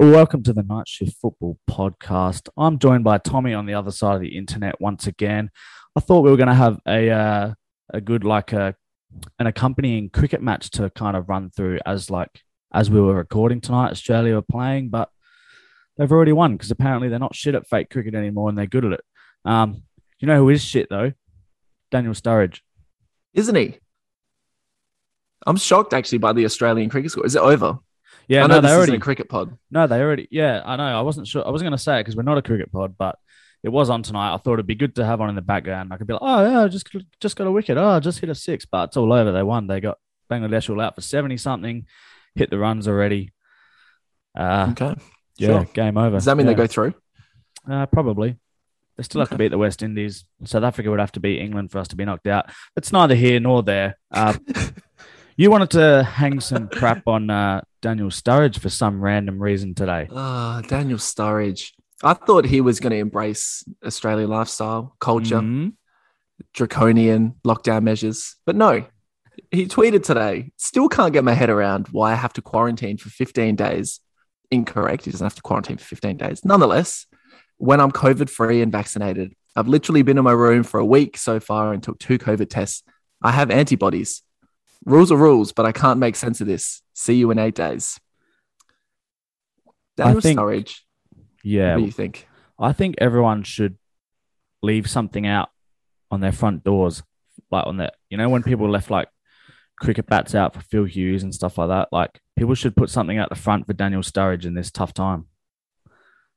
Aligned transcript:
Welcome 0.00 0.42
to 0.44 0.54
the 0.54 0.62
Night 0.62 0.88
Shift 0.88 1.18
Football 1.20 1.58
Podcast. 1.68 2.48
I'm 2.56 2.78
joined 2.78 3.04
by 3.04 3.18
Tommy 3.18 3.52
on 3.52 3.66
the 3.66 3.74
other 3.74 3.90
side 3.90 4.14
of 4.14 4.22
the 4.22 4.34
internet 4.34 4.80
once 4.80 5.06
again. 5.06 5.50
I 5.94 6.00
thought 6.00 6.22
we 6.22 6.30
were 6.30 6.38
going 6.38 6.48
to 6.48 6.54
have 6.54 6.78
a 6.88 7.10
uh, 7.10 7.54
a 7.92 8.00
good 8.00 8.24
like 8.24 8.54
a 8.54 8.74
an 9.38 9.46
accompanying 9.46 10.08
cricket 10.08 10.40
match 10.40 10.70
to 10.70 10.88
kind 10.88 11.18
of 11.18 11.28
run 11.28 11.50
through 11.50 11.80
as 11.84 12.08
like 12.08 12.30
as 12.72 12.90
we 12.90 12.98
were 12.98 13.14
recording 13.14 13.60
tonight. 13.60 13.90
Australia 13.90 14.36
were 14.36 14.40
playing, 14.40 14.88
but 14.88 15.10
they've 15.98 16.10
already 16.10 16.32
won 16.32 16.54
because 16.54 16.70
apparently 16.70 17.10
they're 17.10 17.18
not 17.18 17.36
shit 17.36 17.54
at 17.54 17.68
fake 17.68 17.90
cricket 17.90 18.14
anymore 18.14 18.48
and 18.48 18.56
they're 18.56 18.64
good 18.64 18.86
at 18.86 18.92
it. 18.92 19.04
Um, 19.44 19.82
you 20.18 20.26
know 20.26 20.38
who 20.38 20.48
is 20.48 20.64
shit 20.64 20.88
though? 20.88 21.12
Daniel 21.90 22.14
Sturridge. 22.14 22.60
isn't 23.34 23.54
he? 23.54 23.78
I'm 25.46 25.58
shocked 25.58 25.92
actually 25.92 26.18
by 26.18 26.32
the 26.32 26.46
Australian 26.46 26.88
cricket 26.88 27.10
score. 27.10 27.26
Is 27.26 27.36
it 27.36 27.42
over? 27.42 27.80
Yeah, 28.30 28.44
I 28.44 28.46
know 28.46 28.60
no, 28.60 28.68
they 28.68 28.72
already 28.74 28.94
a 28.94 29.00
cricket 29.00 29.28
pod. 29.28 29.58
No, 29.72 29.88
they 29.88 30.00
already. 30.00 30.28
Yeah, 30.30 30.62
I 30.64 30.76
know. 30.76 30.84
I 30.84 31.00
wasn't 31.02 31.26
sure. 31.26 31.44
I 31.44 31.50
wasn't 31.50 31.66
going 31.66 31.76
to 31.76 31.82
say 31.82 31.96
it 31.98 32.00
because 32.04 32.14
we're 32.14 32.22
not 32.22 32.38
a 32.38 32.42
cricket 32.42 32.70
pod, 32.70 32.94
but 32.96 33.18
it 33.64 33.70
was 33.70 33.90
on 33.90 34.04
tonight. 34.04 34.32
I 34.32 34.36
thought 34.36 34.52
it'd 34.54 34.68
be 34.68 34.76
good 34.76 34.94
to 34.96 35.04
have 35.04 35.20
on 35.20 35.28
in 35.30 35.34
the 35.34 35.42
background. 35.42 35.92
I 35.92 35.96
could 35.96 36.06
be 36.06 36.12
like, 36.12 36.22
oh 36.22 36.48
yeah, 36.48 36.68
just 36.68 36.88
just 37.20 37.36
got 37.36 37.48
a 37.48 37.50
wicket. 37.50 37.76
Oh, 37.76 37.98
just 37.98 38.20
hit 38.20 38.30
a 38.30 38.34
six, 38.36 38.64
but 38.66 38.84
it's 38.90 38.96
all 38.96 39.12
over. 39.12 39.32
They 39.32 39.42
won. 39.42 39.66
They 39.66 39.80
got 39.80 39.98
Bangladesh 40.30 40.70
all 40.70 40.80
out 40.80 40.94
for 40.94 41.00
seventy 41.00 41.36
something. 41.36 41.86
Hit 42.36 42.50
the 42.50 42.58
runs 42.58 42.86
already. 42.86 43.32
Uh, 44.38 44.68
Okay. 44.70 44.94
yeah, 45.38 45.48
Sure. 45.48 45.64
game 45.74 45.96
over. 45.98 46.16
Does 46.16 46.26
that 46.26 46.36
mean 46.36 46.46
yeah. 46.46 46.52
they 46.52 46.56
go 46.56 46.66
through? 46.68 46.94
Uh, 47.68 47.86
probably. 47.86 48.36
They 48.96 49.02
still 49.02 49.22
have 49.22 49.30
to 49.30 49.36
beat 49.38 49.48
the 49.48 49.58
West 49.58 49.82
Indies. 49.82 50.24
South 50.44 50.62
Africa 50.62 50.88
would 50.90 51.00
have 51.00 51.12
to 51.12 51.20
beat 51.20 51.40
England 51.40 51.72
for 51.72 51.78
us 51.78 51.88
to 51.88 51.96
be 51.96 52.04
knocked 52.04 52.26
out. 52.28 52.46
It's 52.76 52.92
neither 52.92 53.14
here 53.14 53.40
nor 53.40 53.62
there. 53.62 53.98
Uh, 54.10 54.34
you 55.40 55.50
wanted 55.50 55.70
to 55.70 56.02
hang 56.02 56.38
some 56.40 56.68
crap 56.68 57.06
on 57.06 57.30
uh, 57.30 57.62
Daniel 57.80 58.10
Sturridge 58.10 58.58
for 58.58 58.68
some 58.68 59.00
random 59.00 59.40
reason 59.42 59.74
today. 59.74 60.06
Ah, 60.14 60.60
Daniel 60.68 60.98
Sturridge. 60.98 61.72
I 62.02 62.12
thought 62.14 62.44
he 62.44 62.60
was 62.60 62.78
going 62.80 62.90
to 62.92 62.98
embrace 62.98 63.64
Australian 63.84 64.28
lifestyle, 64.28 64.94
culture, 65.00 65.36
Mhm. 65.40 65.72
draconian 66.54 67.34
lockdown 67.46 67.82
measures, 67.82 68.36
but 68.46 68.56
no. 68.56 68.84
He 69.50 69.66
tweeted 69.66 70.02
today, 70.02 70.52
still 70.56 70.88
can't 70.88 71.12
get 71.12 71.24
my 71.24 71.32
head 71.32 71.48
around 71.50 71.88
why 71.88 72.12
I 72.12 72.16
have 72.16 72.32
to 72.34 72.42
quarantine 72.42 72.98
for 72.98 73.08
15 73.08 73.56
days. 73.56 74.00
Incorrect. 74.50 75.04
He 75.04 75.10
doesn't 75.10 75.24
have 75.24 75.36
to 75.36 75.42
quarantine 75.42 75.78
for 75.78 75.84
15 75.84 76.16
days. 76.16 76.44
Nonetheless, 76.44 77.06
when 77.56 77.80
I'm 77.80 77.92
COVID 77.92 78.28
free 78.28 78.60
and 78.62 78.72
vaccinated, 78.72 79.34
I've 79.56 79.68
literally 79.68 80.02
been 80.02 80.18
in 80.18 80.24
my 80.24 80.32
room 80.32 80.62
for 80.64 80.80
a 80.80 80.84
week 80.84 81.16
so 81.16 81.40
far 81.40 81.72
and 81.72 81.82
took 81.82 81.98
two 81.98 82.18
COVID 82.18 82.50
tests. 82.50 82.82
I 83.22 83.30
have 83.32 83.50
antibodies. 83.50 84.22
Rules 84.84 85.12
are 85.12 85.16
rules, 85.16 85.52
but 85.52 85.66
I 85.66 85.72
can't 85.72 86.00
make 86.00 86.16
sense 86.16 86.40
of 86.40 86.46
this. 86.46 86.82
See 86.94 87.14
you 87.14 87.30
in 87.30 87.38
eight 87.38 87.54
days. 87.54 88.00
Daniel 89.96 90.20
think- 90.20 90.38
Sturridge, 90.38 90.78
Yeah, 91.42 91.74
what 91.74 91.80
do 91.80 91.86
you 91.86 91.92
think? 91.92 92.26
I 92.58 92.72
think 92.72 92.96
everyone 92.98 93.42
should 93.42 93.76
leave 94.62 94.88
something 94.88 95.26
out 95.26 95.50
on 96.10 96.20
their 96.20 96.32
front 96.32 96.64
doors, 96.64 97.02
like 97.50 97.66
on 97.66 97.78
their, 97.78 97.90
you 98.10 98.16
know, 98.16 98.28
when 98.28 98.42
people 98.42 98.68
left 98.68 98.90
like 98.90 99.08
cricket 99.80 100.06
bats 100.06 100.34
out 100.34 100.54
for 100.54 100.60
Phil 100.60 100.84
Hughes 100.84 101.22
and 101.22 101.34
stuff 101.34 101.58
like 101.58 101.68
that. 101.68 101.88
Like 101.90 102.20
people 102.36 102.54
should 102.54 102.76
put 102.76 102.90
something 102.90 103.18
out 103.18 103.30
the 103.30 103.34
front 103.34 103.66
for 103.66 103.72
Daniel 103.72 104.02
Sturridge 104.02 104.44
in 104.44 104.54
this 104.54 104.70
tough 104.70 104.92
time. 104.94 105.26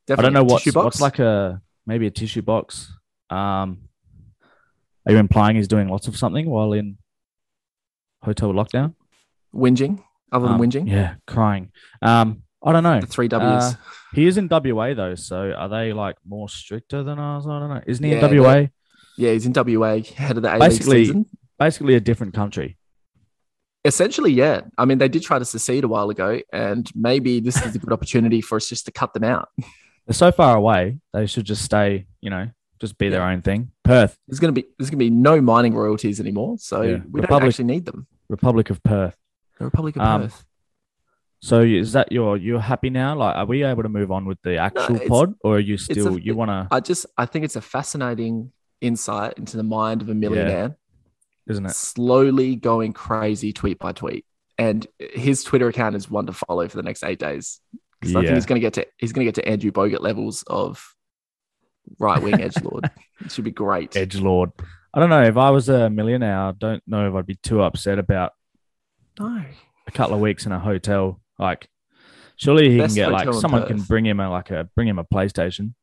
Definitely 0.07 0.21
I 0.21 0.21
don't 0.23 0.33
know 0.33 0.53
what's, 0.53 0.73
what's 0.73 1.01
like 1.01 1.19
a 1.19 1.61
maybe 1.85 2.07
a 2.07 2.11
tissue 2.11 2.41
box. 2.41 2.91
Um, 3.29 3.89
are 5.05 5.11
you 5.11 5.17
implying 5.17 5.57
he's 5.57 5.67
doing 5.67 5.89
lots 5.89 6.07
of 6.07 6.17
something 6.17 6.49
while 6.49 6.73
in 6.73 6.97
hotel 8.23 8.51
lockdown? 8.53 8.95
whinging, 9.53 10.03
other 10.31 10.47
than 10.47 10.55
Um, 10.55 10.61
whinging. 10.61 10.89
Yeah, 10.89 11.15
crying. 11.27 11.71
Um, 12.01 12.41
I 12.65 12.71
don't 12.73 12.81
know. 12.83 12.99
The 13.01 13.05
three 13.07 13.27
W's. 13.27 13.63
Uh, 13.63 13.73
He 14.13 14.25
is 14.25 14.37
in 14.37 14.47
WA 14.49 14.93
though, 14.95 15.13
so 15.15 15.51
are 15.51 15.69
they 15.69 15.93
like 15.93 16.15
more 16.27 16.49
stricter 16.49 17.03
than 17.03 17.19
us? 17.19 17.45
I 17.45 17.59
don't 17.59 17.69
know. 17.69 17.81
Isn't 17.85 18.03
he 18.03 18.11
Yeah, 18.11 18.25
in 18.25 18.37
WA? 18.39 18.67
yeah, 19.17 19.31
he's 19.31 19.45
in 19.45 19.53
WA, 19.53 19.99
head 20.15 20.37
of 20.37 20.43
the 20.43 20.55
A 20.55 20.59
Basically- 20.59 21.05
season. 21.05 21.25
Basically 21.59 21.93
a 21.95 21.99
different 21.99 22.33
country. 22.33 22.77
Essentially, 23.85 24.31
yeah. 24.31 24.61
I 24.77 24.85
mean, 24.85 24.97
they 24.97 25.09
did 25.09 25.23
try 25.23 25.39
to 25.39 25.45
secede 25.45 25.83
a 25.83 25.87
while 25.87 26.09
ago, 26.09 26.39
and 26.53 26.89
maybe 26.95 27.39
this 27.41 27.63
is 27.65 27.75
a 27.75 27.79
good 27.79 27.91
opportunity 27.91 28.39
for 28.41 28.55
us 28.55 28.69
just 28.69 28.85
to 28.85 28.91
cut 28.91 29.13
them 29.13 29.23
out. 29.25 29.49
They're 30.07 30.13
so 30.13 30.31
far 30.31 30.55
away. 30.55 30.97
They 31.13 31.25
should 31.25 31.45
just 31.45 31.63
stay. 31.63 32.07
You 32.21 32.29
know, 32.29 32.49
just 32.79 32.97
be 32.97 33.09
their 33.09 33.23
own 33.23 33.41
thing. 33.41 33.71
Perth, 33.83 34.17
There's 34.27 34.39
going 34.39 34.53
to 34.53 34.61
be 34.61 34.67
there's 34.79 34.89
to 34.89 34.95
be 34.97 35.09
no 35.09 35.41
mining 35.41 35.73
royalties 35.75 36.19
anymore, 36.19 36.57
so 36.59 36.81
Yeah. 36.81 36.97
we 37.11 37.21
don't 37.21 37.43
actually 37.43 37.65
need 37.65 37.85
them. 37.85 38.07
Republic 38.29 38.69
of 38.69 38.81
Perth. 38.83 39.17
The 39.59 39.65
Republic 39.65 39.95
of 39.95 40.01
Um, 40.01 40.21
Perth. 40.23 40.45
So 41.41 41.59
is 41.61 41.91
that 41.93 42.11
your 42.11 42.37
you're 42.37 42.59
happy 42.59 42.89
now? 42.89 43.15
Like, 43.15 43.35
are 43.35 43.45
we 43.45 43.63
able 43.63 43.83
to 43.83 43.89
move 43.89 44.11
on 44.11 44.25
with 44.25 44.41
the 44.43 44.57
actual 44.57 44.95
it's- 44.95 45.09
pod, 45.09 45.33
or 45.43 45.57
are 45.57 45.59
you 45.59 45.75
a- 45.75 45.77
still 45.77 46.17
you 46.17 46.35
want 46.35 46.49
to? 46.49 46.67
I 46.71 46.79
just 46.79 47.05
I 47.17 47.25
think 47.25 47.43
it's 47.45 47.55
a 47.57 47.61
fascinating 47.61 48.51
insight 48.79 49.33
into 49.37 49.57
the 49.57 49.63
mind 49.63 50.01
of 50.01 50.09
a 50.09 50.13
millionaire, 50.15 50.77
Isn't 51.47 51.65
it? 51.65 51.71
slowly 51.75 52.55
going 52.55 52.93
crazy 52.93 53.51
tweet 53.53 53.77
by 53.79 53.91
tweet. 53.91 54.25
And 54.57 54.85
his 54.99 55.43
Twitter 55.43 55.67
account 55.67 55.95
is 55.95 56.09
one 56.09 56.25
to 56.27 56.33
follow 56.33 56.67
for 56.69 56.77
the 56.77 56.83
next 56.83 57.03
eight 57.03 57.19
days. 57.19 57.59
Because 57.99 58.15
I 58.15 58.19
Yeah. 58.21 58.27
think 58.27 58.35
he's 58.35 58.45
going 58.45 58.61
to 58.61 58.65
get 58.65 58.73
to 58.75 58.87
he's 58.97 59.11
going 59.11 59.25
to 59.25 59.31
get 59.31 59.35
to 59.43 59.47
Andrew 59.49 59.71
Bogut 59.71 59.99
levels 60.01 60.43
of 60.47 60.95
right 61.99 62.21
wing 62.21 62.35
edge 62.41 62.61
lord. 62.63 62.89
It 63.19 63.31
should 63.31 63.43
be 63.43 63.51
great. 63.51 63.95
Edge 63.97 64.15
Lord. 64.15 64.51
I 64.93 64.99
don't 64.99 65.09
know. 65.09 65.23
If 65.23 65.37
I 65.37 65.49
was 65.49 65.69
a 65.69 65.89
millionaire, 65.89 66.37
I 66.39 66.51
don't 66.51 66.83
know 66.87 67.07
if 67.07 67.15
I'd 67.15 67.25
be 67.25 67.35
too 67.35 67.61
upset 67.61 67.97
about 67.99 68.33
No, 69.19 69.43
a 69.87 69.91
couple 69.91 70.15
of 70.15 70.21
weeks 70.21 70.45
in 70.45 70.51
a 70.51 70.59
hotel. 70.59 71.19
Like, 71.39 71.67
surely 72.35 72.69
he 72.69 72.77
Best 72.77 72.95
can 72.95 73.03
get 73.05 73.11
like 73.11 73.21
hotel 73.25 73.35
in 73.35 73.41
someone 73.41 73.67
can 73.67 73.81
bring 73.81 74.05
him 74.05 74.19
a 74.19 74.29
like 74.29 74.51
a 74.51 74.69
bring 74.75 74.87
him 74.87 74.99
a 74.99 75.03
PlayStation. 75.03 75.73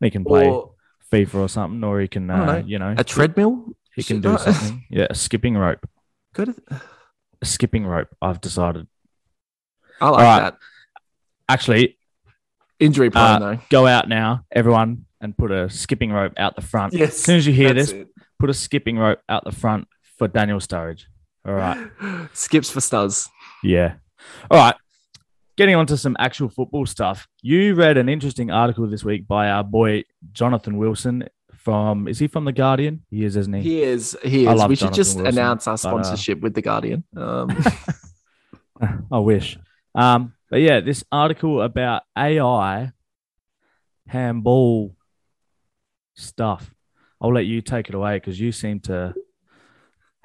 He 0.00 0.10
can 0.10 0.24
play 0.24 0.48
or 0.48 0.72
FIFA 1.12 1.34
or 1.34 1.48
something, 1.48 1.82
or 1.84 2.00
he 2.00 2.08
can, 2.08 2.30
uh, 2.30 2.44
know, 2.46 2.56
you 2.66 2.78
know, 2.78 2.94
a 2.96 3.02
treadmill. 3.04 3.66
he 3.94 4.02
can 4.02 4.20
do 4.20 4.38
something. 4.38 4.84
Yeah, 4.90 5.08
a 5.10 5.14
skipping 5.14 5.56
rope. 5.56 5.84
Good. 6.32 6.54
A 7.42 7.44
skipping 7.44 7.84
rope. 7.86 8.08
I've 8.22 8.40
decided. 8.40 8.86
I 10.00 10.08
like 10.10 10.18
Alright. 10.20 10.42
that. 10.42 10.58
Actually, 11.48 11.98
Injury 12.78 13.10
prone 13.10 13.24
Uh, 13.24 13.38
though. 13.40 13.58
go 13.68 13.86
out 13.86 14.08
now, 14.08 14.44
everyone, 14.50 15.04
and 15.20 15.36
put 15.36 15.50
a 15.50 15.68
skipping 15.68 16.12
rope 16.12 16.32
out 16.36 16.56
the 16.56 16.62
front. 16.62 16.92
Yes. 16.92 17.10
As 17.10 17.22
soon 17.22 17.36
as 17.36 17.46
you 17.46 17.52
hear 17.52 17.74
this, 17.74 17.94
put 18.38 18.50
a 18.50 18.54
skipping 18.54 18.98
rope 18.98 19.20
out 19.28 19.44
the 19.44 19.52
front 19.52 19.88
for 20.16 20.28
Daniel 20.28 20.58
Sturridge. 20.58 21.04
All 21.46 21.54
right. 21.54 21.90
Skips 22.32 22.70
for 22.70 22.80
stars. 22.80 23.28
Yeah. 23.62 23.94
All 24.50 24.58
right. 24.58 24.74
Getting 25.56 25.74
on 25.74 25.86
to 25.86 25.96
some 25.96 26.16
actual 26.18 26.48
football 26.48 26.86
stuff. 26.86 27.28
You 27.42 27.74
read 27.74 27.96
an 27.96 28.08
interesting 28.08 28.50
article 28.50 28.86
this 28.86 29.04
week 29.04 29.26
by 29.26 29.50
our 29.50 29.64
boy 29.64 30.04
Jonathan 30.32 30.76
Wilson 30.78 31.28
from 31.54 32.08
is 32.08 32.18
he 32.18 32.26
from 32.26 32.46
the 32.46 32.52
Guardian? 32.52 33.02
He 33.10 33.24
is, 33.24 33.36
isn't 33.36 33.52
he? 33.52 33.60
He 33.60 33.82
is. 33.82 34.16
He 34.22 34.46
is. 34.46 34.66
We 34.66 34.76
should 34.76 34.78
Jonathan 34.78 34.94
just 34.94 35.16
Wilson, 35.16 35.38
announce 35.38 35.66
our 35.66 35.74
but, 35.74 35.84
uh, 35.84 35.90
sponsorship 35.90 36.40
with 36.40 36.54
the 36.54 36.62
Guardian. 36.62 37.04
Um, 37.14 37.50
I 39.12 39.18
wish. 39.18 39.58
Um, 39.94 40.32
but 40.48 40.60
yeah, 40.60 40.80
this 40.80 41.04
article 41.12 41.60
about 41.60 42.02
AI 42.16 42.92
handball 44.06 44.96
stuff. 46.14 46.72
I'll 47.20 47.32
let 47.32 47.46
you 47.46 47.60
take 47.60 47.88
it 47.88 47.94
away 47.94 48.16
because 48.16 48.38
you 48.40 48.52
seem 48.52 48.80
to 48.80 49.14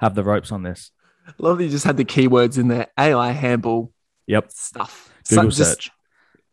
have 0.00 0.14
the 0.14 0.24
ropes 0.24 0.52
on 0.52 0.62
this. 0.62 0.90
love 1.38 1.58
that 1.58 1.64
you 1.64 1.70
just 1.70 1.84
had 1.84 1.96
the 1.96 2.04
keywords 2.04 2.58
in 2.58 2.68
there. 2.68 2.86
AI 2.98 3.32
handball 3.32 3.92
Yep. 4.26 4.50
stuff. 4.52 5.12
Google 5.28 5.50
So- 5.50 5.64
search. 5.64 5.90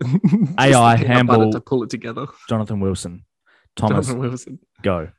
just 0.04 0.60
AI 0.60 0.96
butter 0.96 1.08
handball. 1.08 1.52
to 1.52 1.62
pull 1.62 1.84
it 1.84 1.90
together. 1.90 2.26
Jonathan 2.50 2.80
Wilson. 2.80 3.26
Thomas, 3.76 4.08
Jonathan 4.08 4.20
Wilson. 4.20 4.60
go. 4.82 5.10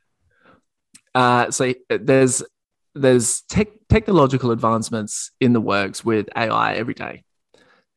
Uh, 1.13 1.49
so 1.51 1.73
uh, 1.89 1.97
there's 2.01 2.43
there's 2.93 3.41
tech, 3.43 3.67
technological 3.89 4.51
advancements 4.51 5.31
in 5.41 5.53
the 5.53 5.61
works 5.61 6.05
with 6.05 6.29
AI 6.35 6.75
every 6.75 6.93
day, 6.93 7.23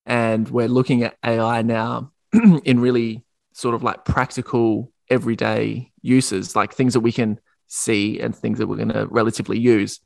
and 0.07 0.49
we're 0.49 0.69
looking 0.69 1.03
at 1.03 1.17
AI 1.25 1.63
now 1.63 2.13
in 2.65 2.81
really 2.81 3.25
sort 3.53 3.75
of 3.75 3.83
like 3.83 4.05
practical 4.05 4.91
everyday 5.11 5.91
uses, 6.03 6.55
like 6.57 6.73
things 6.75 6.95
that 6.95 7.01
we 7.01 7.13
can 7.13 7.39
see 7.67 8.21
and 8.21 8.35
things 8.35 8.59
that 8.59 8.67
we're 8.67 8.77
going 8.77 8.89
to 8.89 9.07
relatively 9.07 9.59
use. 9.59 10.01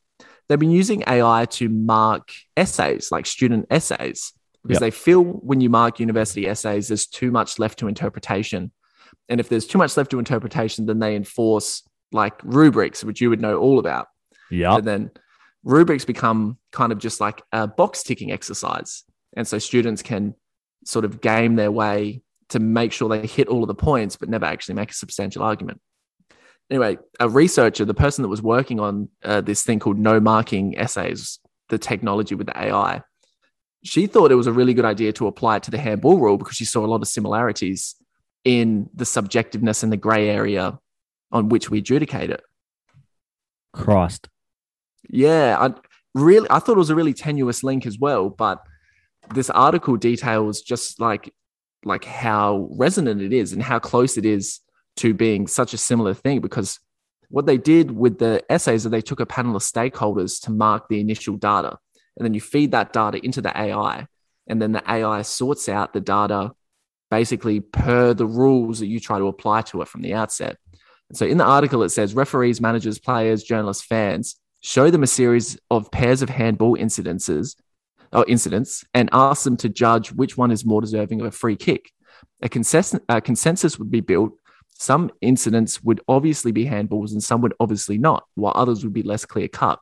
They've 0.48 0.58
been 0.58 0.70
using 0.70 1.04
AI 1.06 1.46
to 1.52 1.68
mark 1.68 2.30
essays, 2.56 3.10
like 3.10 3.26
student 3.26 3.66
essays, 3.70 4.32
because 4.62 4.76
Yep. 4.76 4.80
they 4.80 4.90
feel 4.90 5.22
when 5.22 5.60
you 5.60 5.70
mark 5.70 6.00
university 6.00 6.46
essays, 6.48 6.88
there's 6.88 7.06
too 7.06 7.30
much 7.30 7.58
left 7.58 7.78
to 7.80 7.88
interpretation. 7.88 8.72
And 9.28 9.40
if 9.40 9.48
there's 9.48 9.66
too 9.66 9.78
much 9.78 9.96
left 9.96 10.10
to 10.10 10.18
interpretation, 10.18 10.86
then 10.86 10.98
they 10.98 11.16
enforce 11.16 11.82
like 12.12 12.34
rubrics, 12.42 13.02
which 13.02 13.20
you 13.20 13.30
would 13.30 13.40
know 13.40 13.58
all 13.58 13.78
about. 13.78 14.08
Yeah. 14.50 14.76
And 14.76 14.84
then 14.84 15.10
rubrics 15.64 16.04
become 16.04 16.58
kind 16.72 16.92
of 16.92 16.98
just 16.98 17.20
like 17.20 17.42
a 17.52 17.66
box 17.66 18.02
ticking 18.02 18.32
exercise. 18.32 19.04
And 19.36 19.46
so 19.46 19.58
students 19.58 20.02
can 20.02 20.34
sort 20.84 21.04
of 21.04 21.20
game 21.20 21.54
their 21.56 21.70
way 21.72 22.22
to 22.52 22.60
make 22.60 22.92
sure 22.92 23.08
they 23.08 23.26
hit 23.26 23.48
all 23.48 23.62
of 23.62 23.68
the 23.68 23.74
points, 23.74 24.16
but 24.16 24.28
never 24.28 24.46
actually 24.46 24.74
make 24.74 24.90
a 24.90 24.94
substantial 24.94 25.42
argument. 25.42 25.80
Anyway, 26.70 26.98
a 27.20 27.28
researcher, 27.28 27.84
the 27.84 27.94
person 27.94 28.22
that 28.22 28.28
was 28.28 28.40
working 28.40 28.80
on 28.80 29.08
uh, 29.24 29.40
this 29.40 29.62
thing 29.62 29.78
called 29.78 29.98
no 29.98 30.20
marking 30.20 30.78
essays, 30.78 31.38
the 31.68 31.78
technology 31.78 32.34
with 32.34 32.46
the 32.46 32.58
AI, 32.58 33.02
she 33.84 34.06
thought 34.06 34.30
it 34.30 34.36
was 34.36 34.46
a 34.46 34.52
really 34.52 34.74
good 34.74 34.84
idea 34.84 35.12
to 35.12 35.26
apply 35.26 35.56
it 35.56 35.64
to 35.64 35.70
the 35.70 35.78
handball 35.78 36.18
rule 36.18 36.38
because 36.38 36.56
she 36.56 36.64
saw 36.64 36.84
a 36.84 36.86
lot 36.86 37.02
of 37.02 37.08
similarities 37.08 37.96
in 38.44 38.88
the 38.94 39.04
subjectiveness 39.04 39.82
and 39.82 39.92
the 39.92 39.96
grey 39.96 40.28
area 40.28 40.78
on 41.30 41.48
which 41.48 41.70
we 41.70 41.78
adjudicate 41.78 42.30
it. 42.30 42.42
Christ. 43.72 44.28
Yeah, 45.08 45.56
I 45.58 45.74
really 46.14 46.46
I 46.50 46.58
thought 46.58 46.76
it 46.76 46.78
was 46.78 46.90
a 46.90 46.94
really 46.94 47.14
tenuous 47.14 47.64
link 47.64 47.86
as 47.86 47.98
well, 47.98 48.30
but 48.30 48.62
this 49.34 49.50
article 49.50 49.96
details 49.96 50.60
just 50.60 51.00
like 51.00 51.32
like 51.84 52.04
how 52.04 52.68
resonant 52.72 53.20
it 53.20 53.32
is 53.32 53.52
and 53.52 53.62
how 53.62 53.78
close 53.78 54.16
it 54.16 54.24
is 54.24 54.60
to 54.96 55.14
being 55.14 55.46
such 55.46 55.74
a 55.74 55.78
similar 55.78 56.14
thing 56.14 56.40
because 56.40 56.78
what 57.28 57.46
they 57.46 57.56
did 57.56 57.90
with 57.90 58.18
the 58.18 58.42
essays 58.50 58.84
is 58.84 58.90
they 58.90 59.00
took 59.00 59.20
a 59.20 59.26
panel 59.26 59.56
of 59.56 59.62
stakeholders 59.62 60.40
to 60.42 60.50
mark 60.50 60.88
the 60.88 61.00
initial 61.00 61.36
data 61.36 61.78
and 62.16 62.24
then 62.24 62.34
you 62.34 62.40
feed 62.40 62.72
that 62.72 62.92
data 62.92 63.24
into 63.24 63.40
the 63.40 63.56
AI 63.58 64.06
and 64.46 64.60
then 64.60 64.72
the 64.72 64.82
AI 64.90 65.22
sorts 65.22 65.68
out 65.68 65.92
the 65.92 66.00
data 66.00 66.52
basically 67.10 67.60
per 67.60 68.14
the 68.14 68.26
rules 68.26 68.78
that 68.80 68.86
you 68.86 68.98
try 68.98 69.18
to 69.18 69.26
apply 69.26 69.62
to 69.62 69.82
it 69.82 69.88
from 69.88 70.00
the 70.00 70.14
outset. 70.14 70.56
And 71.10 71.18
so 71.18 71.26
in 71.26 71.36
the 71.36 71.44
article, 71.44 71.82
it 71.82 71.90
says 71.90 72.14
referees, 72.14 72.58
managers, 72.58 72.98
players, 72.98 73.42
journalists, 73.42 73.84
fans 73.84 74.36
show 74.60 74.90
them 74.90 75.02
a 75.02 75.06
series 75.06 75.58
of 75.70 75.90
pairs 75.90 76.22
of 76.22 76.30
handball 76.30 76.76
incidences 76.76 77.56
or 78.12 78.24
incidents 78.28 78.84
and 78.94 79.08
ask 79.12 79.44
them 79.44 79.56
to 79.58 79.68
judge 79.68 80.12
which 80.12 80.36
one 80.36 80.50
is 80.50 80.64
more 80.64 80.80
deserving 80.80 81.20
of 81.20 81.26
a 81.26 81.30
free 81.30 81.56
kick. 81.56 81.90
A 82.42 82.48
consensus, 82.48 83.00
a 83.08 83.20
consensus 83.20 83.78
would 83.78 83.90
be 83.90 84.00
built. 84.00 84.32
Some 84.78 85.10
incidents 85.20 85.82
would 85.82 86.00
obviously 86.08 86.52
be 86.52 86.66
handballs 86.66 87.12
and 87.12 87.22
some 87.22 87.40
would 87.42 87.54
obviously 87.60 87.98
not, 87.98 88.24
while 88.34 88.52
others 88.54 88.84
would 88.84 88.92
be 88.92 89.02
less 89.02 89.24
clear 89.24 89.48
cut. 89.48 89.78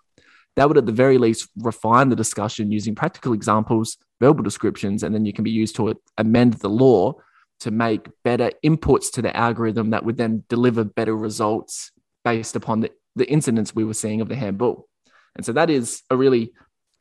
That 0.57 0.69
would, 0.69 0.79
at 0.79 0.87
the 0.87 0.93
very 0.93 1.17
least, 1.17 1.49
refine 1.57 2.09
the 2.09 2.17
discussion 2.17 2.73
using 2.73 2.95
practical 2.95 3.33
examples, 3.33 3.97
verbal 4.21 4.43
descriptions, 4.43 5.03
and 5.03 5.15
then 5.15 5.25
you 5.25 5.33
can 5.33 5.45
be 5.45 5.51
used 5.51 5.77
to 5.77 5.95
amend 6.19 6.55
the 6.55 6.69
law 6.69 7.15
to 7.61 7.71
make 7.71 8.09
better 8.25 8.51
inputs 8.65 9.13
to 9.13 9.23
the 9.23 9.35
algorithm 9.37 9.91
that 9.91 10.05
would 10.05 10.17
then 10.17 10.45
deliver 10.49 10.83
better 10.83 11.17
results 11.17 11.93
based 12.25 12.57
upon 12.57 12.81
the, 12.81 12.91
the 13.17 13.31
incidents 13.31 13.75
we 13.75 13.85
were 13.85 13.95
seeing 13.95 14.21
of 14.21 14.29
the 14.29 14.37
handball. 14.37 14.89
And 15.37 15.45
so 15.45 15.53
that 15.53 15.71
is 15.71 16.03
a 16.11 16.17
really 16.17 16.53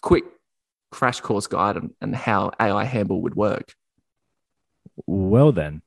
quick 0.02 0.26
crash 0.91 1.21
course 1.21 1.47
guide 1.47 1.77
on, 1.77 1.91
on 2.01 2.13
how 2.13 2.51
AI 2.59 2.83
handball 2.86 3.21
would 3.21 3.36
work. 3.36 3.74
Well, 5.06 5.51
then, 5.51 5.81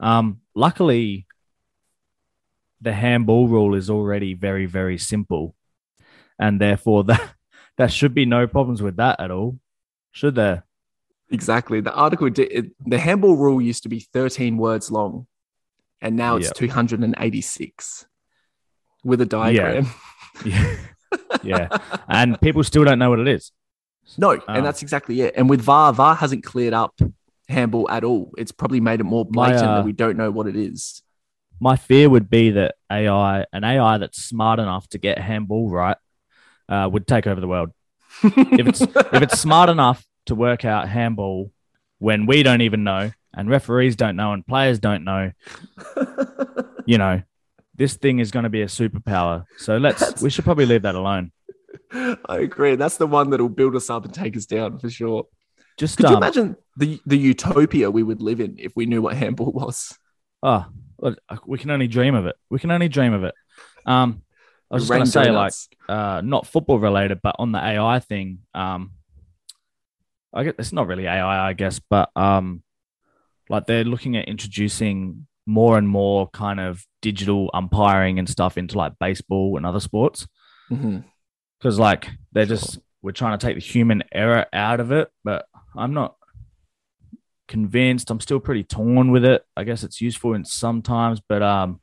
um, 0.00 0.40
luckily, 0.54 1.26
the 2.80 2.92
handball 2.92 3.48
rule 3.48 3.74
is 3.74 3.90
already 3.90 4.34
very, 4.34 4.66
very 4.66 4.98
simple, 4.98 5.54
and 6.38 6.60
therefore 6.60 7.04
that 7.04 7.34
there 7.76 7.88
should 7.88 8.14
be 8.14 8.26
no 8.26 8.46
problems 8.46 8.82
with 8.82 8.96
that 8.96 9.20
at 9.20 9.30
all, 9.30 9.58
should 10.10 10.34
there? 10.34 10.64
Exactly. 11.30 11.80
The 11.80 11.94
article, 11.94 12.28
did, 12.28 12.72
the 12.84 12.98
handball 12.98 13.36
rule 13.36 13.60
used 13.60 13.84
to 13.84 13.88
be 13.88 14.00
13 14.00 14.58
words 14.58 14.90
long, 14.90 15.26
and 16.00 16.16
now 16.16 16.36
it's 16.36 16.48
yep. 16.48 16.54
286 16.54 18.06
with 19.04 19.20
a 19.20 19.26
diagram. 19.26 19.86
Yeah. 20.44 20.52
yeah. 20.54 20.76
yeah. 21.42 21.78
And 22.08 22.40
people 22.40 22.62
still 22.64 22.84
don't 22.84 22.98
know 22.98 23.10
what 23.10 23.20
it 23.20 23.28
is. 23.28 23.52
No, 24.18 24.32
and 24.32 24.42
um, 24.48 24.64
that's 24.64 24.82
exactly 24.82 25.20
it. 25.22 25.34
And 25.36 25.48
with 25.48 25.60
VAR, 25.60 25.92
VAR 25.92 26.14
hasn't 26.14 26.44
cleared 26.44 26.74
up 26.74 27.00
handball 27.48 27.88
at 27.90 28.04
all. 28.04 28.32
It's 28.36 28.52
probably 28.52 28.80
made 28.80 29.00
it 29.00 29.04
more 29.04 29.24
blatant 29.24 29.62
my, 29.62 29.68
uh, 29.68 29.76
that 29.76 29.84
we 29.84 29.92
don't 29.92 30.16
know 30.16 30.30
what 30.30 30.46
it 30.46 30.56
is. 30.56 31.02
My 31.60 31.76
fear 31.76 32.10
would 32.10 32.28
be 32.28 32.50
that 32.50 32.74
AI, 32.90 33.46
an 33.52 33.64
AI 33.64 33.98
that's 33.98 34.22
smart 34.22 34.58
enough 34.58 34.88
to 34.88 34.98
get 34.98 35.18
handball 35.18 35.70
right, 35.70 35.96
uh, 36.68 36.88
would 36.92 37.06
take 37.06 37.26
over 37.26 37.40
the 37.40 37.48
world. 37.48 37.70
if 38.22 38.66
it's 38.66 38.80
if 38.80 39.22
it's 39.22 39.40
smart 39.40 39.70
enough 39.70 40.04
to 40.26 40.34
work 40.34 40.64
out 40.64 40.88
handball 40.88 41.50
when 41.98 42.26
we 42.26 42.42
don't 42.42 42.60
even 42.60 42.84
know 42.84 43.10
and 43.32 43.48
referees 43.48 43.96
don't 43.96 44.16
know 44.16 44.32
and 44.32 44.46
players 44.46 44.78
don't 44.78 45.04
know, 45.04 45.32
you 46.86 46.98
know, 46.98 47.22
this 47.74 47.94
thing 47.94 48.18
is 48.18 48.30
going 48.30 48.42
to 48.42 48.50
be 48.50 48.62
a 48.62 48.66
superpower. 48.66 49.44
So 49.56 49.78
let's 49.78 50.00
That's... 50.00 50.22
we 50.22 50.30
should 50.30 50.44
probably 50.44 50.66
leave 50.66 50.82
that 50.82 50.94
alone. 50.94 51.32
I 51.92 52.38
agree. 52.38 52.76
That's 52.76 52.96
the 52.96 53.06
one 53.06 53.30
that'll 53.30 53.48
build 53.48 53.76
us 53.76 53.90
up 53.90 54.04
and 54.04 54.12
take 54.12 54.36
us 54.36 54.46
down 54.46 54.78
for 54.78 54.90
sure. 54.90 55.26
Just 55.78 55.96
could 55.96 56.06
um, 56.06 56.12
you 56.12 56.16
imagine 56.18 56.56
the 56.76 57.00
the 57.06 57.16
utopia 57.16 57.90
we 57.90 58.02
would 58.02 58.20
live 58.20 58.40
in 58.40 58.56
if 58.58 58.72
we 58.76 58.86
knew 58.86 59.02
what 59.02 59.16
handball 59.16 59.52
was? 59.52 59.96
Oh, 60.42 60.66
we 61.46 61.58
can 61.58 61.70
only 61.70 61.88
dream 61.88 62.14
of 62.14 62.26
it. 62.26 62.36
We 62.50 62.58
can 62.58 62.70
only 62.70 62.88
dream 62.88 63.12
of 63.12 63.24
it. 63.24 63.34
Um, 63.86 64.22
I 64.70 64.74
was 64.74 64.84
just 64.84 64.90
going 64.90 65.04
to 65.04 65.10
say, 65.10 65.24
donuts. 65.24 65.68
like, 65.88 65.96
uh, 65.96 66.20
not 66.22 66.46
football 66.46 66.78
related, 66.78 67.20
but 67.22 67.36
on 67.38 67.52
the 67.52 67.58
AI 67.58 67.98
thing, 68.00 68.38
um, 68.54 68.92
I 70.32 70.44
guess 70.44 70.54
it's 70.58 70.72
not 70.72 70.86
really 70.86 71.06
AI, 71.06 71.48
I 71.48 71.52
guess, 71.52 71.78
but 71.78 72.10
um, 72.16 72.62
like 73.48 73.66
they're 73.66 73.84
looking 73.84 74.16
at 74.16 74.28
introducing 74.28 75.26
more 75.46 75.76
and 75.76 75.88
more 75.88 76.28
kind 76.30 76.60
of 76.60 76.84
digital 77.02 77.50
umpiring 77.52 78.18
and 78.18 78.28
stuff 78.28 78.56
into 78.56 78.78
like 78.78 78.94
baseball 78.98 79.56
and 79.56 79.66
other 79.66 79.80
sports. 79.80 80.26
Because 81.62 81.78
like 81.78 82.10
they're 82.32 82.44
just 82.44 82.80
we're 83.02 83.12
trying 83.12 83.38
to 83.38 83.46
take 83.46 83.54
the 83.54 83.60
human 83.60 84.02
error 84.10 84.46
out 84.52 84.80
of 84.80 84.90
it, 84.90 85.10
but 85.22 85.46
I'm 85.76 85.94
not 85.94 86.16
convinced. 87.46 88.10
I'm 88.10 88.20
still 88.20 88.40
pretty 88.40 88.64
torn 88.64 89.12
with 89.12 89.24
it. 89.24 89.44
I 89.56 89.62
guess 89.62 89.84
it's 89.84 90.00
useful 90.00 90.34
in 90.34 90.44
sometimes, 90.44 91.20
but 91.20 91.40
um, 91.40 91.80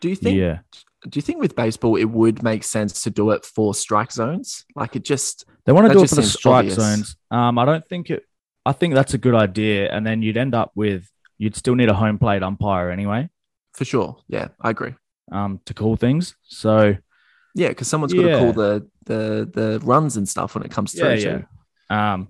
do 0.00 0.08
you 0.08 0.16
think? 0.16 0.36
Yeah. 0.36 0.60
Do 1.08 1.16
you 1.16 1.22
think 1.22 1.40
with 1.40 1.54
baseball 1.54 1.96
it 1.96 2.04
would 2.04 2.42
make 2.42 2.64
sense 2.64 3.04
to 3.04 3.10
do 3.10 3.30
it 3.30 3.44
for 3.44 3.72
strike 3.74 4.12
zones? 4.12 4.66
Like 4.74 4.96
it 4.96 5.04
just 5.04 5.44
they 5.64 5.72
want 5.72 5.86
to 5.86 5.92
do 5.92 6.02
it 6.02 6.08
for 6.08 6.16
the 6.16 6.22
strike 6.22 6.70
obvious. 6.70 6.74
zones. 6.74 7.16
Um, 7.30 7.58
I 7.58 7.64
don't 7.64 7.86
think 7.88 8.10
it. 8.10 8.24
I 8.66 8.72
think 8.72 8.94
that's 8.94 9.14
a 9.14 9.18
good 9.18 9.34
idea, 9.34 9.90
and 9.90 10.06
then 10.06 10.22
you'd 10.22 10.36
end 10.36 10.54
up 10.54 10.72
with 10.74 11.08
you'd 11.38 11.56
still 11.56 11.74
need 11.74 11.88
a 11.88 11.94
home 11.94 12.18
plate 12.18 12.42
umpire 12.42 12.90
anyway. 12.90 13.30
For 13.74 13.84
sure. 13.84 14.18
Yeah, 14.28 14.48
I 14.60 14.70
agree. 14.70 14.94
Um, 15.32 15.60
to 15.66 15.74
call 15.74 15.96
things. 15.96 16.34
So 16.42 16.96
yeah, 17.54 17.68
because 17.68 17.88
someone's 17.88 18.12
got 18.12 18.22
to 18.22 18.38
call 18.38 18.52
the 18.52 18.88
the 19.06 19.50
the 19.52 19.80
runs 19.84 20.16
and 20.16 20.28
stuff 20.28 20.54
when 20.54 20.64
it 20.64 20.70
comes 20.70 20.92
through. 20.92 21.14
Yeah, 21.14 21.42
yeah. 21.90 22.12
Um, 22.14 22.28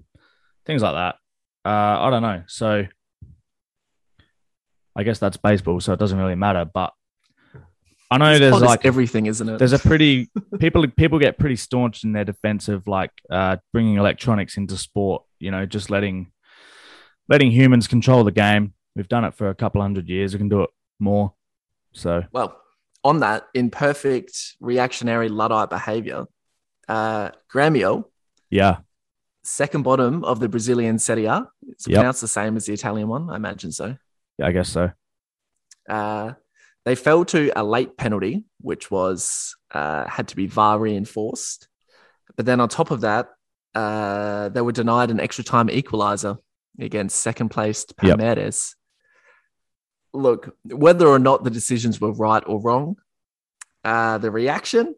things 0.66 0.82
like 0.82 0.94
that. 0.94 1.16
Uh, 1.64 2.00
I 2.00 2.10
don't 2.10 2.22
know. 2.22 2.42
So 2.46 2.86
I 4.96 5.02
guess 5.02 5.18
that's 5.18 5.36
baseball, 5.36 5.80
so 5.80 5.92
it 5.92 5.98
doesn't 5.98 6.18
really 6.18 6.34
matter. 6.34 6.64
But 6.64 6.92
I 8.10 8.18
know 8.18 8.32
it's 8.32 8.40
there's 8.40 8.60
like 8.60 8.84
everything, 8.84 9.26
isn't 9.26 9.48
it? 9.48 9.58
There's 9.58 9.72
a 9.72 9.78
pretty 9.78 10.30
people 10.58 10.86
people 10.88 11.18
get 11.18 11.38
pretty 11.38 11.56
staunch 11.56 12.02
in 12.02 12.12
their 12.12 12.24
defense 12.24 12.68
of 12.68 12.86
like 12.86 13.12
uh, 13.30 13.58
bringing 13.72 13.96
electronics 13.96 14.56
into 14.56 14.76
sport. 14.76 15.22
You 15.38 15.50
know, 15.50 15.66
just 15.66 15.90
letting 15.90 16.32
letting 17.28 17.50
humans 17.50 17.86
control 17.86 18.24
the 18.24 18.32
game. 18.32 18.74
We've 18.96 19.08
done 19.08 19.24
it 19.24 19.34
for 19.34 19.48
a 19.48 19.54
couple 19.54 19.80
hundred 19.80 20.08
years. 20.08 20.32
We 20.32 20.38
can 20.38 20.48
do 20.48 20.62
it 20.62 20.70
more. 20.98 21.34
So 21.92 22.24
well, 22.32 22.60
on 23.02 23.20
that, 23.20 23.46
in 23.54 23.70
perfect 23.70 24.56
reactionary 24.60 25.28
luddite 25.28 25.70
behavior, 25.70 26.26
uh, 26.88 27.30
Grêmio, 27.52 28.04
yeah, 28.50 28.78
second 29.42 29.82
bottom 29.82 30.24
of 30.24 30.40
the 30.40 30.48
Brazilian 30.48 30.98
Serie 30.98 31.26
A. 31.26 31.46
It's 31.68 31.86
yep. 31.86 31.96
pronounced 31.96 32.20
the 32.20 32.28
same 32.28 32.56
as 32.56 32.66
the 32.66 32.72
Italian 32.72 33.08
one. 33.08 33.30
I 33.30 33.36
imagine 33.36 33.72
so. 33.72 33.96
Yeah, 34.38 34.46
I 34.46 34.52
guess 34.52 34.68
so. 34.68 34.90
Uh, 35.88 36.32
they 36.84 36.94
fell 36.94 37.24
to 37.26 37.50
a 37.56 37.64
late 37.64 37.96
penalty, 37.96 38.44
which 38.60 38.90
was 38.90 39.56
uh, 39.70 40.06
had 40.06 40.28
to 40.28 40.36
be 40.36 40.46
VAR 40.46 40.78
reinforced. 40.78 41.68
But 42.36 42.46
then 42.46 42.60
on 42.60 42.68
top 42.68 42.90
of 42.90 43.02
that, 43.02 43.28
uh, 43.74 44.48
they 44.48 44.60
were 44.60 44.72
denied 44.72 45.10
an 45.10 45.20
extra 45.20 45.44
time 45.44 45.70
equalizer 45.70 46.36
against 46.78 47.20
second 47.20 47.50
placed 47.50 47.96
Palmeiras. 47.96 48.74
Look, 50.12 50.56
whether 50.64 51.06
or 51.06 51.18
not 51.18 51.44
the 51.44 51.50
decisions 51.50 52.00
were 52.00 52.12
right 52.12 52.42
or 52.46 52.60
wrong, 52.60 52.96
uh, 53.84 54.18
the 54.18 54.30
reaction, 54.30 54.94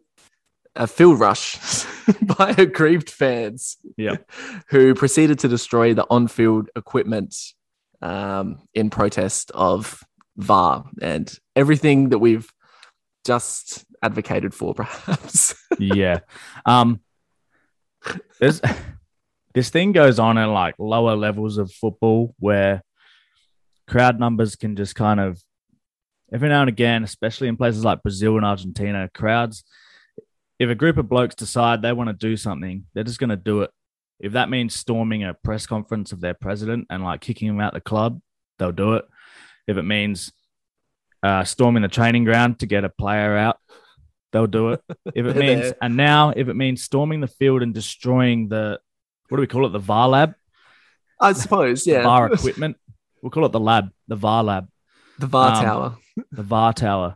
a 0.75 0.87
field 0.87 1.19
rush 1.19 1.85
by 2.21 2.49
aggrieved 2.57 3.09
fans 3.09 3.77
yep. 3.97 4.29
who 4.69 4.95
proceeded 4.95 5.39
to 5.39 5.47
destroy 5.47 5.93
the 5.93 6.05
on 6.09 6.27
field 6.27 6.69
equipment 6.75 7.35
um, 8.01 8.59
in 8.73 8.89
protest 8.89 9.51
of 9.53 10.03
VAR 10.37 10.85
and 11.01 11.37
everything 11.55 12.09
that 12.09 12.19
we've 12.19 12.51
just 13.25 13.85
advocated 14.01 14.53
for, 14.53 14.73
perhaps. 14.75 15.55
yeah. 15.79 16.19
Um, 16.65 16.99
there's, 18.39 18.61
this 19.53 19.69
thing 19.69 19.91
goes 19.91 20.19
on 20.19 20.37
at 20.37 20.45
like 20.45 20.75
lower 20.77 21.15
levels 21.15 21.57
of 21.57 21.71
football 21.71 22.35
where 22.39 22.83
crowd 23.87 24.19
numbers 24.19 24.55
can 24.55 24.75
just 24.75 24.95
kind 24.95 25.19
of 25.19 25.41
every 26.33 26.49
now 26.49 26.61
and 26.61 26.69
again, 26.69 27.03
especially 27.03 27.47
in 27.47 27.57
places 27.57 27.83
like 27.83 28.03
Brazil 28.03 28.37
and 28.37 28.45
Argentina, 28.45 29.09
crowds, 29.13 29.63
if 30.59 30.69
a 30.69 30.75
group 30.75 30.97
of 30.97 31.09
blokes 31.09 31.35
decide 31.35 31.81
they 31.81 31.93
want 31.93 32.09
to 32.09 32.13
do 32.13 32.37
something, 32.37 32.85
they're 32.93 33.03
just 33.03 33.19
going 33.19 33.29
to 33.29 33.35
do 33.35 33.61
it. 33.61 33.71
If 34.19 34.33
that 34.33 34.49
means 34.49 34.73
storming 34.73 35.23
a 35.23 35.33
press 35.33 35.65
conference 35.65 36.11
of 36.11 36.21
their 36.21 36.33
president 36.33 36.87
and 36.89 37.03
like 37.03 37.21
kicking 37.21 37.47
him 37.47 37.59
out 37.59 37.73
the 37.73 37.81
club, 37.81 38.21
they'll 38.57 38.71
do 38.71 38.93
it 38.93 39.05
if 39.67 39.77
it 39.77 39.83
means 39.83 40.31
uh, 41.21 41.43
storming 41.43 41.83
the 41.83 41.89
training 41.89 42.23
ground 42.23 42.59
to 42.59 42.65
get 42.65 42.83
a 42.83 42.89
player 42.89 43.35
out, 43.37 43.57
they'll 44.31 44.47
do 44.47 44.73
it. 44.73 44.81
If 45.15 45.25
it 45.25 45.35
means, 45.35 45.73
and 45.81 45.95
now 45.95 46.31
if 46.35 46.47
it 46.47 46.55
means 46.55 46.83
storming 46.83 47.21
the 47.21 47.27
field 47.27 47.61
and 47.61 47.73
destroying 47.73 48.49
the, 48.49 48.79
what 49.29 49.37
do 49.37 49.41
we 49.41 49.47
call 49.47 49.65
it, 49.65 49.69
the 49.69 49.79
VAR 49.79 50.07
lab? 50.07 50.35
I 51.19 51.33
suppose, 51.33 51.85
yeah. 51.85 52.03
VAR 52.03 52.27
equipment. 52.33 52.77
We'll 53.23 53.29
call 53.29 53.45
it 53.45 53.53
the 53.53 53.59
lab, 53.59 53.89
the 54.09 54.17
VAR 54.17 54.43
lab, 54.43 54.67
The 55.17 55.27
VAR 55.27 55.55
Um, 55.55 55.63
tower. 55.63 55.97
the 56.33 56.43
VAR 56.43 56.73
tower. 56.73 57.15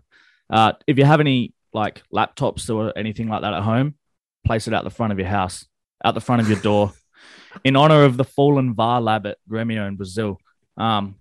Uh, 0.50 0.72
if 0.88 0.98
you 0.98 1.04
have 1.04 1.20
any 1.20 1.54
like 1.74 2.02
laptops 2.16 2.74
or 2.74 2.98
anything 2.98 3.28
like 3.28 3.42
that 3.42 3.54
at 3.54 3.62
home, 3.62 3.96
place 4.46 4.70
it 4.70 4.74
out 4.74 4.86
the 4.86 4.90
front 4.90 5.12
of 5.12 5.20
your 5.20 5.28
house, 5.28 5.66
out 6.06 6.14
the 6.14 6.22
front 6.22 6.42
of 6.42 6.50
your 6.50 6.62
door, 6.62 6.94
in 7.66 7.76
honor 7.76 8.06
of 8.06 8.16
the 8.16 8.24
fallen 8.24 8.74
VAR 8.74 9.02
lab 9.02 9.28
at 9.28 9.38
Grêmio 9.52 9.86
in 9.86 9.98
Brazil. 9.98 10.40
Um, 10.78 11.16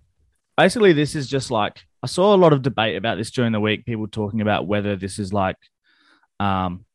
basically, 0.55 0.93
this 0.93 1.15
is 1.15 1.27
just 1.27 1.51
like 1.51 1.83
I 2.01 2.07
saw 2.07 2.33
a 2.33 2.37
lot 2.37 2.53
of 2.53 2.61
debate 2.61 2.95
about 2.95 3.17
this 3.17 3.31
during 3.31 3.51
the 3.51 3.59
week. 3.59 3.85
People 3.85 4.07
talking 4.07 4.39
about 4.39 4.67
whether 4.67 4.95
this 4.95 5.19
is 5.19 5.33
like, 5.33 5.57
um, 6.39 6.85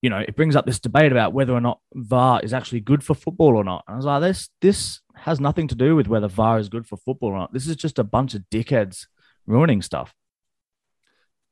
you 0.00 0.08
know, 0.08 0.20
it 0.20 0.36
brings 0.36 0.56
up 0.56 0.64
this 0.64 0.80
debate 0.80 1.12
about 1.12 1.34
whether 1.34 1.52
or 1.52 1.60
not 1.60 1.80
VAR 1.92 2.40
is 2.42 2.54
actually 2.54 2.80
good 2.80 3.04
for 3.04 3.14
football 3.14 3.56
or 3.56 3.64
not. 3.64 3.84
And 3.86 3.92
I 3.92 3.96
was 3.98 4.06
like, 4.06 4.22
this 4.22 4.48
this 4.62 5.00
has 5.24 5.40
nothing 5.40 5.68
to 5.68 5.74
do 5.74 5.96
with 5.96 6.06
whether 6.06 6.28
VAR 6.28 6.58
is 6.58 6.68
good 6.68 6.86
for 6.86 6.96
football 6.98 7.30
or 7.30 7.38
not. 7.38 7.52
This 7.52 7.66
is 7.66 7.76
just 7.76 7.98
a 7.98 8.04
bunch 8.04 8.34
of 8.34 8.42
dickheads 8.50 9.06
ruining 9.46 9.80
stuff. 9.82 10.14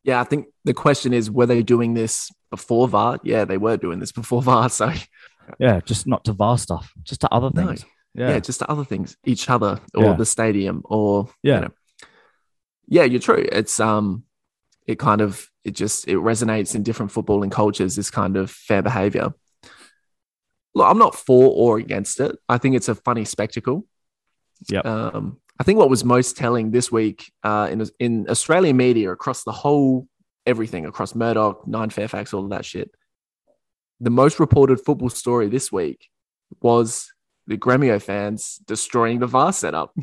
Yeah, 0.04 0.20
I 0.20 0.24
think 0.24 0.46
the 0.64 0.74
question 0.74 1.12
is 1.14 1.30
were 1.30 1.46
they 1.46 1.62
doing 1.62 1.94
this 1.94 2.30
before 2.50 2.86
VAR? 2.88 3.18
Yeah, 3.22 3.44
they 3.46 3.56
were 3.58 3.76
doing 3.76 3.98
this 3.98 4.12
before 4.12 4.42
VAR. 4.42 4.68
So 4.68 4.92
Yeah, 5.58 5.80
just 5.80 6.06
not 6.06 6.24
to 6.26 6.32
VAR 6.32 6.58
stuff, 6.58 6.92
just 7.02 7.20
to 7.22 7.32
other 7.32 7.50
No. 7.54 7.66
things. 7.68 7.84
yeah. 8.14 8.30
Yeah, 8.30 8.40
just 8.40 8.58
to 8.60 8.70
other 8.70 8.84
things, 8.84 9.16
each 9.24 9.48
other 9.48 9.80
or 9.94 10.04
Yeah. 10.04 10.12
the 10.16 10.26
stadium 10.26 10.82
or 10.84 11.28
Yeah. 11.42 11.54
you 11.54 11.60
know. 11.62 11.70
Yeah, 12.88 13.04
you're 13.04 13.20
true. 13.20 13.46
It's 13.50 13.80
um 13.80 14.24
it 14.86 14.98
kind 14.98 15.20
of 15.20 15.48
it 15.64 15.72
just 15.72 16.06
it 16.08 16.16
resonates 16.16 16.74
in 16.74 16.82
different 16.82 17.10
footballing 17.12 17.50
cultures, 17.50 17.96
this 17.96 18.10
kind 18.10 18.36
of 18.36 18.50
fair 18.50 18.82
behavior. 18.82 19.32
Look, 20.74 20.88
I'm 20.88 20.98
not 20.98 21.14
for 21.14 21.50
or 21.50 21.78
against 21.78 22.20
it. 22.20 22.36
I 22.48 22.58
think 22.58 22.76
it's 22.76 22.88
a 22.88 22.94
funny 22.94 23.24
spectacle. 23.24 23.86
Yeah. 24.68 24.80
Um, 24.80 25.40
I 25.60 25.64
think 25.64 25.78
what 25.78 25.90
was 25.90 26.04
most 26.04 26.36
telling 26.36 26.70
this 26.70 26.90
week 26.90 27.30
uh, 27.42 27.68
in 27.70 27.86
in 27.98 28.26
Australian 28.28 28.76
media 28.76 29.12
across 29.12 29.44
the 29.44 29.52
whole 29.52 30.08
everything 30.46 30.86
across 30.86 31.14
Murdoch, 31.14 31.66
Nine 31.66 31.90
Fairfax, 31.90 32.32
all 32.34 32.44
of 32.44 32.50
that 32.50 32.64
shit. 32.64 32.90
The 34.00 34.10
most 34.10 34.40
reported 34.40 34.80
football 34.80 35.10
story 35.10 35.48
this 35.48 35.70
week 35.70 36.08
was 36.60 37.12
the 37.46 37.56
Gremio 37.56 38.00
fans 38.00 38.58
destroying 38.66 39.20
the 39.20 39.26
VAR 39.26 39.52
setup. 39.52 39.94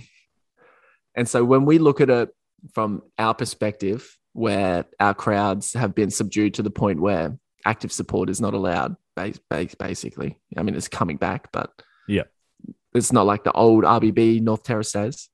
and 1.15 1.27
so 1.27 1.43
when 1.43 1.65
we 1.65 1.77
look 1.77 1.99
at 1.99 2.09
it 2.09 2.29
from 2.73 3.01
our 3.17 3.33
perspective, 3.33 4.17
where 4.33 4.85
our 4.99 5.13
crowds 5.13 5.73
have 5.73 5.95
been 5.95 6.09
subdued 6.09 6.53
to 6.53 6.63
the 6.63 6.69
point 6.69 7.01
where 7.01 7.37
active 7.65 7.91
support 7.91 8.29
is 8.29 8.39
not 8.41 8.53
allowed, 8.53 8.95
bas- 9.15 9.39
bas- 9.49 9.75
basically. 9.75 10.37
I 10.57 10.63
mean, 10.63 10.75
it's 10.75 10.87
coming 10.87 11.17
back, 11.17 11.51
but 11.51 11.71
Yeah. 12.07 12.23
it's 12.93 13.11
not 13.11 13.25
like 13.25 13.43
the 13.43 13.51
old 13.51 13.83
RBB 13.83 14.41
North 14.41 14.63
Terrace 14.63 14.91
days. 14.91 15.29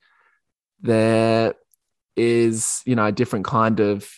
There 0.81 1.53
is, 2.15 2.81
you 2.85 2.95
know, 2.95 3.05
a 3.05 3.11
different 3.11 3.45
kind 3.45 3.79
of 3.79 4.09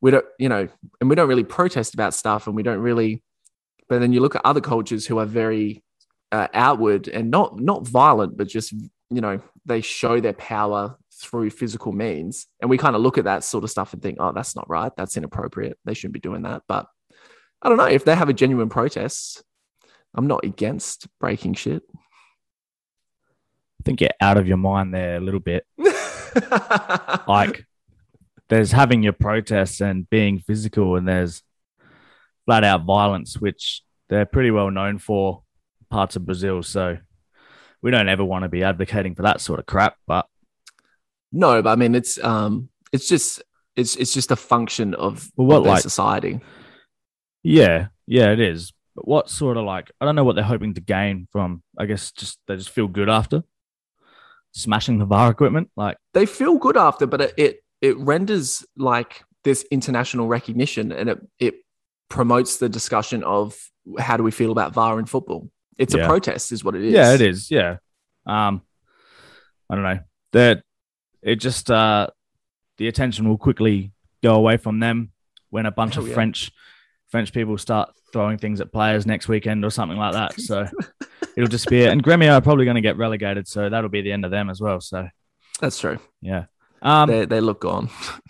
we 0.00 0.10
don't, 0.10 0.26
you 0.38 0.50
know, 0.50 0.68
and 1.00 1.08
we 1.08 1.16
don't 1.16 1.28
really 1.28 1.44
protest 1.44 1.94
about 1.94 2.12
stuff, 2.12 2.46
and 2.46 2.54
we 2.54 2.62
don't 2.62 2.80
really. 2.80 3.22
But 3.88 4.00
then 4.00 4.12
you 4.12 4.20
look 4.20 4.34
at 4.36 4.42
other 4.44 4.60
cultures 4.60 5.06
who 5.06 5.18
are 5.18 5.24
very 5.24 5.82
uh, 6.30 6.48
outward 6.52 7.08
and 7.08 7.30
not 7.30 7.58
not 7.58 7.86
violent, 7.88 8.36
but 8.36 8.46
just 8.48 8.72
you 8.72 9.20
know 9.22 9.40
they 9.64 9.80
show 9.80 10.20
their 10.20 10.34
power 10.34 10.98
through 11.24 11.50
physical 11.50 11.92
means, 11.92 12.46
and 12.60 12.70
we 12.70 12.78
kind 12.78 12.94
of 12.94 13.02
look 13.02 13.18
at 13.18 13.24
that 13.24 13.44
sort 13.44 13.64
of 13.64 13.70
stuff 13.70 13.92
and 13.92 14.02
think, 14.02 14.18
oh, 14.20 14.32
that's 14.32 14.54
not 14.54 14.68
right, 14.68 14.92
that's 14.96 15.16
inappropriate, 15.16 15.78
they 15.84 15.94
shouldn't 15.94 16.14
be 16.14 16.20
doing 16.20 16.42
that. 16.42 16.62
But 16.68 16.86
I 17.62 17.68
don't 17.68 17.78
know 17.78 17.86
if 17.86 18.04
they 18.04 18.14
have 18.14 18.28
a 18.28 18.34
genuine 18.34 18.68
protest. 18.68 19.42
I'm 20.14 20.26
not 20.26 20.44
against 20.44 21.08
breaking 21.18 21.54
shit. 21.54 21.82
I 21.94 23.82
think 23.84 24.00
you're 24.00 24.10
out 24.20 24.36
of 24.36 24.46
your 24.46 24.56
mind 24.56 24.94
there 24.94 25.16
a 25.16 25.20
little 25.20 25.40
bit. 25.40 25.66
Like, 27.28 27.64
there's 28.48 28.72
having 28.72 29.02
your 29.02 29.12
protests 29.12 29.80
and 29.80 30.08
being 30.08 30.38
physical, 30.38 30.96
and 30.96 31.06
there's 31.06 31.42
flat 32.44 32.64
out 32.64 32.84
violence, 32.84 33.40
which 33.40 33.82
they're 34.08 34.26
pretty 34.26 34.50
well 34.50 34.70
known 34.70 34.98
for 34.98 35.42
parts 35.90 36.16
of 36.16 36.26
Brazil. 36.26 36.62
So 36.62 36.98
we 37.82 37.90
don't 37.90 38.08
ever 38.08 38.24
want 38.24 38.42
to 38.42 38.48
be 38.48 38.64
advocating 38.64 39.14
for 39.14 39.22
that 39.22 39.40
sort 39.40 39.60
of 39.60 39.66
crap. 39.66 39.96
But 40.06 40.26
no, 41.34 41.60
but 41.62 41.70
I 41.70 41.76
mean 41.76 41.94
it's 41.94 42.22
um 42.22 42.68
it's 42.92 43.08
just 43.08 43.42
it's 43.76 43.96
it's 43.96 44.14
just 44.14 44.30
a 44.30 44.36
function 44.36 44.94
of, 44.94 45.30
Well, 45.36 45.48
what, 45.48 45.56
of 45.58 45.66
like- 45.66 45.82
society. 45.82 46.40
yeah, 47.42 47.88
yeah, 48.06 48.30
it 48.32 48.40
is. 48.40 48.72
But 48.94 49.08
what 49.08 49.28
sort 49.28 49.56
of 49.56 49.64
like, 49.64 49.90
I 50.00 50.04
don't 50.04 50.14
know 50.14 50.22
what 50.22 50.36
they're 50.36 50.44
hoping 50.44 50.74
to 50.74 50.80
gain 50.80 51.26
from, 51.32 51.64
I 51.76 51.86
guess, 51.86 52.12
just 52.12 52.38
they 52.46 52.54
just 52.56 52.70
feel 52.70 52.86
good 52.86 53.10
after 53.10 53.42
smashing 54.52 54.98
the 54.98 55.04
VAR 55.04 55.30
equipment. 55.30 55.70
Like, 55.76 55.96
They 56.12 56.26
feel 56.26 56.58
good 56.58 56.76
after, 56.76 57.06
but 57.06 57.20
it 57.20 57.34
it, 57.36 57.56
it 57.80 57.98
renders 57.98 58.64
like 58.76 59.24
this 59.42 59.64
international 59.70 60.28
recognition 60.28 60.92
and 60.92 61.10
it 61.10 61.18
it 61.38 61.54
promotes 62.08 62.58
the 62.58 62.68
discussion 62.68 63.24
of 63.24 63.56
how 63.98 64.16
do 64.16 64.22
we 64.22 64.30
feel 64.30 64.52
about 64.52 64.72
VAR 64.72 64.98
in 65.00 65.06
football. 65.06 65.50
It's 65.76 65.94
Yeah. 65.94 66.04
a 66.04 66.06
protest, 66.06 66.52
is 66.52 66.62
what 66.62 66.76
it 66.76 66.84
is. 66.84 66.92
Yeah, 66.92 67.14
it 67.14 67.20
is. 67.20 67.50
Yeah. 67.50 67.78
Um, 68.26 68.62
I 69.68 69.74
don't 69.74 69.82
know. 69.84 69.98
That 70.32 70.62
it 71.24 71.36
just 71.36 71.70
uh, 71.70 72.08
the 72.78 72.86
attention 72.86 73.28
will 73.28 73.38
quickly 73.38 73.92
go 74.22 74.34
away 74.34 74.56
from 74.56 74.78
them 74.78 75.10
when 75.50 75.66
a 75.66 75.72
bunch 75.72 75.94
Hell 75.94 76.04
of 76.04 76.08
yeah. 76.08 76.14
French 76.14 76.52
French 77.08 77.32
people 77.32 77.56
start 77.58 77.92
throwing 78.12 78.38
things 78.38 78.60
at 78.60 78.72
players 78.72 79.06
next 79.06 79.26
weekend 79.26 79.64
or 79.64 79.70
something 79.70 79.98
like 79.98 80.12
that. 80.12 80.40
So 80.40 80.68
it'll 81.36 81.48
disappear. 81.48 81.90
And 81.90 82.02
Gremio 82.02 82.32
are 82.32 82.40
probably 82.40 82.64
going 82.64 82.76
to 82.76 82.80
get 82.80 82.96
relegated, 82.96 83.48
so 83.48 83.68
that'll 83.68 83.90
be 83.90 84.02
the 84.02 84.12
end 84.12 84.24
of 84.24 84.30
them 84.30 84.50
as 84.50 84.60
well. 84.60 84.80
So 84.80 85.08
That's 85.60 85.78
true. 85.78 85.98
yeah. 86.20 86.44
Um, 86.82 87.08
they 87.08 87.24
they 87.24 87.40
look 87.40 87.60
gone. 87.60 87.88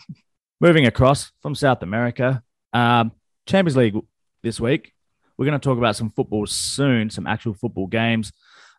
moving 0.60 0.86
across 0.86 1.32
from 1.42 1.54
South 1.54 1.82
America, 1.82 2.42
um, 2.72 3.12
Champions 3.46 3.76
League 3.76 3.96
this 4.42 4.60
week. 4.60 4.92
We're 5.36 5.46
going 5.46 5.58
to 5.58 5.64
talk 5.64 5.78
about 5.78 5.96
some 5.96 6.10
football 6.10 6.46
soon, 6.46 7.10
some 7.10 7.26
actual 7.26 7.54
football 7.54 7.88
games. 7.88 8.32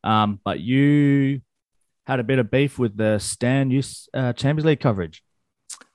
Um, 0.04 0.40
but 0.46 0.62
you 0.62 1.42
had 2.06 2.20
a 2.20 2.24
bit 2.24 2.40
of 2.40 2.50
beef 2.52 2.78
with 2.80 2.98
the 2.98 3.20
Stan 3.20 3.72
Use 3.72 4.08
uh, 4.14 4.34
Champions 4.34 4.66
League 4.66 4.80
coverage. 4.80 5.24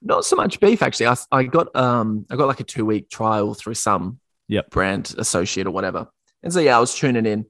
Not 0.02 0.24
so 0.24 0.36
much 0.36 0.60
beef 0.60 0.82
actually. 0.82 1.06
I, 1.06 1.16
I 1.32 1.44
got 1.44 1.74
um 1.76 2.26
I 2.30 2.36
got 2.36 2.48
like 2.48 2.60
a 2.60 2.64
two 2.64 2.84
week 2.84 3.08
trial 3.10 3.54
through 3.54 3.74
some 3.74 4.18
Yep. 4.48 4.70
brand 4.70 5.14
associate 5.16 5.66
or 5.66 5.70
whatever. 5.70 6.08
And 6.42 6.52
so 6.52 6.58
yeah, 6.60 6.76
I 6.76 6.80
was 6.80 6.94
tuning 6.94 7.24
in. 7.26 7.46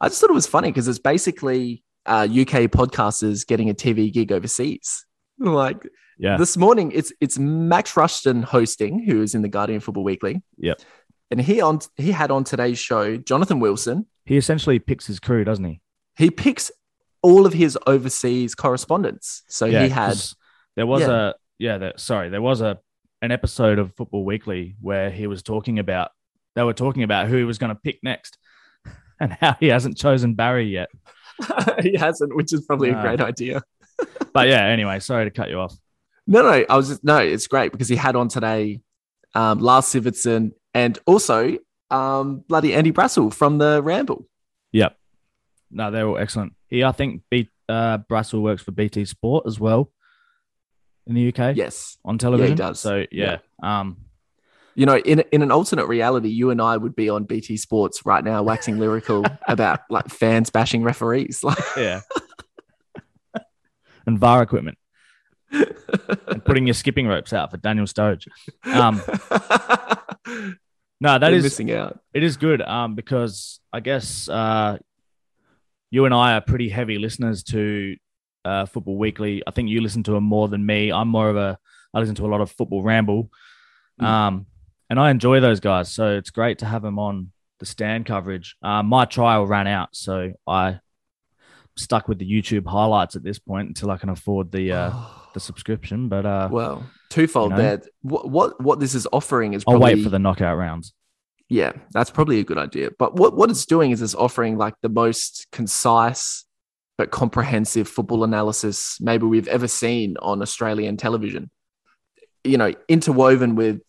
I 0.00 0.08
just 0.08 0.20
thought 0.20 0.30
it 0.30 0.34
was 0.34 0.46
funny 0.46 0.68
because 0.68 0.86
it's 0.88 0.98
basically 0.98 1.82
uh, 2.04 2.26
UK 2.30 2.68
podcasters 2.70 3.46
getting 3.46 3.70
a 3.70 3.74
TV 3.74 4.12
gig 4.12 4.32
overseas. 4.32 5.06
Like 5.38 5.88
Yeah. 6.18 6.36
this 6.36 6.56
morning, 6.56 6.92
it's 6.92 7.12
it's 7.20 7.38
Max 7.38 7.94
Rushden 7.94 8.44
hosting, 8.44 9.04
who 9.04 9.22
is 9.22 9.34
in 9.34 9.42
the 9.42 9.48
Guardian 9.48 9.80
Football 9.80 10.04
Weekly. 10.04 10.42
Yep. 10.58 10.80
And 11.30 11.40
he 11.40 11.60
on 11.62 11.80
he 11.96 12.10
had 12.12 12.30
on 12.30 12.44
today's 12.44 12.78
show 12.78 13.16
Jonathan 13.16 13.58
Wilson. 13.58 14.06
he 14.26 14.36
essentially 14.36 14.78
picks 14.78 15.06
his 15.06 15.18
crew, 15.18 15.42
doesn't 15.44 15.64
he? 15.64 15.80
He 16.16 16.30
picks 16.30 16.70
all 17.22 17.46
of 17.46 17.52
his 17.52 17.78
overseas 17.86 18.54
correspondence. 18.54 19.42
So 19.48 19.66
yeah. 19.66 19.82
he 19.84 19.88
had 19.88 20.16
There 20.76 20.86
was 20.86 21.02
Yeah. 21.02 21.28
a 21.28 21.32
yeah. 21.58 21.78
There, 21.78 21.92
sorry, 21.96 22.28
there 22.28 22.42
was 22.42 22.60
a 22.60 22.78
an 23.20 23.30
episode 23.30 23.78
of 23.78 23.94
Football 23.94 24.24
Weekly 24.24 24.74
where 24.80 25.10
he 25.10 25.26
was 25.26 25.42
talking 25.42 25.78
about 25.78 26.10
they 26.54 26.62
were 26.62 26.72
talking 26.74 27.02
about 27.02 27.28
who 27.28 27.36
he 27.36 27.44
was 27.44 27.58
going 27.58 27.74
to 27.74 27.80
pick 27.80 27.98
next 28.02 28.36
and 29.20 29.32
how 29.32 29.56
he 29.60 29.68
hasn't 29.68 29.96
chosen 29.96 30.34
Barry 30.34 30.66
yet. 30.66 30.88
he 31.82 31.96
hasn't, 31.96 32.34
which 32.36 32.52
is 32.52 32.64
probably 32.66 32.90
No. 32.90 32.98
a 32.98 33.02
great 33.02 33.20
idea. 33.20 33.62
But 34.32 34.48
yeah. 34.48 34.64
Anyway, 34.64 34.98
sorry 35.00 35.26
to 35.26 35.30
cut 35.30 35.50
you 35.50 35.58
off. 35.60 35.74
No, 36.26 36.40
no, 36.42 36.64
I 36.68 36.76
was 36.76 36.88
just, 36.88 37.04
no, 37.04 37.18
it's 37.18 37.46
great 37.46 37.70
because 37.70 37.88
he 37.88 37.96
had 37.96 38.16
on 38.16 38.28
today 38.28 38.80
um, 39.34 39.58
Lars 39.58 39.84
Sivertsen 39.84 40.52
and 40.72 40.98
also 41.06 41.58
um, 41.90 42.38
bloody 42.48 42.72
Andy 42.74 42.92
Brassell 42.92 43.32
from 43.32 43.58
the 43.58 43.82
Ramble. 43.82 44.26
No, 45.72 45.90
they're 45.90 46.06
all 46.06 46.18
excellent. 46.18 46.52
He, 46.68 46.84
I 46.84 46.92
think, 46.92 47.22
B, 47.30 47.48
uh, 47.68 47.98
Brassell 48.10 48.42
works 48.42 48.62
for 48.62 48.70
BT 48.72 49.04
Sport 49.06 49.46
as 49.46 49.58
well 49.58 49.90
in 51.06 51.14
the 51.14 51.28
UK 51.28 51.56
Yes. 51.56 51.96
on 52.04 52.18
television. 52.18 52.56
does. 52.56 52.78
So 52.78 53.04
yeah, 53.10 53.38
um, 53.62 53.96
You 54.74 54.86
know, 54.86 54.98
in, 54.98 55.20
in 55.32 55.42
an 55.42 55.50
alternate 55.50 55.86
reality, 55.86 56.28
you 56.28 56.50
and 56.50 56.60
I 56.60 56.76
would 56.76 56.94
be 56.94 57.08
on 57.08 57.24
BT 57.24 57.56
Sports 57.56 58.04
right 58.06 58.22
now, 58.22 58.42
waxing 58.42 58.78
lyrical 58.78 59.24
about 59.48 59.80
like 59.90 60.08
fans 60.10 60.50
bashing 60.50 60.82
referees. 60.82 61.42
Like, 61.42 61.58
yeah, 61.76 62.00
and 64.06 64.18
VAR 64.18 64.42
equipment 64.42 64.78
and 65.50 66.44
putting 66.44 66.66
your 66.66 66.74
skipping 66.74 67.06
ropes 67.06 67.32
out 67.32 67.50
for 67.50 67.56
Daniel 67.58 67.86
Sturridge. 67.86 68.26
Um, 68.64 68.96
no, 71.00 71.18
that 71.18 71.18
They're 71.20 71.34
is 71.34 71.42
missing 71.44 71.72
out. 71.72 71.98
it 72.14 72.22
is 72.22 72.36
good. 72.36 72.62
Um, 72.62 72.94
because 72.94 73.60
I 73.72 73.80
guess 73.80 74.28
uh, 74.28 74.78
you 75.92 76.06
and 76.06 76.14
I 76.14 76.32
are 76.34 76.40
pretty 76.40 76.68
heavy 76.70 76.98
listeners 76.98 77.42
to 77.44 77.96
uh, 78.46 78.64
Football 78.66 78.96
Weekly. 78.96 79.42
I 79.46 79.50
think 79.52 79.68
you 79.68 79.80
listen 79.82 80.02
to 80.04 80.12
them 80.12 80.24
more 80.24 80.48
than 80.48 80.64
me. 80.66 80.90
I'm 80.90 81.06
more 81.08 81.28
of 81.28 81.36
a 81.36 81.58
I 81.94 82.00
listen 82.00 82.14
to 82.16 82.26
a 82.26 82.32
lot 82.32 82.40
of 82.40 82.50
Football 82.50 82.82
Ramble, 82.82 83.30
Mm. 84.00 84.04
um, 84.06 84.46
and 84.88 84.98
I 84.98 85.10
enjoy 85.10 85.40
those 85.40 85.60
guys. 85.60 85.92
So 85.92 86.16
it's 86.16 86.30
great 86.30 86.58
to 86.60 86.66
have 86.66 86.80
them 86.80 86.98
on 86.98 87.30
the 87.60 87.66
Stan 87.66 88.04
coverage. 88.04 88.56
Uh, 88.62 88.82
my 88.82 89.04
trial 89.04 89.46
ran 89.46 89.66
out, 89.66 89.90
so 89.92 90.32
I 90.46 90.80
stuck 91.76 92.08
with 92.08 92.18
the 92.18 92.28
YouTube 92.30 92.66
highlights 92.66 93.16
at 93.16 93.22
this 93.22 93.38
point 93.38 93.68
until 93.68 93.90
I 93.90 93.98
can 93.98 94.08
afford 94.08 94.50
the 94.50 94.72
uh, 94.72 94.92
the 95.34 95.40
subscription. 95.40 96.08
But 96.08 96.24
uh, 96.24 96.48
well, 96.50 96.84
twofold 97.10 97.50
you 97.52 97.56
know. 97.58 97.62
there. 97.62 97.82
What, 98.00 98.30
what 98.30 98.60
what 98.62 98.80
this 98.80 98.94
is 98.94 99.06
offering 99.12 99.52
is 99.52 99.62
I'll 99.68 99.78
wait 99.78 100.02
for 100.02 100.08
the 100.08 100.18
knockout 100.18 100.56
rounds. 100.56 100.94
Yeah, 101.52 101.72
that's 101.92 102.10
probably 102.10 102.40
a 102.40 102.44
good 102.44 102.56
idea. 102.58 102.90
But 102.98 103.14
what 103.16 103.36
what 103.36 103.50
it's 103.50 103.66
doing 103.66 103.90
is 103.90 104.00
it's 104.00 104.14
offering 104.14 104.56
like 104.56 104.74
the 104.80 104.88
most 104.88 105.46
concise 105.52 106.44
but 106.98 107.10
comprehensive 107.10 107.88
football 107.88 108.22
analysis 108.24 108.96
maybe 109.00 109.24
we've 109.26 109.48
ever 109.48 109.68
seen 109.68 110.16
on 110.20 110.40
Australian 110.42 110.96
television. 110.96 111.50
You 112.44 112.56
know, 112.58 112.72
interwoven 112.88 113.54
with 113.54 113.80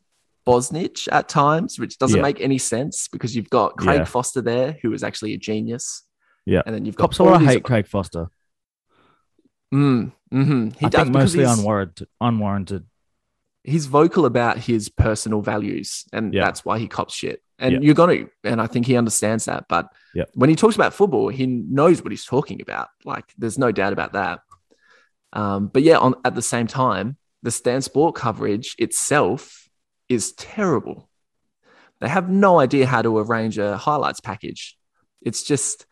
Bosnich 0.48 1.08
at 1.12 1.30
times, 1.30 1.80
which 1.80 1.98
doesn't 1.98 2.18
Yeah. 2.18 2.22
make 2.30 2.42
any 2.42 2.58
sense 2.58 3.08
because 3.08 3.34
you've 3.36 3.50
got 3.50 3.78
Craig 3.78 4.00
Yeah. 4.00 4.06
Foster 4.06 4.42
there, 4.42 4.78
who 4.82 4.92
is 4.94 5.04
actually 5.04 5.34
a 5.34 5.38
genius. 5.38 6.04
Yeah. 6.46 6.62
and 6.66 6.76
then 6.76 6.84
you've 6.86 6.98
got 6.98 7.04
Cops 7.06 7.20
all 7.22 7.40
these- 7.40 7.48
hate 7.48 7.64
Craig 7.64 7.88
Foster. 7.88 8.28
Mm, 9.74 10.12
mhm. 10.34 10.76
He 10.78 10.86
I 10.86 10.90
does 10.90 11.04
think 11.04 11.14
mostly 11.14 11.40
he's- 11.46 11.58
unwarranted. 11.58 12.08
Unwarranted. 12.20 12.86
he's 13.66 13.86
vocal 13.86 14.26
about 14.26 14.58
his 14.58 14.90
personal 14.90 15.42
values 15.42 16.04
and 16.12 16.34
Yeah. 16.34 16.44
that's 16.44 16.66
why 16.66 16.80
he 16.80 16.88
cops 16.90 17.14
shit 17.16 17.42
and 17.64 17.72
Yeah. 17.74 17.80
you're 17.82 17.96
gonna 17.96 18.26
and 18.44 18.62
i 18.62 18.68
think 18.68 18.86
he 18.86 18.96
understands 18.98 19.46
that 19.46 19.66
but 19.68 19.88
Yeah. 20.14 20.26
when 20.36 20.50
he 20.52 20.56
talks 20.56 20.76
about 20.76 20.94
football 20.94 21.30
he 21.30 21.46
knows 21.48 22.04
what 22.04 22.12
he's 22.12 22.26
talking 22.26 22.62
about 22.62 22.90
like 23.06 23.26
there's 23.40 23.58
no 23.58 23.72
doubt 23.72 23.94
about 23.94 24.14
that 24.14 24.42
um, 25.34 25.68
but 25.74 25.82
yeah 25.82 25.98
on 25.98 26.14
at 26.24 26.36
the 26.36 26.42
same 26.42 26.68
time 26.68 27.18
the 27.42 27.52
Stan 27.52 27.82
Sport 27.82 28.16
coverage 28.16 28.76
itself 28.78 29.68
is 30.10 30.34
terrible 30.34 31.10
they 32.00 32.08
have 32.10 32.30
no 32.30 32.60
idea 32.60 32.86
how 32.86 33.02
to 33.02 33.18
arrange 33.18 33.58
a 33.58 33.78
highlights 33.78 34.20
package 34.20 34.78
it's 35.22 35.42
just 35.44 35.86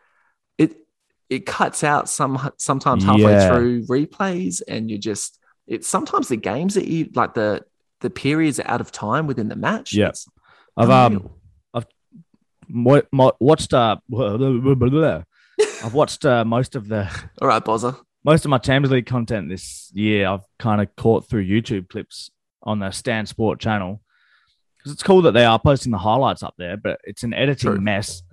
it 0.58 0.76
it 1.30 1.46
cuts 1.46 1.84
out 1.84 2.10
some 2.10 2.52
sometimes 2.58 3.04
halfway 3.04 3.32
Yeah. 3.34 3.48
through 3.50 3.86
replays 3.88 4.62
and 4.68 4.92
you 4.92 4.98
just 4.98 5.40
it's 5.68 5.88
sometimes 5.88 6.28
the 6.28 6.36
games 6.38 6.74
that 6.76 6.88
you 6.88 7.10
like 7.16 7.34
the 7.34 7.64
the 8.02 8.10
periods 8.10 8.60
are 8.60 8.68
out 8.68 8.82
of 8.82 8.92
time 8.92 9.28
within 9.28 9.48
the 9.48 9.56
match. 9.56 9.94
Yeah. 9.94 10.12
I've 10.76 10.90
um. 10.90 11.30
Mo- 12.72 13.04
mo- 13.12 13.34
watched 13.40 13.74
uh 13.74 13.98
I've 15.84 15.94
watched 15.94 16.26
uh, 16.26 16.46
most 16.46 16.76
of 16.76 16.88
the 16.88 17.10
all 17.42 17.48
right, 17.48 17.64
Bozza. 17.64 17.98
most 18.24 18.46
of 18.46 18.50
my 18.50 18.58
Champions 18.58 18.92
League 18.92 19.06
content 19.06 19.50
this 19.50 19.92
year. 19.94 20.28
I've 20.28 20.46
kind 20.60 20.82
of 20.82 20.96
caught 20.96 21.28
through 21.28 21.46
YouTube 21.46 21.90
clips 21.90 22.30
on 22.64 22.80
the 22.80 22.92
Stan 22.92 23.26
Sport 23.26 23.60
channel 23.60 24.02
because 24.78 24.92
it's 24.94 25.04
cool 25.04 25.22
that 25.24 25.34
they 25.34 25.46
are 25.46 25.60
posting 25.60 25.92
the 25.92 25.98
highlights 25.98 26.44
up 26.44 26.56
there, 26.58 26.78
but 26.78 27.00
it's 27.04 27.24
an 27.24 27.34
editing 27.34 27.72
True. 27.72 27.80
mess, 27.82 28.24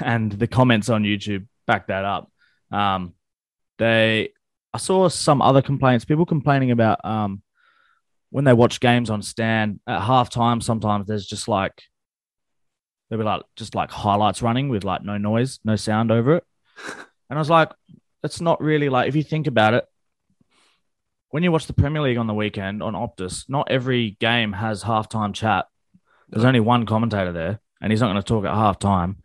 and 0.00 0.32
the 0.32 0.46
comments 0.46 0.88
on 0.88 1.02
YouTube 1.04 1.46
back 1.66 1.88
that 1.88 2.04
up. 2.04 2.30
Um, 2.70 3.14
they, 3.78 4.32
I 4.72 4.78
saw 4.78 5.08
some 5.08 5.42
other 5.42 5.62
complaints. 5.62 6.04
People 6.04 6.26
complaining 6.26 6.70
about 6.70 7.04
um, 7.04 7.42
when 8.30 8.44
they 8.44 8.52
watch 8.52 8.80
games 8.80 9.10
on 9.10 9.22
Stan 9.22 9.80
at 9.86 10.02
halftime. 10.02 10.62
Sometimes 10.62 11.06
there's 11.06 11.26
just 11.26 11.48
like 11.48 11.82
there'll 13.10 13.22
be 13.22 13.26
like 13.26 13.42
just 13.56 13.74
like 13.74 13.90
highlights 13.90 14.40
running 14.40 14.68
with 14.68 14.84
like 14.84 15.02
no 15.02 15.18
noise, 15.18 15.58
no 15.64 15.76
sound 15.76 16.10
over 16.10 16.36
it, 16.36 16.44
and 16.94 17.38
I 17.38 17.38
was 17.38 17.50
like, 17.50 17.70
that's 18.22 18.40
not 18.40 18.62
really 18.62 18.88
like 18.88 19.08
if 19.08 19.16
you 19.16 19.22
think 19.22 19.46
about 19.46 19.74
it. 19.74 19.84
When 21.30 21.42
you 21.42 21.52
watch 21.52 21.66
the 21.66 21.74
Premier 21.74 22.02
League 22.02 22.16
on 22.16 22.26
the 22.26 22.34
weekend 22.34 22.82
on 22.82 22.94
Optus, 22.94 23.48
not 23.48 23.70
every 23.70 24.16
game 24.18 24.52
has 24.52 24.82
halftime 24.82 25.32
chat. 25.32 25.66
There's 26.28 26.44
only 26.44 26.60
one 26.60 26.86
commentator 26.86 27.32
there, 27.32 27.60
and 27.80 27.92
he's 27.92 28.00
not 28.00 28.08
going 28.08 28.22
to 28.22 28.26
talk 28.26 28.44
at 28.44 28.52
halftime, 28.52 29.16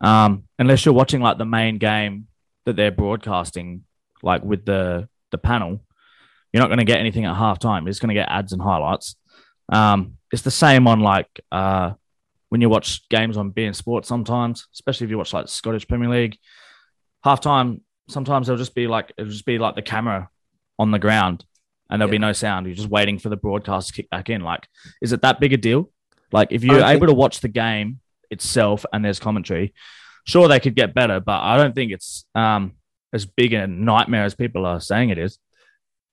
um, 0.00 0.44
unless 0.58 0.84
you're 0.84 0.94
watching 0.94 1.20
like 1.20 1.38
the 1.38 1.46
main 1.46 1.78
game 1.78 2.26
that 2.64 2.76
they're 2.76 2.90
broadcasting, 2.90 3.84
like 4.22 4.42
with 4.42 4.64
the 4.64 5.08
the 5.30 5.38
panel. 5.38 5.80
You're 6.52 6.62
not 6.62 6.68
going 6.68 6.78
to 6.78 6.84
get 6.84 7.00
anything 7.00 7.26
at 7.26 7.36
halftime. 7.36 7.82
You're 7.82 7.90
just 7.90 8.00
going 8.00 8.14
to 8.14 8.20
get 8.20 8.30
ads 8.30 8.52
and 8.52 8.62
highlights. 8.62 9.16
Um, 9.68 10.16
it's 10.32 10.42
the 10.42 10.50
same 10.50 10.86
on 10.86 11.00
like 11.00 11.28
uh, 11.52 11.92
when 12.48 12.60
you 12.60 12.68
watch 12.68 13.08
games 13.08 13.36
on 13.36 13.50
beIN 13.52 13.74
Sports 13.74 14.08
sometimes, 14.08 14.66
especially 14.74 15.04
if 15.06 15.10
you 15.10 15.18
watch 15.18 15.32
like 15.32 15.48
Scottish 15.48 15.86
Premier 15.88 16.08
League. 16.08 16.38
Halftime, 17.24 17.80
sometimes 18.08 18.48
it'll 18.48 18.58
just 18.58 18.74
be 18.74 18.86
like 18.86 19.12
it'll 19.18 19.30
just 19.30 19.46
be 19.46 19.58
like 19.58 19.74
the 19.74 19.82
camera 19.82 20.28
on 20.78 20.90
the 20.90 20.98
ground 20.98 21.44
and 21.90 22.00
there'll 22.00 22.10
be 22.10 22.18
no 22.18 22.32
sound. 22.32 22.66
You're 22.66 22.76
just 22.76 22.88
waiting 22.88 23.18
for 23.18 23.28
the 23.28 23.36
broadcast 23.36 23.88
to 23.88 23.94
kick 23.94 24.10
back 24.10 24.28
in. 24.30 24.42
Like, 24.42 24.66
is 25.00 25.12
it 25.12 25.22
that 25.22 25.40
big 25.40 25.52
a 25.52 25.56
deal? 25.56 25.90
Like, 26.32 26.48
if 26.50 26.62
you're 26.64 26.82
I 26.82 26.92
think- 26.92 27.02
able 27.02 27.06
to 27.12 27.14
watch 27.14 27.40
the 27.40 27.48
game 27.48 28.00
itself 28.30 28.84
and 28.92 29.04
there's 29.04 29.18
commentary, 29.20 29.72
sure 30.24 30.48
they 30.48 30.60
could 30.60 30.74
get 30.74 30.94
better, 30.94 31.20
but 31.20 31.40
I 31.40 31.56
don't 31.56 31.74
think 31.74 31.92
it's 31.92 32.24
um 32.34 32.72
as 33.12 33.24
big 33.26 33.52
a 33.54 33.66
nightmare 33.66 34.24
as 34.24 34.34
people 34.34 34.66
are 34.66 34.80
saying 34.80 35.10
it 35.10 35.18
is. 35.18 35.38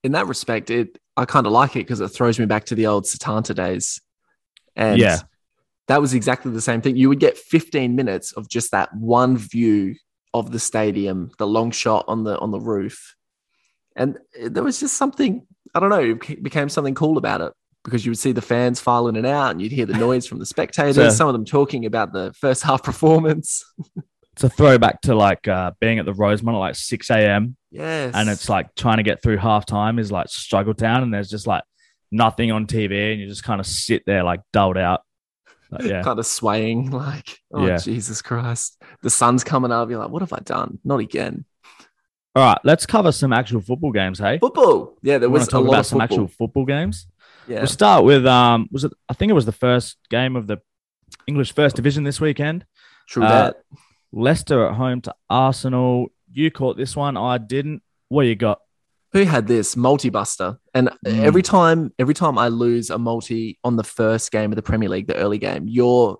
In 0.04 0.14
that 0.14 0.28
respect, 0.28 0.70
it 0.70 0.98
I 1.16 1.26
kind 1.26 1.46
of 1.46 1.54
like 1.54 1.76
it 1.76 1.80
because 1.80 2.00
it 2.02 2.08
throws 2.10 2.40
me 2.40 2.46
back 2.46 2.66
to 2.66 2.76
the 2.76 2.88
old 2.88 3.06
Setanta 3.06 3.54
days. 3.54 4.02
And 4.76 5.00
Yeah. 5.00 5.20
That 5.88 6.00
was 6.02 6.14
exactly 6.14 6.52
the 6.52 6.62
same 6.62 6.82
thing. 6.82 6.96
You 6.96 7.10
would 7.10 7.20
get 7.20 7.38
15 7.38 7.96
minutes 7.96 8.32
of 8.34 8.48
just 8.50 8.72
that 8.72 8.94
one 8.96 9.38
view 9.38 9.96
of 10.34 10.52
the 10.52 10.60
stadium, 10.60 11.32
the 11.38 11.48
long 11.48 11.72
shot 11.72 12.06
on 12.08 12.24
the 12.24 12.38
on 12.40 12.52
the 12.52 12.60
roof. 12.60 13.16
And 13.96 14.18
there 14.42 14.64
was 14.64 14.80
just 14.80 14.98
something, 14.98 15.46
I 15.76 15.80
don't 15.80 15.90
know, 15.90 16.18
it 16.28 16.42
became 16.42 16.70
something 16.70 16.96
cool 16.96 17.18
about 17.20 17.42
it 17.42 17.54
because 17.84 18.06
you 18.06 18.12
would 18.12 18.18
see 18.18 18.32
the 18.32 18.42
fans 18.42 18.80
filing 18.80 19.16
it 19.16 19.26
out 19.26 19.52
and 19.52 19.62
you'd 19.62 19.72
hear 19.74 19.86
the 19.86 19.94
noise 19.98 20.26
from 20.26 20.40
the 20.40 20.46
spectators, 20.46 20.96
So- 20.96 21.10
some 21.10 21.28
of 21.28 21.34
them 21.34 21.46
talking 21.46 21.86
about 21.86 22.14
the 22.14 22.34
first 22.34 22.64
half 22.64 22.82
performance. 22.92 23.64
It's 24.32 24.44
a 24.44 24.50
throwback 24.50 25.02
to 25.02 25.14
like 25.14 25.48
uh, 25.48 25.74
being 25.80 26.00
at 26.00 26.06
the 26.06 26.14
Rosemont 26.14 26.56
at 26.56 26.60
like 26.60 26.76
6 26.76 27.10
a.m. 27.12 27.56
Yes. 27.70 28.14
and 28.16 28.30
it's 28.30 28.50
like 28.50 28.74
trying 28.76 28.98
to 28.98 29.04
get 29.04 29.22
through 29.22 29.38
halftime 29.38 30.00
is 30.00 30.12
like 30.12 30.28
struggle 30.30 30.74
town 30.74 31.04
and 31.04 31.14
there's 31.14 31.30
just 31.30 31.46
like 31.46 31.64
nothing 32.12 32.52
on 32.52 32.66
TV 32.68 33.12
and 33.12 33.22
you 33.22 33.28
just 33.28 33.44
kind 33.44 33.60
of 33.60 33.66
sit 33.68 34.04
there 34.08 34.24
like 34.24 34.40
dulled 34.54 34.78
out. 34.78 35.02
Yeah. 35.82 36.02
kind 36.04 36.20
of 36.20 36.26
swaying, 36.26 36.92
like, 37.06 37.40
oh 37.54 37.66
Yeah. 37.66 37.78
Jesus 37.78 38.22
Christ. 38.22 38.82
The 39.02 39.10
sun's 39.10 39.44
coming 39.44 39.72
up. 39.72 39.90
You're 39.90 40.00
like, 40.00 40.10
what 40.10 40.22
have 40.22 40.34
I 40.34 40.40
done? 40.40 40.80
Not 40.84 41.00
again. 41.00 41.46
All 42.36 42.44
right, 42.44 42.58
let's 42.64 42.86
cover 42.88 43.12
some 43.12 43.32
actual 43.32 43.62
football 43.62 43.92
games, 43.92 44.18
hey? 44.20 44.40
Football. 44.40 44.98
Yeah, 45.04 45.20
there 45.20 45.30
We 45.30 45.34
was 45.34 45.48
a 45.48 45.52
talk 45.52 45.64
lot 45.66 45.70
about 45.70 45.80
of 45.82 45.86
some 45.86 46.02
actual 46.02 46.28
football 46.28 46.66
games. 46.66 47.08
yeah. 47.48 47.60
We'll 47.60 47.68
start 47.68 48.06
with 48.06 48.26
um 48.26 48.68
was 48.72 48.84
it 48.86 48.92
I 49.08 49.14
think 49.14 49.30
it 49.30 49.34
was 49.34 49.46
the 49.46 49.52
first 49.52 49.98
game 50.10 50.36
of 50.36 50.48
the 50.48 50.58
English 51.28 51.54
first 51.54 51.76
division 51.76 52.04
this 52.04 52.20
weekend. 52.20 52.66
True 53.08 53.24
uh, 53.24 53.30
that. 53.30 53.58
Leicester 54.12 54.66
at 54.68 54.74
home 54.76 55.02
to 55.02 55.14
Arsenal. 55.30 56.08
You 56.32 56.50
caught 56.50 56.76
this 56.78 56.96
one, 56.96 57.18
I 57.18 57.38
didn't. 57.38 57.84
What 58.10 58.24
you 58.24 58.36
got? 58.36 58.60
Who 59.14 59.24
had 59.24 59.48
this 59.48 59.76
multi-buster? 59.78 60.58
And 60.74 60.90
Mm. 61.06 61.20
every 61.24 61.42
time, 61.44 61.94
every 62.00 62.14
time 62.16 62.38
I 62.38 62.48
lose 62.48 62.90
a 62.90 62.98
multi 62.98 63.60
on 63.64 63.76
the 63.76 63.84
first 63.84 64.32
game 64.32 64.52
of 64.52 64.56
the 64.56 64.62
Premier 64.64 64.90
League, 64.90 65.08
the 65.08 65.16
early 65.16 65.38
game, 65.38 65.68
your 65.68 66.18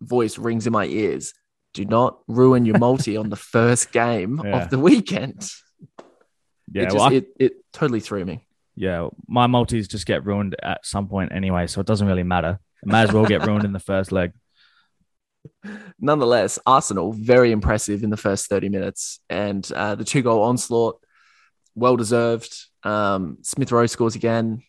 voice 0.00 0.38
rings 0.38 0.66
in 0.66 0.72
my 0.72 0.86
ears. 0.86 1.34
Do 1.74 1.84
not 1.84 2.18
ruin 2.26 2.64
your 2.64 2.78
multi 2.78 3.16
on 3.16 3.28
the 3.30 3.36
first 3.54 3.92
game 3.92 4.40
Yeah. 4.42 4.62
of 4.62 4.70
the 4.70 4.78
weekend. 4.78 5.48
Yeah, 6.72 6.82
it, 6.82 6.84
just, 6.86 6.96
well, 6.96 7.04
I- 7.10 7.12
it, 7.14 7.26
it 7.38 7.52
totally 7.72 8.00
threw 8.00 8.24
me. 8.24 8.46
yeah, 8.74 9.08
my 9.28 9.46
multis 9.46 9.86
just 9.88 10.06
get 10.06 10.24
ruined 10.24 10.56
at 10.62 10.86
some 10.86 11.08
point 11.08 11.32
anyway, 11.32 11.66
so 11.66 11.80
it 11.80 11.86
doesn't 11.86 12.06
really 12.06 12.22
matter. 12.22 12.58
It 12.82 12.86
may 12.88 13.02
as 13.02 13.12
well 13.12 13.26
get 13.26 13.46
ruined 13.46 13.64
in 13.64 13.72
the 13.72 13.78
first 13.80 14.10
leg. 14.12 14.32
nonetheless, 16.00 16.58
Arsenal 16.66 17.12
very 17.12 17.52
impressive 17.52 18.02
in 18.02 18.10
the 18.10 18.16
first 18.16 18.48
30 18.48 18.68
minutes, 18.70 19.20
and 19.28 19.70
uh, 19.74 19.94
the 19.94 20.04
two 20.04 20.22
goal 20.22 20.42
onslaught, 20.42 20.98
well 21.74 21.96
deserved. 21.96 22.54
Um, 22.82 23.38
Smith 23.42 23.70
Rowe 23.72 23.86
scores 23.86 24.14
again. 24.14 24.62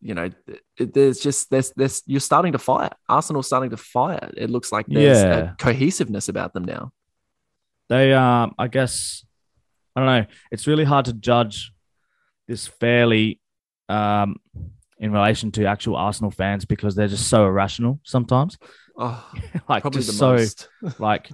You 0.00 0.14
know, 0.14 0.30
it, 0.78 0.94
there's 0.94 1.20
just 1.20 1.48
there's 1.50 1.72
there's 1.76 2.02
you're 2.06 2.20
starting 2.20 2.52
to 2.52 2.58
fire. 2.58 2.90
Arsenal's 3.08 3.46
starting 3.46 3.70
to 3.70 3.76
fire. 3.76 4.30
It 4.36 4.50
looks 4.50 4.72
like 4.72 4.86
there's 4.88 5.22
Yeah. 5.22 5.52
a 5.52 5.56
cohesiveness 5.56 6.28
about 6.28 6.52
them 6.54 6.64
now. 6.64 6.92
They 7.88 8.12
um 8.12 8.54
I 8.58 8.66
guess 8.68 9.24
I 9.94 10.00
don't 10.00 10.06
know. 10.06 10.26
It's 10.50 10.66
really 10.66 10.84
hard 10.84 11.04
to 11.04 11.12
judge 11.12 11.72
this 12.48 12.66
fairly 12.66 13.40
um 13.88 14.36
in 14.98 15.12
relation 15.12 15.50
to 15.52 15.66
actual 15.66 15.96
Arsenal 15.96 16.30
fans 16.30 16.64
because 16.64 16.94
they're 16.96 17.08
just 17.08 17.28
so 17.28 17.46
irrational 17.46 18.00
sometimes. 18.02 18.58
Oh, 18.96 19.24
like 19.68 19.82
probably 19.82 20.02
just 20.02 20.18
the 20.18 20.46
so 20.48 20.90
like 20.98 21.30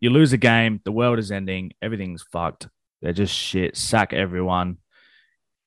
you 0.00 0.10
lose 0.10 0.32
a 0.34 0.36
game, 0.38 0.80
the 0.84 0.92
world 0.92 1.18
is 1.18 1.30
ending, 1.30 1.72
everything's 1.80 2.22
fucked. 2.22 2.68
They're 3.02 3.12
just 3.12 3.34
shit, 3.34 3.76
sack 3.76 4.12
everyone. 4.12 4.78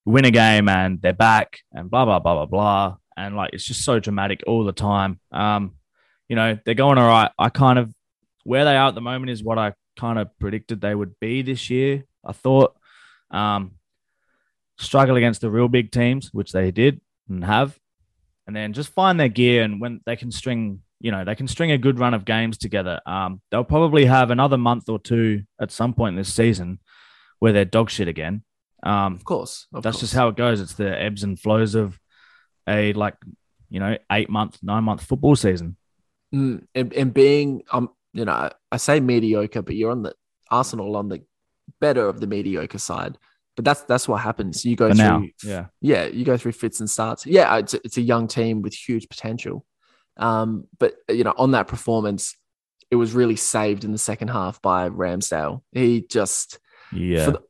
Win 0.05 0.25
a 0.25 0.31
game 0.31 0.67
and 0.69 1.01
they're 1.01 1.13
back 1.13 1.59
and 1.71 1.89
blah 1.89 2.05
blah 2.05 2.19
blah 2.19 2.33
blah 2.33 2.45
blah. 2.45 2.97
And 3.15 3.35
like 3.35 3.51
it's 3.53 3.65
just 3.65 3.83
so 3.83 3.99
dramatic 3.99 4.41
all 4.47 4.63
the 4.63 4.71
time. 4.71 5.19
Um, 5.31 5.75
you 6.27 6.35
know, 6.35 6.57
they're 6.65 6.73
going 6.73 6.97
all 6.97 7.07
right. 7.07 7.31
I 7.37 7.49
kind 7.49 7.77
of 7.77 7.93
where 8.43 8.65
they 8.65 8.75
are 8.75 8.87
at 8.87 8.95
the 8.95 9.01
moment 9.01 9.29
is 9.29 9.43
what 9.43 9.59
I 9.59 9.73
kind 9.97 10.17
of 10.17 10.29
predicted 10.39 10.81
they 10.81 10.95
would 10.95 11.19
be 11.19 11.41
this 11.41 11.69
year. 11.69 12.05
I 12.25 12.33
thought 12.33 12.75
um 13.31 13.71
struggle 14.77 15.17
against 15.17 15.41
the 15.41 15.51
real 15.51 15.67
big 15.67 15.91
teams, 15.91 16.33
which 16.33 16.51
they 16.51 16.71
did 16.71 17.01
and 17.27 17.43
have, 17.43 17.77
and 18.47 18.55
then 18.55 18.73
just 18.73 18.89
find 18.89 19.19
their 19.19 19.29
gear 19.29 19.63
and 19.63 19.79
when 19.79 20.01
they 20.05 20.15
can 20.15 20.31
string 20.31 20.81
you 21.01 21.11
know, 21.11 21.23
they 21.23 21.35
can 21.35 21.47
string 21.47 21.71
a 21.71 21.77
good 21.77 21.97
run 21.97 22.13
of 22.13 22.25
games 22.25 22.57
together. 22.57 22.99
Um, 23.05 23.41
they'll 23.51 23.63
probably 23.63 24.03
have 24.03 24.31
another 24.31 24.57
month 24.57 24.89
or 24.89 24.99
two 24.99 25.43
at 25.61 25.71
some 25.71 25.93
point 25.93 26.17
this 26.17 26.33
season 26.33 26.79
where 27.39 27.51
they're 27.53 27.65
dog 27.65 27.89
shit 27.89 28.07
again. 28.07 28.43
Um, 28.83 29.15
Of 29.15 29.25
course. 29.25 29.67
of 29.73 29.83
that's 29.83 29.95
course. 29.95 30.01
just 30.01 30.13
how 30.13 30.29
it 30.29 30.37
goes. 30.37 30.61
It's 30.61 30.75
the 30.75 30.89
ebbs 31.01 31.23
and 31.23 31.39
flows 31.39 31.75
of 31.75 31.99
a 32.67 32.93
like, 32.93 33.15
you 33.69 33.79
know, 33.79 33.97
eight 34.11 34.29
month, 34.29 34.57
nine 34.61 34.83
month 34.83 35.03
football 35.03 35.35
season. 35.35 35.75
Mm, 36.33 36.65
and, 36.75 36.93
and 36.93 37.13
being 37.13 37.63
um 37.71 37.89
you 38.13 38.23
know 38.23 38.51
I, 38.71 38.77
say 38.77 38.99
mediocre 38.99 39.63
but 39.63 39.75
you're 39.75 39.89
on 39.89 40.03
the 40.03 40.13
arsenal 40.51 40.95
on 40.95 41.09
the 41.09 41.23
better 41.81 42.07
of 42.07 42.19
the 42.19 42.27
mediocre 42.27 42.77
side 42.77 43.17
but 43.55 43.65
that's 43.65 43.81
that's 43.81 44.07
what 44.07 44.21
happens 44.21 44.63
you 44.63 44.75
go 44.75 44.89
For 44.89 44.95
through 44.95 45.03
now, 45.03 45.23
yeah. 45.43 45.65
yeah 45.81 46.05
you 46.05 46.25
go 46.25 46.37
through 46.37 46.51
fits 46.51 46.81
and 46.81 46.89
starts 46.89 47.25
yeah 47.25 47.57
it's 47.57 47.73
a, 47.73 47.77
it's 47.83 47.97
a 47.97 48.01
young 48.01 48.27
team 48.27 48.61
with 48.61 48.75
huge 48.75 49.09
potential 49.09 49.65
um 50.17 50.65
but 50.77 50.93
you 51.09 51.23
know 51.23 51.33
on 51.35 51.49
that 51.51 51.67
performance 51.67 52.35
it 52.91 52.95
was 52.95 53.13
really 53.13 53.35
saved 53.35 53.83
in 53.83 53.91
the 53.91 53.97
second 53.97 54.27
half 54.27 54.61
by 54.61 54.87
ramsdale 54.87 55.63
he 55.71 56.01
just 56.01 56.59
Yeah. 56.91 57.25
for 57.25 57.31
the, 57.31 57.41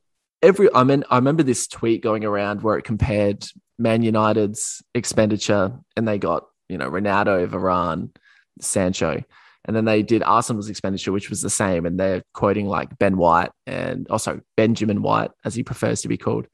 every 0.42 0.70
I 0.74 0.84
mean 0.84 1.04
I 1.10 1.16
remember 1.16 1.44
this 1.44 1.68
tweet 1.68 2.02
going 2.02 2.26
around 2.26 2.62
where 2.62 2.78
it 2.78 2.84
compared 2.84 3.46
Man 3.78 4.04
United's 4.04 4.84
expenditure 4.94 5.74
and 5.96 6.08
they 6.08 6.18
got 6.18 6.46
you 6.68 6.78
know 6.78 6.90
Ronaldo, 6.90 7.48
Varane, 7.48 8.16
Sancho, 8.62 9.24
and 9.66 9.76
then 9.76 9.86
they 9.86 10.04
did 10.04 10.24
Arsenal's 10.24 10.70
expenditure, 10.70 11.12
which 11.12 11.30
was 11.30 11.42
the 11.42 11.50
same, 11.50 11.86
and 11.86 12.00
they're 12.00 12.24
quoting 12.34 12.68
like 12.68 12.98
Ben 12.98 13.18
White 13.18 13.52
and 13.68 14.08
also 14.10 14.42
Benjamin 14.56 15.02
White 15.02 15.32
as 15.44 15.56
he 15.56 15.64
prefers 15.64 16.02
to 16.02 16.08
be 16.08 16.18
called, 16.18 16.48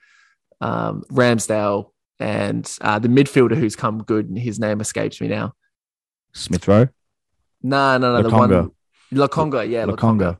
um, 0.61 1.03
Ramsdale, 1.11 1.91
and 2.19 2.69
uh, 2.81 2.99
the 2.99 3.07
midfielder 3.07 3.55
who's 3.55 3.75
come 3.75 4.03
good, 4.03 4.29
and 4.29 4.37
his 4.37 4.59
name 4.59 4.81
escapes 4.81 5.21
me 5.21 5.27
now. 5.27 5.53
Smith 6.33 6.67
Rowe. 6.67 6.89
No, 7.61 7.97
no, 7.97 8.13
no, 8.13 8.23
the 8.23 8.29
Lokonga. 8.29 8.49
one 8.49 8.73
yeah. 9.69 9.85
Lokonga, 9.85 10.37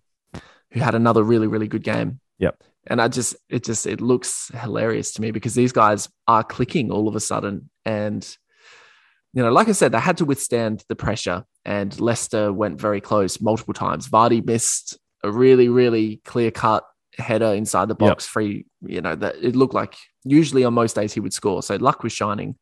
who 0.71 0.79
had 0.79 0.95
another 0.95 1.23
really, 1.23 1.47
really 1.47 1.67
good 1.67 1.83
game. 1.83 2.19
Yep. 2.39 2.63
And 2.87 3.01
I 3.01 3.07
just, 3.07 3.35
it 3.49 3.63
just, 3.63 3.87
it 3.87 4.01
looks 4.01 4.51
hilarious 4.53 5.13
to 5.13 5.21
me 5.21 5.31
because 5.31 5.55
these 5.55 5.71
guys 5.71 6.09
are 6.27 6.43
clicking 6.43 6.91
all 6.91 7.07
of 7.07 7.15
a 7.15 7.19
sudden. 7.19 7.69
And, 7.85 8.23
you 9.33 9.41
know, 9.41 9.51
like 9.51 9.67
I 9.67 9.71
said, 9.71 9.91
they 9.91 9.99
had 9.99 10.17
to 10.17 10.25
withstand 10.25 10.83
the 10.87 10.95
pressure 10.95 11.45
and 11.65 11.99
Leicester 11.99 12.53
went 12.53 12.79
very 12.79 13.01
close 13.01 13.41
multiple 13.41 13.73
times. 13.73 14.07
Vardy 14.07 14.45
missed 14.45 14.99
a 15.23 15.31
really, 15.31 15.67
really 15.67 16.21
clear 16.25 16.51
cut 16.51 16.85
header 17.17 17.53
inside 17.53 17.87
the 17.87 17.95
Yep. 17.99 18.09
box 18.09 18.25
free, 18.27 18.65
you 18.81 19.01
know, 19.01 19.15
that 19.15 19.35
it 19.41 19.55
looked 19.55 19.73
like 19.73 19.95
usually 20.23 20.63
on 20.63 20.73
most 20.73 20.95
days 20.95 21.13
he 21.13 21.19
would 21.19 21.33
score. 21.33 21.63
So 21.63 21.75
luck 21.77 22.03
was 22.03 22.13
shining. 22.13 22.55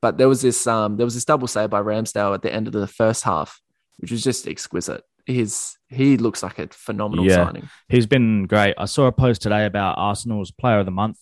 But 0.00 0.16
there 0.16 0.28
was 0.28 0.40
this, 0.40 0.66
um, 0.66 0.96
there 0.96 1.06
was 1.06 1.14
this 1.14 1.24
double 1.24 1.48
save 1.48 1.70
by 1.70 1.82
Ramsdale 1.82 2.32
at 2.32 2.42
the 2.42 2.54
end 2.54 2.68
of 2.68 2.72
the 2.72 2.86
first 2.86 3.24
half, 3.24 3.60
which 3.98 4.12
was 4.12 4.22
just 4.22 4.46
exquisite. 4.46 5.02
His, 5.28 5.76
he 5.88 6.16
looks 6.16 6.42
like 6.42 6.58
a 6.58 6.68
phenomenal 6.72 7.26
Yeah. 7.26 7.44
signing. 7.44 7.68
He's 7.88 8.06
been 8.06 8.46
great. 8.46 8.74
I 8.78 8.86
saw 8.86 9.06
a 9.06 9.12
post 9.12 9.42
today 9.42 9.66
about 9.66 9.98
Arsenal's 9.98 10.50
player 10.50 10.78
of 10.80 10.86
the 10.86 10.90
month. 10.90 11.18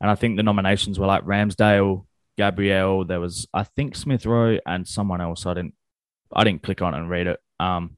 And 0.00 0.10
I 0.10 0.14
think 0.14 0.36
the 0.36 0.42
nominations 0.42 0.98
were 0.98 1.06
like 1.06 1.24
Ramsdale, 1.24 2.06
Gabriel. 2.36 3.04
There 3.04 3.20
was, 3.20 3.46
I 3.52 3.64
think, 3.64 3.96
Smith 3.96 4.24
Rowe 4.26 4.58
and 4.66 4.86
someone 4.86 5.20
else. 5.20 5.46
I 5.46 5.54
didn't, 5.54 5.74
I 6.32 6.44
didn't 6.44 6.62
click 6.62 6.80
on 6.82 6.94
it 6.94 6.98
and 6.98 7.10
read 7.10 7.26
it. 7.26 7.40
Um, 7.58 7.96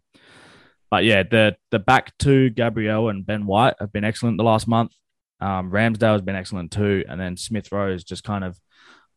but 0.91 1.05
yeah, 1.05 1.23
the 1.25 1.57
the 1.71 1.79
back 1.81 2.17
two, 2.19 2.51
Gabriel 2.51 3.09
and 3.09 3.27
Ben 3.27 3.45
White, 3.47 3.75
have 3.81 3.93
been 3.93 4.05
excellent 4.05 4.39
the 4.39 4.45
last 4.45 4.69
month. 4.69 4.93
Um, 5.41 5.71
Ramsdale 5.71 6.13
has 6.13 6.23
been 6.23 6.37
excellent 6.37 6.71
too, 6.71 7.05
and 7.09 7.21
then 7.21 7.37
Smith 7.37 7.73
Rowe 7.73 7.91
is 7.93 8.05
just 8.05 8.25
kind 8.25 8.45
of. 8.45 8.59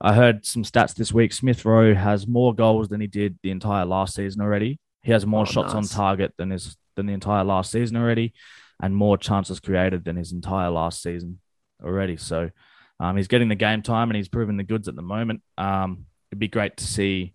I 0.02 0.14
heard 0.14 0.46
some 0.46 0.64
stats 0.64 0.96
this 0.96 1.14
week. 1.14 1.34
Smith 1.34 1.66
Rowe 1.66 1.94
has 1.94 2.26
more 2.28 2.56
goals 2.56 2.88
than 2.88 3.02
he 3.02 3.08
did 3.08 3.38
the 3.44 3.52
entire 3.52 3.86
last 3.86 4.16
season 4.16 4.42
already. 4.42 4.80
He 5.10 5.14
has 5.14 5.26
more 5.26 5.42
Oh, 5.42 5.46
shots 5.46 5.74
on 5.74 5.86
target 5.86 6.34
than 6.38 6.52
his 6.52 6.78
than 6.96 7.08
the 7.08 7.14
entire 7.14 7.44
last 7.44 7.72
season 7.72 7.98
already, 7.98 8.32
and 8.80 8.96
more 8.96 9.18
chances 9.18 9.60
created 9.60 10.06
than 10.06 10.16
his 10.18 10.32
entire 10.32 10.70
last 10.70 11.02
season 11.02 11.40
already. 11.84 12.16
So 12.16 12.52
um, 13.00 13.18
he's 13.18 13.28
getting 13.28 13.50
the 13.50 13.56
game 13.56 13.82
time 13.82 14.12
and 14.12 14.16
he's 14.18 14.28
proving 14.28 14.56
the 14.58 14.64
goods 14.64 14.88
at 14.88 14.96
the 14.96 15.02
moment. 15.02 15.42
Um, 15.58 16.06
it'd 16.32 16.38
be 16.38 16.48
great 16.48 16.78
to 16.78 16.84
see 16.86 17.34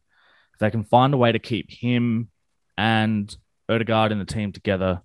if 0.52 0.60
they 0.60 0.70
can 0.70 0.84
find 0.84 1.14
a 1.14 1.16
way 1.16 1.32
to 1.32 1.40
keep 1.40 1.68
him 1.68 2.28
and 2.78 3.36
Odegaard 3.68 4.12
in 4.12 4.20
the 4.20 4.24
team 4.24 4.52
together 4.52 5.02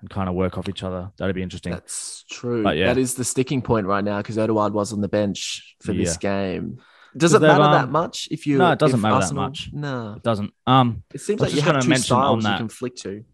and 0.00 0.08
kind 0.08 0.28
of 0.28 0.36
work 0.36 0.58
off 0.58 0.68
each 0.68 0.84
other. 0.84 1.10
That'd 1.16 1.34
be 1.34 1.42
interesting. 1.42 1.72
That's 1.72 2.24
true. 2.30 2.62
But 2.62 2.76
yeah. 2.76 2.86
That 2.86 2.98
is 2.98 3.14
the 3.16 3.24
sticking 3.24 3.62
point 3.62 3.88
right 3.88 4.04
now 4.04 4.18
because 4.18 4.38
Odegaard 4.38 4.74
was 4.74 4.92
on 4.92 5.00
the 5.00 5.08
bench 5.08 5.74
for 5.82 5.92
this 5.92 6.16
game. 6.18 6.78
Does 7.16 7.32
'Cause 7.32 7.42
it 7.42 7.46
matter 7.46 7.62
they've, 7.62 7.70
that 7.72 7.84
um, 7.84 7.92
much 7.92 8.28
if 8.30 8.46
you? 8.46 8.58
No, 8.58 8.72
it 8.72 8.78
doesn't 8.78 9.00
matter 9.00 9.24
that 9.26 9.34
much. 9.34 9.70
No, 9.72 10.14
it 10.16 10.22
doesn't. 10.22 10.52
Um, 10.66 11.02
it 11.14 11.20
seems 11.20 11.40
like 11.40 11.54
you 11.54 11.62
have 11.62 11.80
two 11.82 11.88
mention 11.88 12.16
on 12.16 12.40
styles 12.40 12.52
you 12.52 12.58
can 12.58 12.68
flick 12.68 12.96
to. 12.96 13.24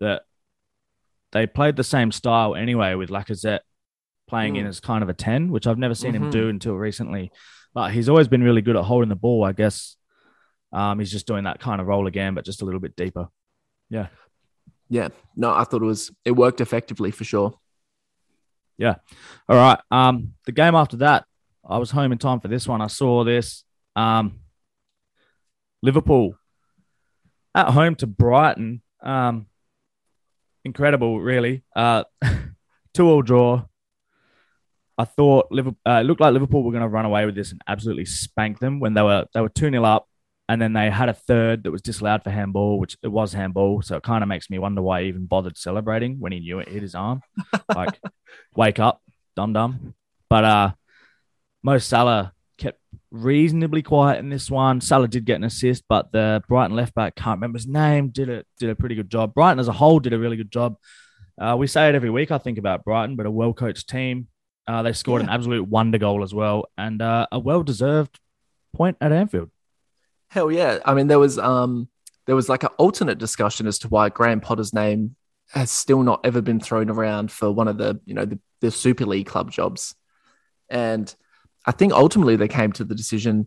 that 0.00 0.22
they 1.32 1.46
played 1.46 1.76
the 1.76 1.84
same 1.84 2.10
style 2.12 2.54
anyway 2.54 2.94
with 2.94 3.10
Lacazette 3.10 3.60
playing 4.28 4.56
in 4.56 4.64
Mm. 4.66 4.68
as 4.68 4.80
kind 4.80 5.02
of 5.02 5.08
a 5.08 5.14
10, 5.14 5.50
which 5.50 5.66
I've 5.66 5.78
never 5.78 5.94
seen 5.94 6.14
him 6.14 6.24
Mhm. 6.24 6.30
do 6.32 6.48
until 6.48 6.74
recently. 6.74 7.30
But 7.74 7.92
he's 7.92 8.08
always 8.08 8.28
been 8.28 8.42
really 8.42 8.62
good 8.62 8.76
at 8.76 8.84
holding 8.84 9.08
the 9.08 9.16
ball, 9.16 9.44
I 9.44 9.52
guess. 9.52 9.96
Um, 10.72 10.98
he's 10.98 11.10
just 11.10 11.26
doing 11.26 11.44
that 11.44 11.60
kind 11.60 11.80
of 11.80 11.86
role 11.86 12.06
again, 12.06 12.34
but 12.34 12.44
just 12.44 12.62
a 12.62 12.64
little 12.64 12.80
bit 12.80 12.94
deeper. 12.96 13.28
Yeah, 13.90 14.08
yeah. 14.90 15.08
no, 15.36 15.50
I 15.52 15.64
thought 15.64 15.82
it 15.82 15.86
was 15.86 16.10
it 16.24 16.32
worked 16.32 16.60
effectively 16.60 17.10
for 17.10 17.24
sure. 17.24 17.58
Yeah. 18.76 18.96
All 19.48 19.56
right. 19.56 19.80
Um, 19.90 20.34
the 20.46 20.52
game 20.52 20.74
after 20.74 20.98
that, 20.98 21.24
I 21.68 21.78
was 21.78 21.90
home 21.90 22.12
in 22.12 22.18
time 22.18 22.40
for 22.40 22.48
this 22.48 22.66
one. 22.66 22.80
I 22.80 22.86
saw 22.86 23.24
this. 23.24 23.64
Um, 23.94 24.40
Liverpool 25.82 26.34
at 27.54 27.68
home 27.68 27.94
to 27.96 28.06
Brighton. 28.06 28.82
Um, 29.02 29.46
incredible, 30.64 31.20
really. 31.20 31.64
Uh, 31.76 32.04
two 32.94 33.06
all 33.06 33.22
draw. 33.22 33.64
I 34.96 35.04
thought 35.04 35.48
Liverpool. 35.50 35.78
Uh, 35.86 36.00
it 36.00 36.04
looked 36.04 36.20
like 36.20 36.32
Liverpool 36.32 36.62
were 36.62 36.72
going 36.72 36.82
to 36.82 36.88
run 36.88 37.04
away 37.04 37.26
with 37.26 37.34
this 37.34 37.52
and 37.52 37.62
absolutely 37.68 38.04
spank 38.04 38.58
them 38.58 38.80
when 38.80 38.94
they 38.94 39.02
were 39.02 39.26
they 39.32 39.40
were 39.40 39.48
two 39.48 39.70
0 39.70 39.84
up, 39.84 40.08
and 40.48 40.60
then 40.60 40.72
they 40.72 40.90
had 40.90 41.08
a 41.08 41.14
third 41.14 41.62
that 41.62 41.70
was 41.70 41.82
disallowed 41.82 42.24
for 42.24 42.30
handball, 42.30 42.80
which 42.80 42.96
it 43.02 43.08
was 43.08 43.32
handball. 43.32 43.82
So 43.82 43.96
it 43.96 44.02
kind 44.02 44.24
of 44.24 44.28
makes 44.28 44.50
me 44.50 44.58
wonder 44.58 44.82
why 44.82 45.02
he 45.02 45.08
even 45.08 45.26
bothered 45.26 45.56
celebrating 45.56 46.18
when 46.18 46.32
he 46.32 46.40
knew 46.40 46.58
it 46.58 46.68
hit 46.68 46.82
his 46.82 46.96
arm. 46.96 47.20
Like, 47.72 48.00
wake 48.56 48.80
up, 48.80 49.00
dum 49.36 49.52
dum. 49.52 49.94
But 50.28 50.44
uh, 50.44 50.70
Mo 51.62 51.78
Salah 51.78 52.32
kept 52.56 52.80
reasonably 53.10 53.82
quiet 53.82 54.18
in 54.18 54.28
this 54.28 54.50
one. 54.50 54.80
Salah 54.80 55.08
did 55.08 55.24
get 55.24 55.36
an 55.36 55.44
assist, 55.44 55.84
but 55.88 56.12
the 56.12 56.42
Brighton 56.48 56.76
left 56.76 56.94
back 56.94 57.14
can't 57.14 57.38
remember 57.38 57.58
his 57.58 57.66
name. 57.66 58.08
Did 58.08 58.28
it 58.28 58.46
did 58.58 58.70
a 58.70 58.76
pretty 58.76 58.94
good 58.94 59.10
job. 59.10 59.34
Brighton 59.34 59.58
as 59.58 59.68
a 59.68 59.72
whole 59.72 60.00
did 60.00 60.12
a 60.12 60.18
really 60.18 60.36
good 60.36 60.52
job. 60.52 60.76
Uh, 61.40 61.56
we 61.58 61.66
say 61.66 61.88
it 61.88 61.94
every 61.94 62.10
week, 62.10 62.30
I 62.30 62.38
think, 62.38 62.58
about 62.58 62.84
Brighton, 62.84 63.16
but 63.16 63.26
a 63.26 63.30
well 63.30 63.52
coached 63.52 63.88
team. 63.88 64.28
Uh, 64.66 64.82
they 64.82 64.92
scored 64.92 65.22
an 65.22 65.30
absolute 65.30 65.66
wonder 65.66 65.96
goal 65.96 66.22
as 66.22 66.34
well, 66.34 66.66
and 66.76 67.00
uh, 67.00 67.26
a 67.32 67.38
well 67.38 67.62
deserved 67.62 68.20
point 68.74 68.98
at 69.00 69.12
Anfield. 69.12 69.50
Hell 70.28 70.52
yeah! 70.52 70.78
I 70.84 70.94
mean, 70.94 71.06
there 71.06 71.18
was 71.18 71.38
um 71.38 71.88
there 72.26 72.36
was 72.36 72.48
like 72.48 72.64
an 72.64 72.70
alternate 72.76 73.18
discussion 73.18 73.66
as 73.66 73.78
to 73.80 73.88
why 73.88 74.10
Graham 74.10 74.40
Potter's 74.40 74.74
name 74.74 75.16
has 75.52 75.70
still 75.70 76.02
not 76.02 76.20
ever 76.24 76.42
been 76.42 76.60
thrown 76.60 76.90
around 76.90 77.32
for 77.32 77.50
one 77.50 77.68
of 77.68 77.78
the 77.78 78.00
you 78.04 78.12
know 78.14 78.26
the, 78.26 78.38
the 78.60 78.70
Super 78.70 79.06
League 79.06 79.26
club 79.26 79.50
jobs, 79.50 79.94
and 80.68 81.14
I 81.68 81.72
think 81.72 81.92
ultimately 81.92 82.36
they 82.36 82.48
came 82.48 82.72
to 82.72 82.84
the 82.84 82.94
decision 82.94 83.46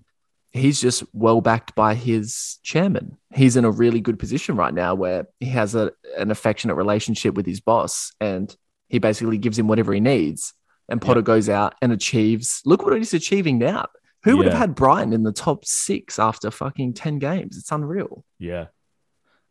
he's 0.51 0.79
just 0.81 1.03
well 1.13 1.39
backed 1.41 1.73
by 1.75 1.95
his 1.95 2.59
chairman. 2.61 3.17
He's 3.33 3.55
in 3.55 3.65
a 3.65 3.71
really 3.71 4.01
good 4.01 4.19
position 4.19 4.55
right 4.55 4.73
now 4.73 4.93
where 4.95 5.27
he 5.39 5.47
has 5.47 5.75
a, 5.75 5.91
an 6.17 6.29
affectionate 6.29 6.75
relationship 6.75 7.35
with 7.35 7.45
his 7.45 7.61
boss, 7.61 8.11
and 8.19 8.53
he 8.89 8.99
basically 8.99 9.37
gives 9.37 9.57
him 9.57 9.67
whatever 9.67 9.93
he 9.93 9.99
needs. 10.01 10.53
And 10.89 11.01
Potter 11.01 11.21
goes 11.21 11.47
out 11.47 11.75
and 11.81 11.91
achieves. 11.93 12.61
Look 12.65 12.83
what 12.83 12.95
he's 12.97 13.13
achieving 13.13 13.57
now. 13.59 13.87
Who 14.23 14.37
would 14.37 14.45
have 14.47 14.57
had 14.57 14.75
Brighton 14.75 15.13
in 15.13 15.23
the 15.23 15.31
top 15.31 15.65
six 15.65 16.19
after 16.19 16.51
fucking 16.51 16.93
ten 16.93 17.17
games? 17.17 17.57
It's 17.57 17.71
unreal. 17.71 18.23
Yeah, 18.37 18.65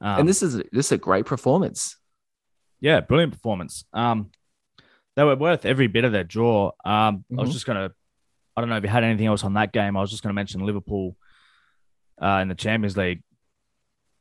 um, 0.01 0.21
and 0.21 0.29
this 0.29 0.43
is 0.43 0.63
this 0.71 0.87
is 0.87 0.93
a 0.93 0.99
great 0.99 1.27
performance. 1.27 1.97
Yeah, 2.79 3.01
brilliant 3.01 3.33
performance. 3.33 3.85
Um, 3.93 4.31
they 5.17 5.25
were 5.25 5.35
worth 5.35 5.65
every 5.67 5.89
bit 5.89 6.05
of 6.05 6.13
their 6.13 6.25
draw. 6.25 6.73
Um, 6.85 7.25
I 7.33 7.41
was 7.41 7.51
Mhm. 7.51 7.53
just 7.53 7.67
gonna, 7.67 7.91
I 8.61 8.63
don't 8.63 8.69
know 8.69 8.77
if 8.77 8.83
you 8.83 8.91
had 8.91 9.05
anything 9.05 9.25
else 9.27 9.43
on 9.43 9.55
that 9.55 9.73
game. 9.73 9.97
I 9.97 10.03
was 10.03 10.11
just 10.11 10.23
gonna 10.23 10.35
mention 10.35 10.61
Liverpool, 10.67 11.17
uh, 12.21 12.41
in 12.43 12.49
the 12.49 12.55
Champions 12.55 12.95
League, 12.95 13.23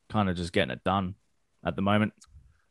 kind 0.10 0.30
of 0.30 0.38
just 0.38 0.54
getting 0.54 0.72
it 0.72 0.82
done 0.86 1.16
at 1.66 1.76
the 1.76 1.82
moment. 1.82 2.14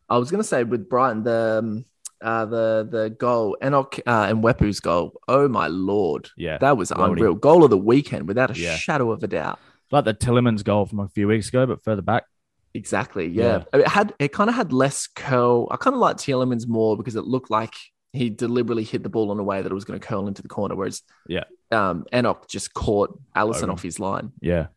I 0.09 0.17
was 0.17 0.31
gonna 0.31 0.45
say 0.45 0.65
with 0.65 0.89
Brighton 0.89 1.25
the 1.25 1.59
um, 1.63 1.85
uh, 2.23 2.47
the 2.47 2.89
the 2.91 3.11
goal 3.11 3.55
Enock 3.63 3.99
uh, 4.07 4.29
and 4.31 4.43
Mwepu's 4.43 4.81
goal. 4.81 5.21
Oh 5.29 5.47
my 5.47 5.67
lord, 5.67 6.31
Yeah, 6.39 6.57
that 6.57 6.79
was 6.79 6.91
unreal. 6.91 7.35
Goal 7.35 7.65
of 7.65 7.69
the 7.71 7.77
weekend 7.77 8.27
without 8.29 8.51
a 8.57 8.59
Yeah. 8.59 8.77
shadow 8.77 9.11
of 9.13 9.23
a 9.23 9.27
doubt. 9.27 9.59
like 9.91 10.07
the 10.07 10.15
Tielemans 10.15 10.65
goal 10.65 10.87
from 10.87 11.01
a 11.01 11.09
few 11.09 11.29
weeks 11.29 11.49
ago, 11.49 11.67
but 11.67 11.85
further 11.85 12.01
back. 12.03 12.25
Exactly. 12.73 13.27
Yeah. 13.29 13.65
It 13.75 13.87
had 13.89 14.15
it 14.19 14.33
kind 14.33 14.49
of 14.49 14.57
had 14.57 14.73
less 14.73 15.07
curl. 15.07 15.69
I 15.71 15.77
kind 15.77 15.93
of 15.95 16.01
like 16.01 16.17
Tielemans 16.17 16.67
more 16.67 16.97
because 16.97 17.15
it 17.17 17.25
looked 17.25 17.51
like 17.51 17.75
he 18.13 18.31
deliberately 18.31 18.85
hit 18.85 19.03
the 19.03 19.09
ball 19.09 19.31
in 19.33 19.39
a 19.39 19.43
way 19.43 19.61
that 19.63 19.71
it 19.71 19.75
was 19.75 19.85
going 19.85 19.99
to 20.01 20.07
curl 20.07 20.29
into 20.29 20.43
the 20.43 20.49
corner, 20.49 20.75
whereas 20.75 21.03
Yeah. 21.27 21.45
um, 21.71 22.05
Enock 22.13 22.49
just 22.49 22.73
caught 22.75 23.19
Alisson 23.37 23.71
off 23.71 23.83
his 23.83 24.01
line. 24.01 24.33
Yeah, 24.41 24.69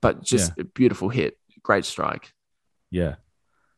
But 0.00 0.22
just 0.22 0.52
a 0.58 0.64
beautiful 0.64 1.08
hit. 1.08 1.36
great 1.62 1.84
strike. 1.84 2.32
Yeah. 2.90 3.16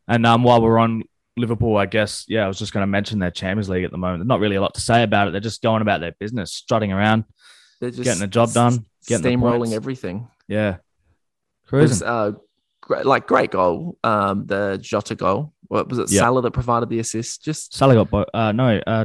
And 0.07 0.25
um, 0.27 0.45
while 0.45 0.61
we're 0.63 0.79
on 0.79 1.03
Liverpool, 1.37 1.77
I 1.77 1.87
guess, 1.87 2.25
yeah, 2.29 2.45
I 2.45 2.49
was 2.49 2.59
just 2.59 2.73
going 2.73 2.83
to 2.83 2.87
mention 2.87 3.19
their 3.19 3.31
Champions 3.31 3.69
League 3.69 3.85
at 3.85 3.91
the 3.91 3.99
moment. 3.99 4.21
There's 4.21 4.29
not 4.29 4.41
really 4.41 4.57
a 4.57 4.61
lot 4.61 4.75
to 4.75 4.81
say 4.81 5.03
about 5.03 5.27
it. 5.29 5.31
They're 5.33 5.41
just 5.41 5.63
going 5.63 5.83
about 5.83 6.01
their 6.01 6.13
business, 6.21 6.53
strutting 6.53 6.93
around, 6.93 7.25
They're 7.81 7.91
just 7.91 8.03
getting 8.05 8.21
the 8.21 8.27
job 8.29 8.53
done, 8.53 8.85
getting 9.07 9.25
steamrolling 9.41 9.73
everything. 9.73 10.29
Yeah. 10.47 10.77
It 11.73 11.77
was, 11.77 12.01
Cruising. 12.03 12.07
uh, 12.09 12.33
great, 12.81 13.07
like 13.07 13.27
great 13.27 13.51
goal. 13.51 13.97
Um, 14.05 14.47
the 14.47 14.79
Jota 14.81 15.15
goal. 15.15 15.53
What 15.71 15.89
was 15.89 16.01
it? 16.01 16.11
Yeah. 16.11 16.23
Salah 16.23 16.43
that 16.43 16.51
provided 16.51 16.89
the 16.89 16.99
assist. 16.99 17.45
Just 17.45 17.77
Salah 17.77 17.95
got, 17.95 18.11
bo- 18.11 18.27
uh, 18.35 18.51
no, 18.51 18.81
uh, 18.85 19.05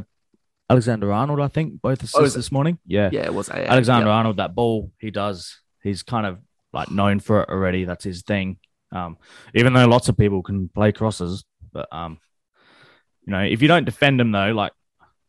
Alexander 0.68 1.12
Arnold, 1.12 1.38
I 1.40 1.46
think, 1.46 1.80
both 1.80 2.02
assists 2.02 2.16
Oh, 2.18 2.26
this 2.26 2.50
morning. 2.50 2.80
Yeah. 2.84 3.08
yeah, 3.12 3.24
it 3.24 3.32
was 3.32 3.48
a 3.48 3.70
Alexander 3.70 4.08
yeah. 4.08 4.14
Arnold, 4.14 4.38
that 4.38 4.56
ball 4.56 4.90
he 4.98 5.12
does, 5.12 5.60
he's 5.84 6.02
kind 6.02 6.26
of 6.26 6.38
like 6.72 6.90
known 6.90 7.20
for 7.20 7.42
it 7.42 7.50
already. 7.50 7.84
That's 7.84 8.02
his 8.02 8.22
thing. 8.22 8.58
Um, 8.90 9.16
even 9.54 9.74
though 9.74 9.86
lots 9.86 10.08
of 10.08 10.18
people 10.18 10.42
can 10.42 10.68
play 10.68 10.90
crosses, 10.90 11.44
but 11.72 11.86
um, 11.92 12.18
you 13.24 13.30
know, 13.30 13.42
if 13.42 13.62
you 13.62 13.68
don't 13.68 13.84
defend 13.84 14.18
them 14.18 14.32
though, 14.32 14.50
like 14.50 14.72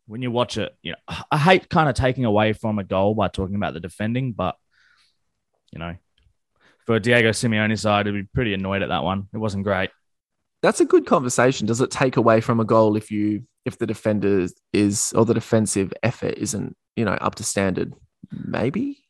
when 0.08 0.24
you 0.24 0.32
watch 0.32 0.58
it, 0.58 0.76
you 0.82 0.94
know, 0.94 1.16
I 1.32 1.38
hate 1.38 1.70
kind 1.70 1.88
of 1.88 1.94
taking 1.94 2.26
away 2.26 2.54
from 2.54 2.80
a 2.80 2.84
goal 2.84 3.14
by 3.14 3.28
talking 3.28 3.58
about 3.58 3.76
the 3.76 3.80
defending, 3.80 4.32
but 4.32 4.56
you 5.72 5.78
know, 5.78 5.98
for 6.88 7.00
Diego 7.00 7.30
Simeone's 7.30 7.82
side, 7.82 8.08
he'd 8.08 8.14
be 8.14 8.24
pretty 8.24 8.56
annoyed 8.56 8.82
at 8.82 8.90
that 8.90 9.04
one. 9.04 9.28
It 9.36 9.38
wasn't 9.38 9.66
great. 9.66 9.92
That's 10.62 10.82
a 10.82 10.86
good 10.86 11.06
conversation. 11.06 11.68
Does 11.68 11.82
it 11.82 11.92
take 11.92 12.18
away 12.18 12.42
from 12.42 12.60
a 12.60 12.66
goal 12.66 12.96
if 12.96 13.12
you 13.12 13.44
if 13.66 13.78
the 13.78 13.86
defender 13.86 14.48
is 14.74 15.14
or 15.16 15.26
the 15.26 15.34
defensive 15.34 15.94
effort 16.02 16.36
isn't 16.38 16.76
you 16.96 17.06
know 17.06 17.14
up 17.14 17.36
to 17.36 17.44
standard? 17.44 17.94
Maybe. 18.32 19.04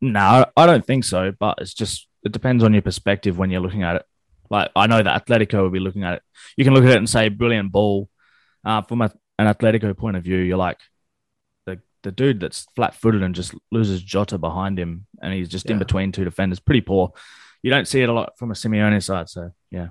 No, 0.00 0.46
I 0.56 0.66
don't 0.66 0.84
think 0.84 1.04
so. 1.04 1.32
But 1.38 1.58
it's 1.60 1.74
just 1.74 2.08
it 2.24 2.32
depends 2.32 2.64
on 2.64 2.72
your 2.72 2.82
perspective 2.82 3.38
when 3.38 3.50
you're 3.50 3.60
looking 3.60 3.82
at 3.82 3.96
it. 3.96 4.02
Like 4.50 4.70
I 4.74 4.86
know 4.86 5.02
that 5.02 5.26
Atletico 5.26 5.62
will 5.62 5.70
be 5.70 5.80
looking 5.80 6.04
at 6.04 6.14
it. 6.14 6.22
You 6.56 6.64
can 6.64 6.74
look 6.74 6.84
at 6.84 6.90
it 6.90 6.98
and 6.98 7.08
say 7.08 7.28
brilliant 7.28 7.72
ball. 7.72 8.08
Uh, 8.64 8.82
from 8.82 9.02
a, 9.02 9.12
an 9.38 9.46
Atletico 9.46 9.96
point 9.96 10.16
of 10.16 10.24
view, 10.24 10.38
you're 10.38 10.56
like 10.56 10.78
the 11.66 11.80
the 12.02 12.12
dude 12.12 12.40
that's 12.40 12.66
flat 12.74 12.94
footed 12.94 13.22
and 13.22 13.34
just 13.34 13.54
loses 13.70 14.02
Jota 14.02 14.38
behind 14.38 14.78
him, 14.78 15.06
and 15.22 15.32
he's 15.32 15.48
just 15.48 15.70
in 15.70 15.78
between 15.78 16.12
two 16.12 16.24
defenders. 16.24 16.60
Pretty 16.60 16.80
poor. 16.80 17.12
You 17.62 17.70
don't 17.70 17.88
see 17.88 18.02
it 18.02 18.08
a 18.08 18.12
lot 18.12 18.38
from 18.38 18.50
a 18.50 18.54
Simeone 18.54 19.02
side. 19.02 19.28
So 19.28 19.52
yeah, 19.70 19.88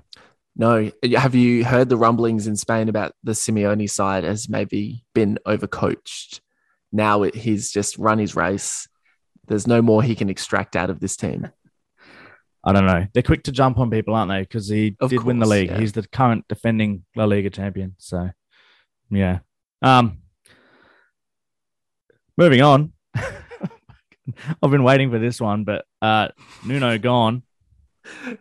No. 0.56 0.90
Have 1.16 1.34
you 1.34 1.64
heard 1.64 1.88
the 1.88 1.96
rumblings 1.96 2.46
in 2.46 2.56
Spain 2.56 2.88
about 2.88 3.12
the 3.22 3.32
Simeone 3.32 3.90
side 3.90 4.24
has 4.24 4.48
maybe 4.48 5.04
been 5.14 5.38
overcoached? 5.46 6.40
Now 6.92 7.24
it, 7.24 7.34
he's 7.34 7.72
just 7.72 7.98
run 7.98 8.18
his 8.18 8.36
race. 8.36 8.88
There's 9.46 9.66
no 9.66 9.82
more 9.82 10.02
he 10.02 10.14
can 10.14 10.30
extract 10.30 10.76
out 10.76 10.90
of 10.90 11.00
this 11.00 11.16
team. 11.16 11.48
I 12.64 12.72
don't 12.72 12.86
know. 12.86 13.06
They're 13.12 13.22
quick 13.22 13.42
to 13.44 13.52
jump 13.52 13.78
on 13.78 13.90
people, 13.90 14.14
aren't 14.14 14.30
they? 14.30 14.40
Because 14.40 14.68
he 14.68 14.96
Of 15.00 15.10
did 15.10 15.22
win 15.22 15.38
the 15.38 15.46
league. 15.46 15.70
yeah. 15.70 15.78
He's 15.78 15.92
the 15.92 16.06
current 16.06 16.46
defending 16.48 17.04
La 17.14 17.24
Liga 17.24 17.50
champion. 17.50 17.94
So, 17.98 18.30
yeah. 19.10 19.40
Um, 19.82 20.18
moving 22.38 22.62
on. 22.62 22.92
I've 23.14 24.70
been 24.70 24.82
waiting 24.84 25.10
for 25.10 25.18
this 25.18 25.40
one, 25.40 25.64
but 25.64 25.84
uh, 26.00 26.28
Nuno 26.64 26.96
gone. 26.98 27.42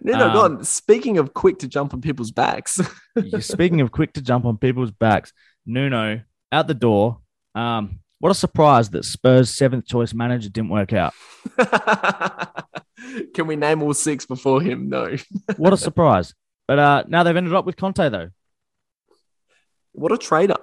No, 0.02 0.18
no, 0.18 0.28
Um, 0.28 0.34
go 0.34 0.42
on. 0.42 0.64
Speaking 0.64 1.18
of 1.18 1.34
quick 1.34 1.60
to 1.60 1.68
jump 1.68 1.94
on 1.94 2.02
people's 2.02 2.32
backs, 2.32 2.80
Speaking 3.40 3.82
of 3.82 3.92
quick 3.92 4.14
to 4.14 4.22
jump 4.22 4.46
on 4.46 4.58
people's 4.58 4.92
backs, 4.92 5.32
Nuno 5.66 6.22
out 6.52 6.68
the 6.68 6.74
door. 6.74 7.20
Um, 7.56 8.00
what 8.20 8.32
a 8.32 8.36
surprise 8.36 8.90
that 8.92 9.06
Spurs' 9.06 9.50
seventh 9.50 9.86
choice 9.86 10.14
manager 10.14 10.50
didn't 10.50 10.70
work 10.70 10.94
out. 10.94 11.14
can 13.34 13.48
we 13.48 13.56
name 13.56 13.82
all 13.84 13.94
six 13.94 14.26
before 14.26 14.62
him? 14.62 14.90
No. 14.90 15.16
What 15.58 15.74
a 15.74 15.78
surprise! 15.78 16.34
But 16.68 16.80
uh, 16.80 17.04
now 17.08 17.24
they've 17.24 17.36
ended 17.36 17.54
up 17.54 17.66
with 17.66 17.76
Conte 17.78 18.10
though. 18.10 18.30
What 19.92 20.12
a 20.12 20.18
trader. 20.18 20.56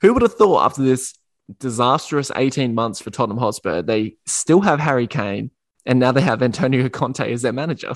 Who 0.00 0.12
would 0.14 0.22
have 0.22 0.34
thought 0.34 0.64
after 0.64 0.82
this 0.82 1.14
disastrous 1.58 2.30
18 2.34 2.74
months 2.74 3.00
for 3.00 3.10
Tottenham 3.10 3.38
Hotspur, 3.38 3.82
they 3.82 4.16
still 4.26 4.60
have 4.60 4.80
Harry 4.80 5.06
Kane 5.06 5.50
and 5.84 5.98
now 5.98 6.12
they 6.12 6.20
have 6.20 6.42
Antonio 6.42 6.88
Conte 6.88 7.32
as 7.32 7.42
their 7.42 7.52
manager? 7.52 7.94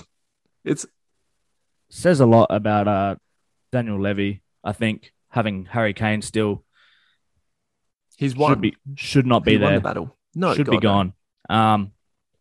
It's 0.64 0.87
says 1.90 2.20
a 2.20 2.27
lot 2.27 2.46
about 2.51 2.88
uh, 2.88 3.16
Daniel 3.70 4.01
Levy. 4.01 4.42
I 4.64 4.72
think 4.72 5.12
having 5.29 5.66
Harry 5.66 5.92
Kane 5.94 6.22
still 6.22 6.64
he's 8.16 8.37
won. 8.37 8.53
should 8.53 8.61
be 8.61 8.77
should 8.94 9.27
not 9.27 9.44
be 9.44 9.53
He 9.53 9.59
there. 9.59 9.75
the 9.75 9.81
battle. 9.81 10.16
No, 10.35 10.55
should 10.55 10.66
God, 10.66 10.72
be 10.72 10.77
no. 10.79 10.81
gone. 10.81 11.12
Um, 11.51 11.92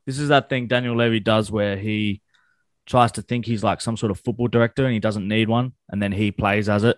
this 0.05 0.19
is 0.19 0.29
that 0.29 0.49
thing 0.49 0.67
Daniel 0.67 0.95
Levy 0.95 1.19
does 1.19 1.51
where 1.51 1.77
he 1.77 2.21
tries 2.85 3.11
to 3.13 3.21
think 3.21 3.45
he's 3.45 3.63
like 3.63 3.81
some 3.81 3.97
sort 3.97 4.11
of 4.11 4.19
football 4.19 4.47
director 4.47 4.85
and 4.85 4.93
he 4.93 4.99
doesn't 4.99 5.27
need 5.27 5.49
one, 5.49 5.73
and 5.89 6.01
then 6.01 6.11
he 6.11 6.31
plays 6.31 6.69
as 6.69 6.83
it. 6.83 6.97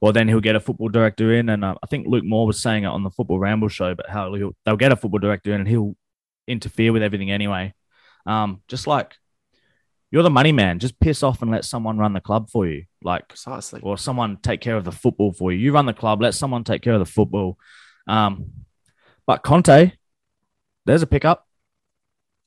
Well, 0.00 0.12
then 0.12 0.28
he'll 0.28 0.40
get 0.40 0.56
a 0.56 0.60
football 0.60 0.88
director 0.90 1.32
in, 1.32 1.48
and 1.48 1.64
uh, 1.64 1.76
I 1.82 1.86
think 1.86 2.06
Luke 2.06 2.24
Moore 2.24 2.46
was 2.46 2.60
saying 2.60 2.84
it 2.84 2.88
on 2.88 3.04
the 3.04 3.10
Football 3.10 3.38
Ramble 3.38 3.68
show, 3.68 3.94
but 3.94 4.10
how 4.10 4.34
he'll, 4.34 4.54
they'll 4.64 4.76
get 4.76 4.92
a 4.92 4.96
football 4.96 5.20
director 5.20 5.54
in 5.54 5.60
and 5.60 5.68
he'll 5.68 5.96
interfere 6.46 6.92
with 6.92 7.02
everything 7.02 7.30
anyway. 7.30 7.72
Um, 8.26 8.60
just 8.68 8.86
like 8.86 9.14
you're 10.14 10.22
the 10.22 10.30
money 10.30 10.52
man, 10.52 10.78
just 10.78 11.00
piss 11.00 11.24
off 11.24 11.42
and 11.42 11.50
let 11.50 11.64
someone 11.64 11.98
run 11.98 12.12
the 12.12 12.20
club 12.20 12.48
for 12.48 12.68
you. 12.68 12.84
Like 13.02 13.26
Precisely. 13.26 13.80
or 13.82 13.98
someone 13.98 14.36
take 14.36 14.60
care 14.60 14.76
of 14.76 14.84
the 14.84 14.92
football 14.92 15.32
for 15.32 15.50
you. 15.50 15.58
You 15.58 15.72
run 15.72 15.86
the 15.86 15.92
club, 15.92 16.22
let 16.22 16.34
someone 16.34 16.62
take 16.62 16.82
care 16.82 16.92
of 16.92 17.00
the 17.00 17.04
football. 17.04 17.58
Um, 18.06 18.52
but 19.26 19.42
Conte, 19.42 19.90
there's 20.86 21.02
a 21.02 21.08
pickup. 21.08 21.48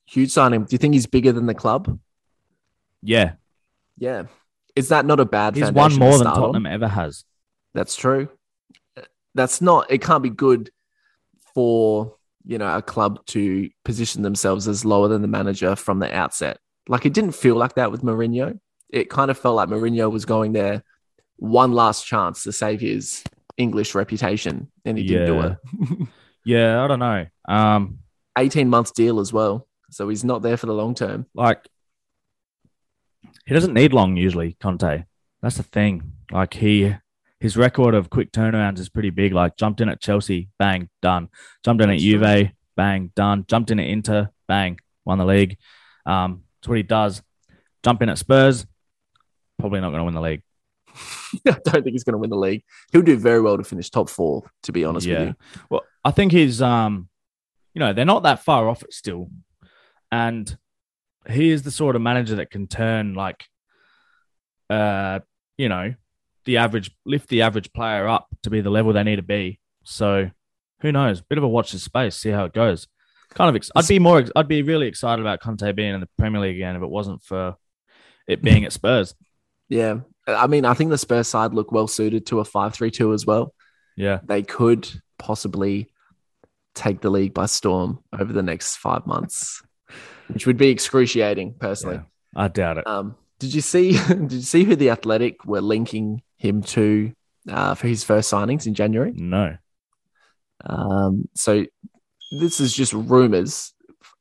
Huge 0.06 0.30
signing. 0.30 0.64
Do 0.64 0.68
you 0.72 0.78
think 0.78 0.94
he's 0.94 1.04
bigger 1.04 1.30
than 1.30 1.44
the 1.44 1.52
club? 1.52 1.98
Yeah, 3.02 3.32
Yeah. 3.98 4.24
Is 4.74 4.88
that 4.88 5.04
not 5.04 5.20
a 5.20 5.26
bad 5.26 5.54
he's 5.54 5.66
to 5.66 5.72
more 5.72 5.90
than 5.90 5.98
start 5.98 6.26
on? 6.26 6.34
Tottenham 6.36 6.64
ever 6.64 6.88
has. 6.88 7.24
That's 7.74 7.96
true. 7.96 8.30
That's 9.34 9.60
not, 9.60 9.90
it 9.90 10.00
can't 10.00 10.22
be 10.22 10.30
good 10.30 10.70
for, 11.54 12.16
you 12.46 12.56
know, 12.56 12.78
a 12.78 12.80
club 12.80 13.26
to 13.26 13.68
position 13.84 14.22
themselves 14.22 14.66
as 14.68 14.86
lower 14.86 15.08
than 15.08 15.20
the 15.20 15.28
manager 15.28 15.76
from 15.76 15.98
the 15.98 16.10
outset. 16.16 16.60
Like 16.88 17.06
it 17.06 17.12
didn't 17.12 17.32
feel 17.32 17.56
like 17.56 17.74
that 17.74 17.90
with 17.92 18.02
Mourinho. 18.02 18.58
It 18.90 19.10
kind 19.10 19.30
of 19.30 19.38
felt 19.38 19.56
like 19.56 19.68
Mourinho 19.68 20.10
was 20.10 20.24
going 20.24 20.52
there 20.52 20.82
one 21.36 21.72
last 21.72 22.06
chance 22.06 22.42
to 22.42 22.52
save 22.52 22.80
his 22.80 23.22
English 23.56 23.94
reputation 23.94 24.70
and 24.84 24.98
he 24.98 25.04
didn't 25.04 25.26
do 25.26 25.40
it. 25.40 26.08
Yeah, 26.44 26.82
I 26.82 26.86
don't 26.86 26.98
know. 27.00 27.26
Um, 27.46 27.98
18 28.38 28.70
months 28.70 28.90
deal 28.92 29.20
as 29.20 29.34
well. 29.34 29.68
So 29.90 30.08
he's 30.08 30.24
not 30.24 30.40
there 30.40 30.56
for 30.56 30.64
the 30.64 30.72
long 30.72 30.94
term. 30.94 31.26
like 31.34 31.68
he 33.44 33.52
doesn't 33.52 33.74
need 33.74 33.92
long 33.92 34.16
usually. 34.16 34.56
Conte, 34.58 35.04
that's 35.42 35.58
the 35.58 35.62
thing. 35.62 36.12
Like 36.30 36.54
he, 36.54 36.94
his 37.38 37.58
record 37.58 37.94
of 37.94 38.08
quick 38.08 38.32
turnarounds 38.32 38.78
is 38.78 38.88
pretty 38.88 39.10
big. 39.10 39.34
Like 39.34 39.56
jumped 39.58 39.82
in 39.82 39.90
at 39.90 40.00
Chelsea, 40.00 40.48
bang, 40.58 40.88
done. 41.02 41.28
Jumped 41.64 41.82
in 41.82 41.90
That's 41.90 42.02
at 42.02 42.04
Juve, 42.04 42.50
bang, 42.76 43.12
done. 43.14 43.44
Jumped 43.46 43.70
in 43.70 43.78
at 43.80 43.86
Inter, 43.86 44.30
bang, 44.46 44.78
won 45.04 45.18
the 45.18 45.26
league. 45.26 45.58
Um, 46.06 46.44
that's 46.60 46.68
what 46.68 46.76
he 46.76 46.82
does. 46.82 47.22
Jump 47.84 48.02
in 48.02 48.08
at 48.08 48.18
Spurs, 48.18 48.66
probably 49.58 49.80
not 49.80 49.90
going 49.90 50.00
to 50.00 50.04
win 50.04 50.14
the 50.14 50.20
league. 50.20 50.42
I 51.46 51.58
don't 51.64 51.82
think 51.82 51.92
he's 51.92 52.04
going 52.04 52.14
to 52.14 52.18
win 52.18 52.30
the 52.30 52.36
league. 52.36 52.64
He'll 52.92 53.02
do 53.02 53.16
very 53.16 53.40
well 53.40 53.56
to 53.56 53.64
finish 53.64 53.90
top 53.90 54.08
four, 54.08 54.50
to 54.64 54.72
be 54.72 54.84
honest 54.84 55.06
with 55.06 55.28
you. 55.28 55.34
Well, 55.70 55.84
I 56.04 56.10
think 56.10 56.32
he's 56.32 56.60
um, 56.60 57.08
you 57.74 57.80
know, 57.80 57.92
they're 57.92 58.04
not 58.04 58.24
that 58.24 58.42
far 58.42 58.68
off 58.68 58.82
it 58.82 58.92
still, 58.92 59.30
and 60.10 60.56
he 61.28 61.50
is 61.50 61.62
the 61.62 61.70
sort 61.70 61.96
of 61.96 62.02
manager 62.02 62.36
that 62.36 62.50
can 62.50 62.66
turn 62.66 63.14
like, 63.14 63.44
uh, 64.70 65.20
you 65.56 65.68
know, 65.68 65.94
the 66.44 66.56
average 66.56 66.90
lift 67.04 67.28
the 67.28 67.42
average 67.42 67.72
player 67.72 68.08
up 68.08 68.26
to 68.42 68.50
be 68.50 68.60
the 68.60 68.70
level 68.70 68.92
they 68.92 69.04
need 69.04 69.16
to 69.16 69.22
be. 69.22 69.60
So, 69.84 70.30
who 70.80 70.92
knows? 70.92 71.20
Bit 71.20 71.38
of 71.38 71.44
a 71.44 71.48
watch 71.48 71.72
this 71.72 71.82
space, 71.82 72.16
see 72.16 72.30
how 72.30 72.46
it 72.46 72.52
goes. 72.52 72.88
Kind 73.34 73.50
of, 73.50 73.56
ex- 73.56 73.70
I'd 73.76 73.86
be 73.86 73.98
more, 73.98 74.24
I'd 74.34 74.48
be 74.48 74.62
really 74.62 74.86
excited 74.86 75.20
about 75.20 75.40
Conte 75.40 75.70
being 75.72 75.94
in 75.94 76.00
the 76.00 76.08
Premier 76.18 76.40
League 76.40 76.56
again 76.56 76.76
if 76.76 76.82
it 76.82 76.88
wasn't 76.88 77.22
for 77.22 77.56
it 78.26 78.42
being 78.42 78.64
at 78.64 78.72
Spurs. 78.72 79.14
Yeah. 79.68 80.00
I 80.26 80.46
mean, 80.46 80.64
I 80.64 80.74
think 80.74 80.90
the 80.90 80.98
Spurs 80.98 81.28
side 81.28 81.54
look 81.54 81.72
well 81.72 81.86
suited 81.86 82.26
to 82.26 82.40
a 82.40 82.44
5 82.44 82.74
3 82.74 82.90
2 82.90 83.12
as 83.12 83.26
well. 83.26 83.54
Yeah, 83.96 84.20
They 84.24 84.42
could 84.42 84.88
possibly 85.18 85.88
take 86.74 87.00
the 87.00 87.10
league 87.10 87.34
by 87.34 87.46
storm 87.46 87.98
over 88.16 88.32
the 88.32 88.42
next 88.44 88.76
five 88.76 89.06
months, 89.06 89.60
which 90.28 90.46
would 90.46 90.56
be 90.56 90.68
excruciating, 90.68 91.54
personally. 91.58 91.96
Yeah. 91.96 92.02
I 92.36 92.48
doubt 92.48 92.78
it. 92.78 92.86
Um, 92.86 93.16
did 93.40 93.52
you 93.54 93.60
see? 93.60 93.92
Did 94.08 94.32
you 94.32 94.40
see 94.42 94.64
who 94.64 94.76
the 94.76 94.90
Athletic 94.90 95.44
were 95.44 95.60
linking 95.60 96.22
him 96.36 96.62
to 96.62 97.12
uh, 97.48 97.74
for 97.74 97.88
his 97.88 98.04
first 98.04 98.30
signings 98.32 98.66
in 98.66 98.74
January? 98.74 99.12
No. 99.14 99.56
Um, 100.64 101.28
so 101.34 101.64
this 102.30 102.60
is 102.60 102.72
just 102.74 102.92
rumors. 102.92 103.72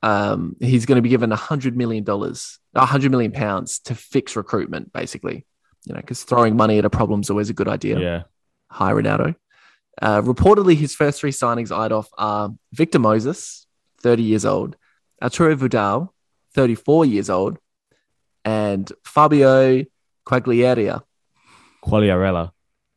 Um, 0.04 0.56
he's 0.60 0.86
going 0.86 0.98
to 0.98 1.02
be 1.02 1.10
given 1.10 1.32
a 1.32 1.36
hundred 1.36 1.76
million 1.76 2.04
dollars, 2.04 2.60
a 2.76 2.86
hundred 2.86 3.12
million 3.12 3.32
pounds 3.32 3.80
to 3.80 3.96
fix 3.96 4.36
recruitment, 4.36 4.94
basically. 4.94 5.46
You 5.86 5.94
know, 5.94 6.02
because 6.02 6.24
throwing 6.24 6.56
money 6.56 6.78
at 6.78 6.86
a 6.86 6.90
problem 6.90 7.22
is 7.22 7.30
always 7.30 7.50
a 7.50 7.54
good 7.54 7.68
idea. 7.68 8.00
Yeah. 8.00 8.24
Hi, 8.72 8.92
Ronaldo. 8.92 9.36
Uh, 10.02 10.22
reportedly, 10.22 10.76
his 10.76 10.94
first 10.94 11.20
three 11.20 11.32
signings 11.32 11.72
eyed 11.76 11.92
off 11.92 12.10
are 12.18 12.52
Victor 12.74 13.00
Moses, 13.00 13.66
30 14.02 14.22
years 14.24 14.46
old, 14.46 14.76
Arturo 15.22 15.56
Vidal, 15.56 16.14
34 16.54 17.06
years 17.06 17.30
old, 17.30 17.58
and 18.46 18.92
Fabio 19.04 19.86
Quagliarella. 20.28 21.02
Quagliarella. 21.84 22.52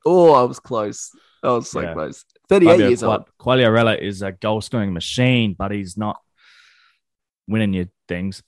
Oh, 0.05 0.33
I 0.33 0.43
was 0.43 0.59
close. 0.61 1.11
I 1.43 1.49
was 1.53 1.71
so 1.71 1.81
Yeah. 1.81 1.93
close. 1.95 2.25
38 2.51 2.71
Fabio 2.73 2.89
years 2.89 3.01
Qua- 3.03 3.13
old. 3.17 3.25
Quagliarella 3.41 3.99
is 3.99 4.21
a 4.23 4.33
goal 4.33 4.61
scoring 4.61 4.93
machine, 4.93 5.55
but 5.59 5.71
he's 5.71 5.97
not 5.97 6.21
winning 7.49 7.73
you 7.73 7.89
things 8.09 8.43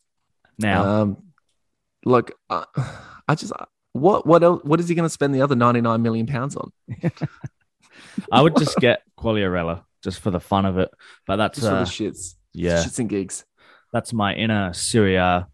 now. 0.59 0.85
Um, 0.85 1.17
look, 2.05 2.33
uh, 2.51 2.65
I 3.29 3.35
just 3.35 3.53
what 3.93 4.27
what 4.27 4.43
else, 4.43 4.63
what 4.65 4.81
is 4.81 4.89
he 4.89 4.95
going 4.95 5.07
to 5.07 5.11
spend 5.11 5.35
the 5.35 5.41
other 5.43 5.55
99 5.55 6.03
million 6.03 6.27
pounds 6.27 6.57
on? 6.57 6.73
I 8.33 8.43
would 8.43 8.57
just 8.57 8.77
get 8.79 9.03
Quagliarella 9.19 9.85
just 10.03 10.21
for 10.21 10.31
the 10.31 10.41
fun 10.41 10.67
of 10.67 10.79
it, 10.79 10.91
but 11.27 11.37
that's 11.37 11.59
Just 11.59 11.69
for 11.71 11.77
uh, 11.77 11.81
the 11.85 11.91
shits, 11.91 12.35
yeah, 12.53 12.83
shits 12.83 12.99
and 12.99 13.09
gigs. 13.09 13.45
that's 13.93 14.13
my 14.13 14.35
inner 14.35 14.73
Serie 14.73 15.17
A 15.17 15.47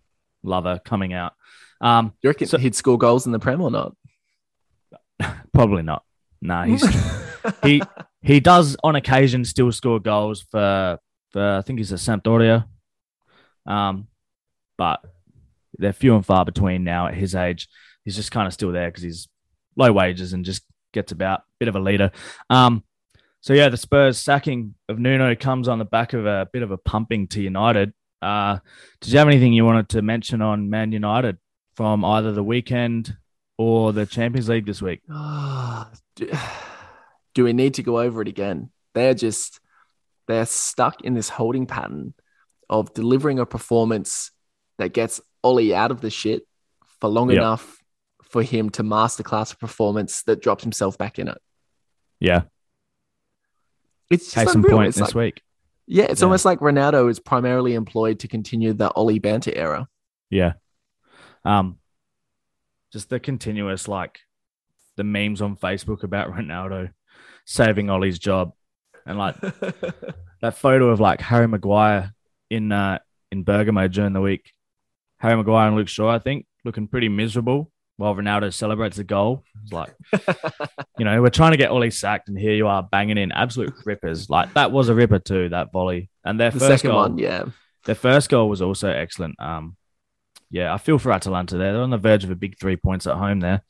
lover 0.43 0.81
coming 0.85 1.13
out. 1.13 1.35
Um, 1.81 2.13
You 2.23 2.31
reckon 2.31 2.49
So- 2.49 2.59
he'd 2.59 2.75
score 2.75 2.97
goals 2.99 3.27
in 3.27 3.33
the 3.33 3.39
Prem 3.39 3.61
or 3.61 3.71
not? 3.71 3.95
probably 5.53 5.83
not. 5.83 6.03
No, 6.41 6.63
he's 6.63 6.85
he 7.63 7.83
he 8.23 8.41
does 8.41 8.77
on 8.83 8.97
occasion 8.97 9.45
still 9.45 9.73
score 9.73 10.01
goals 10.01 10.45
for 10.51 10.99
for 11.31 11.57
I 11.59 11.63
think 11.63 11.79
he's 11.79 11.93
a 11.93 11.97
Sampdoria, 11.97 12.67
um, 13.67 14.09
but 14.77 15.01
they're 15.79 15.93
few 15.93 16.15
and 16.15 16.25
far 16.25 16.45
between 16.45 16.85
now 16.85 17.07
at 17.07 17.15
his 17.15 17.35
age. 17.35 17.69
He's 18.05 18.17
just 18.17 18.33
kind 18.33 18.47
of 18.47 18.53
still 18.53 18.73
there 18.73 18.89
because 18.89 19.03
he's 19.03 19.29
low 19.77 19.93
wages 19.93 20.33
and 20.33 20.45
just 20.45 20.63
gets 20.93 21.13
about 21.13 21.43
bit 21.61 21.69
of 21.69 21.77
a 21.77 21.81
leader. 21.81 22.11
Um, 22.51 22.83
so 23.41 23.53
yeah, 23.53 23.69
the 23.69 23.77
Spurs 23.77 24.19
sacking 24.19 24.75
of 24.89 24.99
Nuno 24.99 25.35
comes 25.37 25.69
on 25.69 25.79
the 25.79 25.85
back 25.85 26.13
of 26.13 26.27
a 26.27 26.49
bit 26.53 26.63
of 26.63 26.71
a 26.71 26.79
pumping 26.79 27.29
to 27.29 27.43
United. 27.43 27.93
Uh, 28.21 28.59
did 29.01 29.13
you 29.13 29.19
have 29.19 29.29
anything 29.29 29.53
you 29.53 29.65
wanted 29.65 29.91
to 29.91 30.03
mention 30.03 30.43
on 30.43 30.71
Man 30.71 30.91
United 30.91 31.39
from 31.75 32.05
either 32.05 32.33
the 32.33 32.43
weekend 32.43 33.17
or 33.57 33.93
the 33.93 34.07
Champions 34.07 34.49
League 34.49 34.67
this 34.67 34.83
week? 34.83 35.03
Do, 37.39 37.45
we 37.45 37.53
need 37.53 37.75
to 37.75 37.83
go 37.85 38.01
over 38.01 38.21
it 38.23 38.29
again? 38.29 38.71
They're 38.95 39.15
just 39.15 39.61
they're 40.27 40.45
stuck 40.47 41.03
in 41.03 41.15
this 41.15 41.29
holding 41.29 41.67
pattern 41.67 42.15
of 42.69 42.93
delivering 42.93 43.39
a 43.39 43.47
performance 43.47 44.31
that 44.79 44.93
gets 44.93 45.21
Ollie 45.43 45.75
out 45.75 45.91
of 45.91 46.01
the 46.01 46.11
shit 46.11 46.43
for 47.01 47.09
long 47.09 47.29
Yep. 47.31 47.37
enough 47.39 47.79
for 48.25 48.43
him 48.43 48.71
to 48.71 48.83
masterclass 48.83 49.55
a 49.55 49.57
performance 49.57 50.23
that 50.25 50.43
drops 50.43 50.65
himself 50.65 50.99
back 50.99 51.19
in 51.19 51.29
it. 51.29 51.39
Yeah, 52.21 52.43
It's 54.11 54.25
just 54.25 54.35
case 54.35 54.55
unreal. 54.55 54.77
point 54.77 54.89
It's 54.89 54.99
this 54.99 55.09
like, 55.09 55.15
week. 55.15 55.43
yeah, 55.87 56.05
it's 56.05 56.21
Yeah. 56.21 56.25
almost 56.27 56.45
like 56.45 56.59
Ronaldo 56.59 57.09
is 57.09 57.21
primarily 57.21 57.75
employed 57.75 58.19
to 58.21 58.29
continue 58.29 58.73
the 58.73 58.91
Ollie 58.93 59.19
banter 59.21 59.53
era. 59.55 59.89
Yeah. 60.29 60.55
Um, 61.45 61.79
just 62.93 63.09
the 63.11 63.21
continuous 63.21 63.87
like 63.89 64.19
the 64.97 65.05
memes 65.05 65.41
on 65.41 65.57
Facebook 65.57 66.03
about 66.03 66.31
Ronaldo 66.35 66.93
saving 67.49 67.89
Ollie's 67.89 68.19
job, 68.19 68.53
and 69.07 69.19
like 69.19 69.41
that 70.43 70.55
photo 70.57 70.91
of 70.91 71.01
like 71.01 71.21
Harry 71.23 71.49
Maguire 71.49 72.13
in 72.51 72.71
uh 72.71 72.99
in 73.33 73.43
Bergamo 73.43 73.89
during 73.89 74.13
the 74.13 74.21
week. 74.21 74.53
Harry 75.17 75.37
Maguire 75.37 75.67
and 75.67 75.77
Luke 75.77 75.89
Shaw, 75.89 76.11
I 76.11 76.19
think, 76.21 76.47
looking 76.65 76.87
pretty 76.87 77.09
miserable 77.09 77.73
while 77.97 78.15
Ronaldo 78.15 78.55
celebrates 78.55 78.99
the 78.99 79.05
goal. 79.05 79.43
It's 79.65 79.73
like, 79.73 79.93
you 80.99 81.05
know, 81.05 81.21
we're 81.21 81.31
trying 81.31 81.51
to 81.51 81.57
get 81.57 81.71
Ollie 81.71 81.91
sacked, 81.91 82.29
and 82.29 82.39
here 82.39 82.53
you 82.53 82.69
are 82.69 82.83
banging 82.83 83.19
in 83.19 83.33
absolute 83.33 83.75
rippers. 83.85 84.31
Like 84.31 84.55
that 84.55 84.71
was 84.71 84.89
a 84.89 84.95
ripper 84.95 85.19
too, 85.19 85.49
that 85.49 85.73
volley. 85.73 86.11
And 86.25 86.39
their 86.39 86.51
the 86.51 86.61
first 86.61 86.83
second 86.83 86.91
goal, 86.91 87.01
one, 87.01 87.19
yeah. 87.19 87.47
their 87.87 87.97
first 87.97 88.29
goal 88.29 88.49
was 88.49 88.63
also 88.63 88.91
excellent. 88.91 89.41
Um, 89.41 89.77
yeah, 90.51 90.73
I 90.73 90.79
feel 90.79 90.99
for 90.99 91.13
Atalanta 91.13 91.57
there. 91.57 91.73
They're 91.73 91.83
on 91.83 91.91
the 91.91 91.99
verge 91.99 92.25
of 92.25 92.31
a 92.31 92.37
big 92.37 92.59
three 92.61 92.77
points 92.77 93.07
at 93.07 93.17
home 93.17 93.41
there. 93.41 93.63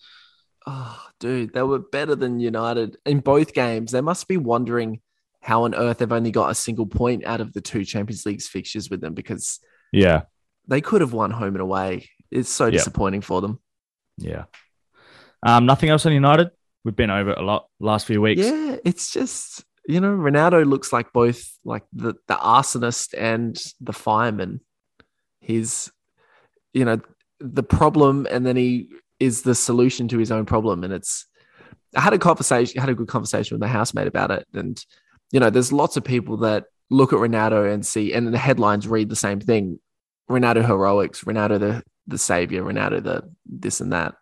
Oh, 0.71 1.03
dude, 1.19 1.55
they 1.55 1.63
were 1.63 1.79
better 1.79 2.15
than 2.15 2.41
United 2.41 2.99
in 3.07 3.21
both 3.21 3.55
games. 3.55 3.91
They 3.91 4.03
must 4.03 4.29
be 4.29 4.37
wondering 4.37 5.01
how 5.41 5.65
on 5.65 5.75
earth 5.75 5.99
they've 5.99 6.13
only 6.13 6.31
got 6.31 6.51
a 6.51 6.55
single 6.55 6.85
point 6.85 7.25
out 7.25 7.41
of 7.41 7.55
the 7.55 7.63
two 7.63 7.87
Champions 7.87 8.27
League 8.27 8.43
fixtures 8.43 8.91
with 8.91 9.01
them 9.01 9.15
because 9.15 9.61
Yeah, 9.93 10.23
they 10.67 10.83
could 10.83 11.01
have 11.01 11.15
won 11.15 11.31
home 11.31 11.55
and 11.55 11.63
away. 11.63 12.11
It's 12.31 12.51
so 12.51 12.67
Yep. 12.67 12.73
disappointing 12.75 13.23
for 13.23 13.41
them. 13.41 13.61
yeah. 14.19 14.45
Um, 15.43 15.65
nothing 15.65 15.89
else 15.89 16.05
on 16.05 16.13
United. 16.13 16.51
We've 16.85 16.97
been 16.97 17.11
over 17.11 17.31
it 17.31 17.39
a 17.39 17.43
lot 17.43 17.69
last 17.81 18.07
few 18.07 18.21
weeks. 18.21 18.43
Yeah, 18.45 18.77
it's 18.85 19.11
just 19.13 19.65
you 19.87 20.01
know 20.01 20.15
Ronaldo 20.15 20.67
looks 20.69 20.93
like 20.93 21.13
both 21.15 21.41
like 21.65 21.85
the 21.95 22.15
the 22.27 22.35
arsonist 22.35 23.15
and 23.17 23.57
the 23.81 23.93
fireman. 23.95 24.61
He's 25.41 25.91
you 26.75 26.85
know 26.85 27.01
the 27.41 27.63
problem, 27.63 28.27
and 28.31 28.45
then 28.45 28.57
he 28.57 28.91
is 29.21 29.43
the 29.43 29.55
solution 29.55 30.09
to 30.09 30.19
his 30.19 30.31
own 30.31 30.47
problem. 30.47 30.85
And 30.85 30.93
it's 30.93 31.27
I 31.97 32.01
had 32.01 32.13
a 32.13 32.19
conversation, 32.19 32.81
had 32.81 32.91
a 32.91 32.95
good 32.95 33.09
conversation 33.09 33.55
with 33.55 33.61
my 33.61 33.69
housemate 33.69 34.07
about 34.07 34.31
it, 34.31 34.47
and 34.53 34.85
you 35.33 35.41
know 35.41 35.51
there's 35.51 35.73
lots 35.73 35.97
of 35.97 36.05
people 36.05 36.39
that 36.39 36.65
look 36.91 37.13
at 37.13 37.19
Ronaldo 37.19 37.73
and 37.73 37.85
see, 37.85 38.13
and 38.13 38.33
the 38.33 38.39
headlines 38.39 38.87
read 38.87 39.09
the 39.09 39.17
same 39.17 39.41
thing: 39.41 39.79
Ronaldo 40.31 40.65
heroics, 40.65 41.25
Ronaldo 41.25 41.59
the 41.59 41.83
the 42.07 42.19
savior, 42.19 42.63
Ronaldo 42.63 43.03
the 43.03 43.31
this 43.47 43.81
and 43.81 43.93
that. 43.93 44.15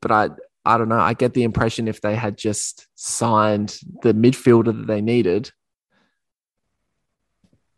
But 0.00 0.12
I 0.12 0.28
I 0.64 0.78
don't 0.78 0.88
know. 0.88 1.00
I 1.00 1.14
get 1.14 1.34
the 1.34 1.44
impression 1.44 1.88
if 1.88 2.00
they 2.00 2.14
had 2.14 2.36
just 2.36 2.86
signed 2.94 3.78
the 4.02 4.12
midfielder 4.12 4.76
that 4.76 4.86
they 4.86 5.00
needed 5.00 5.50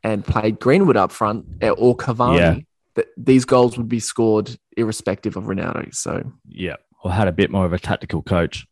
and 0.03 0.25
played 0.25 0.61
Greenwood 0.61 0.97
up 0.97 1.13
front 1.13 1.47
eh, 1.61 1.71
or 1.71 1.97
Cavani, 1.97 2.37
Yeah. 2.39 2.57
That 2.95 3.07
these 3.17 3.45
goals 3.45 3.77
would 3.79 3.89
be 3.89 4.01
scored 4.01 4.57
irrespective 4.77 5.37
of 5.37 5.45
Ronaldo. 5.45 5.95
So 5.95 6.33
Yeah, 6.49 6.77
or 7.05 7.13
had 7.13 7.29
a 7.29 7.33
bit 7.33 7.51
more 7.51 7.65
of 7.65 7.73
a 7.73 7.79
tactical 7.79 8.23
coach. 8.23 8.67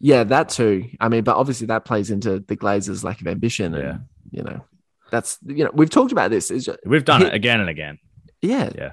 yeah, 0.00 0.24
that 0.24 0.48
too. 0.48 0.88
I 1.00 1.08
mean, 1.08 1.24
but 1.24 1.36
obviously 1.36 1.66
that 1.68 1.84
plays 1.84 2.10
into 2.10 2.40
the 2.40 2.56
Glazers' 2.56 3.04
lack 3.04 3.20
of 3.20 3.26
ambition. 3.26 3.74
And, 3.74 3.82
Yeah. 3.84 3.98
you 4.30 4.42
know, 4.42 4.64
that's 5.10 5.38
you 5.46 5.64
know 5.64 5.70
we've 5.74 5.90
talked 5.90 6.12
about 6.12 6.30
this. 6.30 6.50
Is 6.50 6.64
just, 6.66 6.78
We've 6.86 7.04
done 7.04 7.20
Hit- 7.22 7.28
it 7.28 7.34
again 7.34 7.60
and 7.60 7.68
again. 7.68 7.98
yeah, 8.42 8.70
Yeah. 8.74 8.92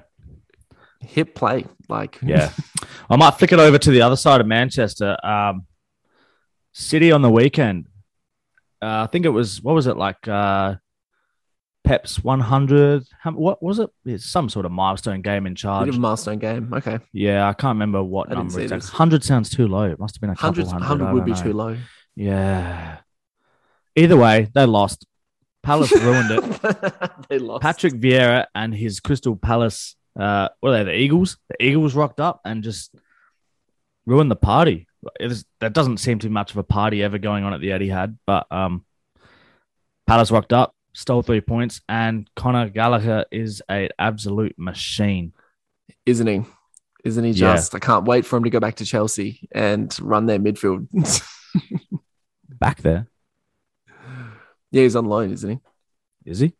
hit 1.00 1.34
play 1.34 1.66
like 1.88 2.18
Yeah. 2.22 2.50
I 3.10 3.16
might 3.16 3.32
flick 3.34 3.52
it 3.52 3.58
over 3.58 3.78
to 3.78 3.90
the 3.90 4.02
other 4.02 4.16
side 4.16 4.40
of 4.40 4.46
Manchester. 4.46 5.16
Um, 5.24 5.66
City 6.72 7.10
on 7.12 7.22
the 7.22 7.30
weekend. 7.30 7.86
Uh, 8.82 9.04
I 9.04 9.06
think 9.06 9.24
it 9.24 9.30
was, 9.30 9.62
what 9.62 9.74
was 9.74 9.86
it 9.86 9.96
like? 9.96 10.28
Uh, 10.28 10.74
Pep's 11.86 12.22
100. 12.22 13.06
How, 13.20 13.30
what 13.30 13.62
was 13.62 13.78
it? 13.78 13.88
It's 14.04 14.26
some 14.26 14.48
sort 14.48 14.66
of 14.66 14.72
milestone 14.72 15.22
game 15.22 15.46
in 15.46 15.54
charge. 15.54 15.88
a 15.88 15.98
milestone 15.98 16.38
game. 16.38 16.74
Okay, 16.74 16.98
Yeah, 17.12 17.48
I 17.48 17.52
can't 17.52 17.76
remember 17.76 18.02
what 18.02 18.30
I 18.30 18.34
number 18.34 18.60
exactly. 18.60 18.88
100 18.88 19.22
sounds 19.22 19.50
too 19.50 19.68
low. 19.68 19.84
It 19.84 19.98
must 19.98 20.16
have 20.16 20.20
been 20.20 20.30
a 20.30 20.34
couple 20.36 20.66
hundred. 20.66 20.84
hundred 20.84 21.12
would 21.12 21.24
be 21.24 21.30
know. 21.30 21.42
too 21.42 21.52
low. 21.52 21.76
Yeah. 22.16 22.98
Either 23.94 24.16
way, 24.16 24.48
they 24.52 24.66
lost. 24.66 25.06
Palace 25.62 25.92
ruined 26.00 26.30
it. 26.30 27.02
they 27.28 27.38
lost. 27.38 27.62
Patrick 27.62 27.94
Vieira 27.94 28.46
and 28.54 28.74
his 28.74 29.00
Crystal 29.00 29.36
Palace, 29.36 29.96
uh, 30.18 30.48
what 30.60 30.70
are 30.70 30.84
they, 30.84 30.92
the 30.92 30.98
Eagles? 30.98 31.38
The 31.50 31.64
Eagles 31.64 31.94
rocked 31.94 32.20
up 32.20 32.40
and 32.44 32.64
just 32.64 32.94
ruined 34.06 34.30
the 34.30 34.36
party. 34.36 34.88
It 35.20 35.28
was, 35.28 35.44
that 35.60 35.72
doesn't 35.72 35.98
seem 35.98 36.18
to 36.18 36.28
be 36.28 36.32
much 36.32 36.50
of 36.50 36.56
a 36.56 36.64
party 36.64 37.02
ever 37.02 37.18
going 37.18 37.44
on 37.44 37.54
at 37.54 37.60
the 37.60 37.68
Etihad, 37.68 38.16
but 38.26 38.46
um, 38.50 38.84
Palace 40.06 40.30
rocked 40.30 40.52
up, 40.52 40.74
stole 40.96 41.22
three 41.22 41.40
points, 41.42 41.80
and 41.88 42.28
Connor 42.34 42.68
Gallagher 42.70 43.26
is 43.30 43.62
an 43.68 43.90
absolute 43.98 44.58
machine. 44.58 45.32
isn't 46.06 46.26
he? 46.26 46.42
Isn't 47.04 47.24
he 47.24 47.30
Yeah. 47.32 47.54
just? 47.54 47.74
I 47.74 47.78
can't 47.78 48.04
wait 48.06 48.24
for 48.26 48.36
him 48.36 48.44
to 48.44 48.50
go 48.50 48.58
back 48.60 48.76
to 48.76 48.84
Chelsea 48.84 49.48
and 49.52 49.94
run 50.00 50.26
their 50.26 50.38
midfield. 50.38 50.88
Back 52.48 52.80
there, 52.82 53.06
yeah, 54.70 54.82
he's 54.82 54.96
on 54.96 55.04
loan, 55.06 55.30
isn't 55.32 55.50
he? 55.50 55.58
is 56.30 56.38
he? 56.40 56.54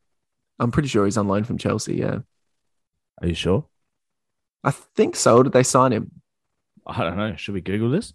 I'm 0.58 0.70
pretty 0.70 0.88
sure 0.88 1.04
he's 1.06 1.16
on 1.16 1.26
loan 1.28 1.44
from 1.44 1.58
Chelsea. 1.58 1.96
Yeah, 1.96 2.18
Are 3.22 3.28
you 3.28 3.34
sure? 3.34 3.66
I 4.62 4.70
think 4.72 5.16
so. 5.16 5.42
Did 5.42 5.52
they 5.52 5.62
sign 5.62 5.92
him? 5.92 6.10
I 6.86 7.02
don't 7.02 7.16
know. 7.16 7.34
Should 7.36 7.54
we 7.54 7.60
Google 7.62 7.90
this? 7.90 8.12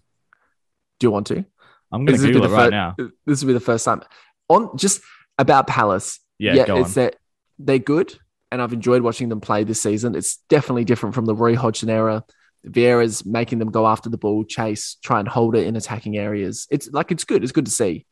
Do 0.99 1.07
you 1.07 1.11
want 1.11 1.27
to? 1.27 1.43
I'm 1.91 2.05
going 2.05 2.19
to 2.19 2.25
Google 2.27 2.45
it 2.45 2.49
right 2.49 2.65
fir- 2.65 2.69
now. 2.71 2.95
This 3.25 3.41
will 3.41 3.47
be 3.47 3.53
the 3.53 3.59
first 3.59 3.85
time. 3.85 4.01
On 4.49 4.77
just 4.77 5.01
about 5.41 5.67
Palace. 5.67 6.19
Yeah, 6.39 6.63
on. 6.71 6.81
it's 6.81 6.93
that 6.93 7.17
they're 7.59 7.79
good, 7.79 8.17
and 8.51 8.61
I've 8.61 8.73
enjoyed 8.73 9.01
watching 9.01 9.29
them 9.29 9.41
play 9.41 9.63
this 9.63 9.81
season. 9.81 10.15
It's 10.15 10.37
definitely 10.49 10.85
different 10.85 11.15
from 11.15 11.25
the 11.25 11.35
Roy 11.35 11.55
Hodgson 11.55 11.89
era. 11.89 12.23
Vieira's 12.65 13.25
making 13.25 13.59
them 13.59 13.71
go 13.71 13.87
after 13.87 14.09
the 14.09 14.17
ball, 14.17 14.43
chase, 14.43 14.97
try 15.03 15.19
and 15.19 15.27
hold 15.27 15.55
it 15.55 15.65
in 15.65 15.75
attacking 15.75 16.17
areas. 16.17 16.67
It's 16.69 16.89
like 16.91 17.11
it's 17.11 17.23
good. 17.23 17.43
It's 17.43 17.51
good 17.51 17.65
to 17.65 17.71
see. 17.71 18.05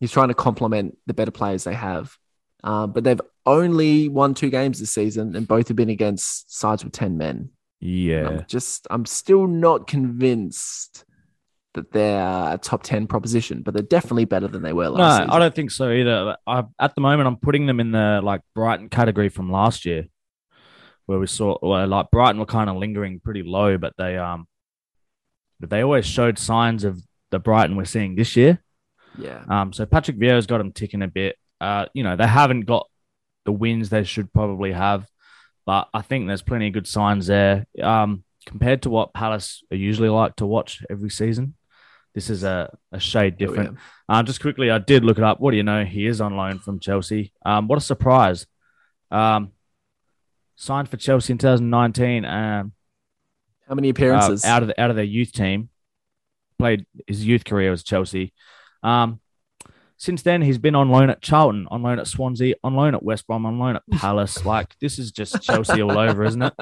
He's 0.00 0.12
trying 0.12 0.28
to 0.28 0.34
complement 0.34 0.96
the 1.06 1.14
better 1.14 1.32
players 1.32 1.64
they 1.64 1.74
have. 1.74 2.16
Uh, 2.62 2.86
but 2.86 3.04
they've 3.04 3.20
only 3.44 4.08
won 4.08 4.34
two 4.34 4.50
games 4.50 4.78
this 4.80 4.90
season, 4.90 5.36
and 5.36 5.46
both 5.46 5.68
have 5.68 5.76
been 5.76 5.90
against 5.90 6.56
sides 6.56 6.84
with 6.84 6.92
ten 6.92 7.18
men. 7.18 7.50
Yeah. 7.80 8.28
I'm 8.28 8.44
just, 8.48 8.86
I'm 8.90 9.06
still 9.06 9.46
not 9.46 9.86
convinced 9.86 11.04
that 11.78 11.92
they're 11.92 12.54
a 12.54 12.58
top 12.60 12.82
ten 12.82 13.06
proposition, 13.06 13.62
but 13.62 13.72
they're 13.72 13.82
definitely 13.82 14.24
better 14.24 14.48
than 14.48 14.62
they 14.62 14.72
were 14.72 14.86
No, 14.86 14.90
last 14.94 15.18
season. 15.18 15.30
I 15.30 15.38
don't 15.38 15.54
think 15.54 15.70
so 15.70 15.90
either. 15.90 16.36
I, 16.46 16.64
at 16.80 16.94
the 16.94 17.00
moment, 17.00 17.28
I'm 17.28 17.36
putting 17.36 17.66
them 17.66 17.80
in 17.80 17.92
the 17.92 18.20
like 18.22 18.42
Brighton 18.54 18.88
category 18.88 19.28
from 19.28 19.50
last 19.50 19.84
year, 19.84 20.06
where 21.06 21.18
we 21.18 21.26
saw 21.26 21.56
well, 21.62 21.86
like 21.86 22.10
Brighton 22.10 22.40
were 22.40 22.46
kind 22.46 22.68
of 22.68 22.76
lingering 22.76 23.20
pretty 23.20 23.42
low, 23.42 23.78
but 23.78 23.94
they 23.96 24.16
um, 24.16 24.46
but 25.60 25.70
they 25.70 25.82
always 25.82 26.06
showed 26.06 26.38
signs 26.38 26.84
of 26.84 27.00
the 27.30 27.38
Brighton 27.38 27.76
we're 27.76 27.84
seeing 27.84 28.16
this 28.16 28.36
year. 28.36 28.62
Yeah. 29.16 29.44
Um, 29.48 29.72
so 29.72 29.86
Patrick 29.86 30.18
Vieira's 30.18 30.46
got 30.46 30.58
them 30.58 30.72
ticking 30.72 31.02
a 31.02 31.08
bit. 31.08 31.36
Uh, 31.60 31.86
you 31.92 32.02
know, 32.02 32.16
they 32.16 32.26
haven't 32.26 32.62
got 32.62 32.88
the 33.44 33.52
wins 33.52 33.88
they 33.88 34.04
should 34.04 34.32
probably 34.32 34.72
have, 34.72 35.06
but 35.66 35.88
I 35.92 36.02
think 36.02 36.26
there's 36.26 36.42
plenty 36.42 36.68
of 36.68 36.72
good 36.72 36.86
signs 36.86 37.26
there. 37.26 37.66
Um, 37.82 38.24
compared 38.48 38.82
to 38.82 38.90
what 38.90 39.12
Palace 39.12 39.62
are 39.70 39.76
usually 39.76 40.08
like 40.08 40.36
to 40.36 40.46
watch 40.46 40.82
every 40.88 41.10
season, 41.10 41.54
this 42.18 42.30
is 42.30 42.42
a, 42.42 42.76
a 42.90 42.98
shade 42.98 43.34
Oh, 43.34 43.46
different. 43.46 43.78
Uh, 44.08 44.24
just 44.24 44.40
quickly, 44.40 44.72
I 44.72 44.78
did 44.78 45.04
look 45.04 45.18
it 45.18 45.24
up. 45.24 45.38
What 45.38 45.52
do 45.52 45.56
you 45.56 45.62
know? 45.62 45.84
He 45.84 46.04
is 46.04 46.20
on 46.20 46.36
loan 46.36 46.58
from 46.58 46.80
Chelsea. 46.80 47.32
Um, 47.46 47.68
what 47.68 47.78
a 47.78 47.80
surprise. 47.80 48.44
Um, 49.12 49.52
signed 50.56 50.88
for 50.88 50.96
Chelsea 50.96 51.32
in 51.32 51.38
2019. 51.38 52.24
Um, 52.24 52.72
How 53.68 53.76
many 53.76 53.86
uh, 53.86 53.90
appearances? 53.92 54.44
out 54.44 54.62
of 54.62 54.68
the, 54.68 54.80
out 54.80 54.90
of 54.90 54.96
their 54.96 55.04
youth 55.04 55.30
team. 55.30 55.68
Played 56.58 56.86
his 57.06 57.24
youth 57.24 57.44
career 57.44 57.70
was 57.70 57.84
Chelsea. 57.84 58.32
Um, 58.82 59.20
since 59.96 60.22
then, 60.22 60.42
he's 60.42 60.58
been 60.58 60.74
on 60.74 60.88
loan 60.88 61.10
at 61.10 61.22
Charlton, 61.22 61.68
on 61.70 61.84
loan 61.84 62.00
at 62.00 62.08
Swansea, 62.08 62.56
on 62.64 62.74
loan 62.74 62.96
at 62.96 63.02
West 63.04 63.28
Brom, 63.28 63.46
on 63.46 63.60
loan 63.60 63.76
at 63.76 63.82
Palace. 63.92 64.44
Like 64.44 64.74
this 64.80 64.98
is 64.98 65.12
just 65.12 65.40
Chelsea 65.40 65.82
all 65.82 65.96
over, 65.96 66.24
isn't 66.24 66.42
it? 66.42 66.54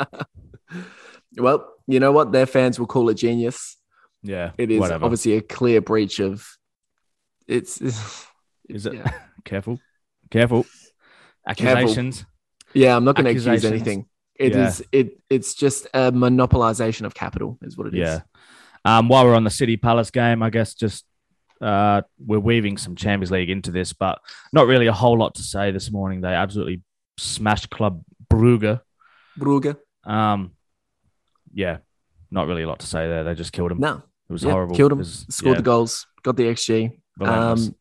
well, 1.38 1.66
you 1.86 1.98
know 1.98 2.12
what? 2.12 2.32
Their 2.32 2.44
fans 2.44 2.78
will 2.78 2.86
call 2.86 3.08
it 3.08 3.14
genius. 3.14 3.75
Yeah, 4.26 4.50
It 4.58 4.70
is 4.70 4.80
whatever. 4.80 5.04
obviously 5.04 5.34
a 5.34 5.40
clear 5.42 5.80
breach 5.80 6.18
of. 6.20 6.46
It's. 7.46 7.80
it's 7.80 8.26
Is 8.68 8.86
it? 8.86 8.94
Yeah. 8.94 9.12
careful, 9.44 9.78
careful. 10.30 10.66
Accusations. 11.46 12.24
Yeah, 12.74 12.96
I'm 12.96 13.04
not 13.04 13.14
going 13.14 13.24
to 13.26 13.30
accuse 13.30 13.64
anything. 13.64 14.06
It 14.34 14.52
Yeah. 14.54 14.68
is. 14.68 14.84
It. 14.92 15.20
It's 15.30 15.54
just 15.54 15.86
a 15.94 16.10
monopolization 16.12 17.06
of 17.06 17.14
capital, 17.14 17.58
is 17.62 17.76
what 17.76 17.86
it 17.86 17.94
is. 17.94 18.00
Yeah. 18.00 18.20
Um, 18.84 19.08
while 19.08 19.24
we're 19.24 19.34
on 19.34 19.44
the 19.44 19.50
City 19.50 19.76
Palace 19.76 20.10
game, 20.10 20.42
I 20.42 20.50
guess 20.50 20.74
just 20.74 21.04
uh, 21.60 22.02
we're 22.18 22.38
weaving 22.40 22.76
some 22.76 22.94
Champions 22.96 23.30
League 23.30 23.50
into 23.50 23.70
this, 23.70 23.92
but 23.92 24.20
not 24.52 24.66
really 24.66 24.86
a 24.88 24.92
whole 24.92 25.18
lot 25.18 25.36
to 25.36 25.42
say 25.42 25.70
this 25.70 25.90
morning. 25.90 26.20
They 26.20 26.34
absolutely 26.34 26.82
smashed 27.18 27.70
Club 27.70 28.02
Brugge. 28.30 28.80
Brugge. 29.38 29.76
Um, 30.04 30.52
yeah, 31.52 31.78
not 32.30 32.46
really 32.46 32.62
a 32.62 32.68
lot 32.68 32.80
to 32.80 32.86
say 32.86 33.08
there. 33.08 33.24
They 33.24 33.34
just 33.34 33.52
killed 33.52 33.72
him. 33.72 33.78
No, 33.80 34.02
It 34.28 34.32
was 34.32 34.42
yeah, 34.44 34.52
horrible. 34.52 34.76
killed 34.76 34.92
him. 34.92 34.98
Was- 34.98 35.26
Scored 35.28 35.54
yeah, 35.54 35.60
the 35.60 35.64
goals. 35.64 36.06
Got 36.22 36.36
the 36.36 36.44
XG. 36.44 36.98
Um, 37.20 37.74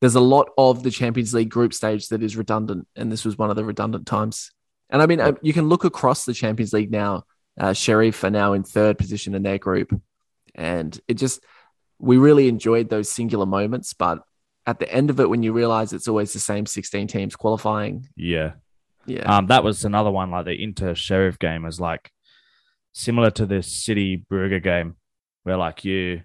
there's 0.00 0.14
a 0.14 0.20
lot 0.20 0.48
of 0.58 0.82
the 0.82 0.90
Champions 0.90 1.32
League 1.34 1.50
group 1.50 1.72
stage 1.72 2.08
that 2.08 2.22
is 2.22 2.36
redundant, 2.36 2.88
and 2.96 3.12
this 3.12 3.24
was 3.24 3.38
one 3.38 3.50
of 3.50 3.56
the 3.56 3.64
redundant 3.64 4.06
times. 4.06 4.50
And 4.90 5.00
I 5.00 5.06
mean, 5.06 5.20
uh, 5.20 5.32
you 5.42 5.52
can 5.52 5.68
look 5.68 5.84
across 5.84 6.24
the 6.24 6.34
Champions 6.34 6.72
League 6.72 6.90
now. 6.90 7.24
Uh, 7.58 7.72
Sheriff 7.72 8.24
are 8.24 8.30
now 8.30 8.54
in 8.54 8.64
third 8.64 8.98
position 8.98 9.34
in 9.34 9.42
their 9.42 9.58
group, 9.58 9.92
and 10.54 10.98
it 11.06 11.14
just 11.14 11.44
we 11.98 12.16
really 12.16 12.48
enjoyed 12.48 12.88
those 12.90 13.08
singular 13.08 13.46
moments. 13.46 13.92
But 13.94 14.22
at 14.66 14.78
the 14.78 14.92
end 14.92 15.10
of 15.10 15.20
it, 15.20 15.28
when 15.28 15.42
you 15.42 15.52
realize 15.52 15.92
it's 15.92 16.08
always 16.08 16.32
the 16.32 16.38
same 16.40 16.66
16 16.66 17.06
teams 17.06 17.36
qualifying, 17.36 18.08
yeah. 18.16 18.52
yeah, 19.06 19.22
Um, 19.22 19.46
that 19.46 19.64
was 19.64 19.84
another 19.84 20.10
one 20.10 20.30
like 20.30 20.46
the 20.46 20.62
Inter 20.62 20.94
Sheriff 20.94 21.38
game 21.38 21.62
was 21.62 21.80
like 21.80 22.10
similar 22.92 23.30
to 23.32 23.46
the 23.46 23.62
City 23.62 24.24
Brugge 24.30 24.62
game, 24.62 24.96
where 25.44 25.56
like 25.56 25.84
you 25.84 26.22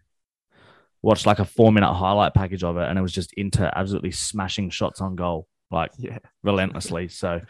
watched 1.01 1.25
like 1.25 1.39
a 1.39 1.45
four 1.45 1.71
minute 1.71 1.93
highlight 1.93 2.33
package 2.33 2.63
of 2.63 2.77
it, 2.77 2.87
and 2.87 2.97
it 2.97 3.01
was 3.01 3.13
just 3.13 3.33
Inter 3.33 3.71
absolutely 3.75 4.11
smashing 4.11 4.69
shots 4.69 5.01
on 5.01 5.15
goal, 5.15 5.47
like 5.71 5.91
yeah, 5.97 6.19
relentlessly. 6.43 7.07
So 7.11 7.41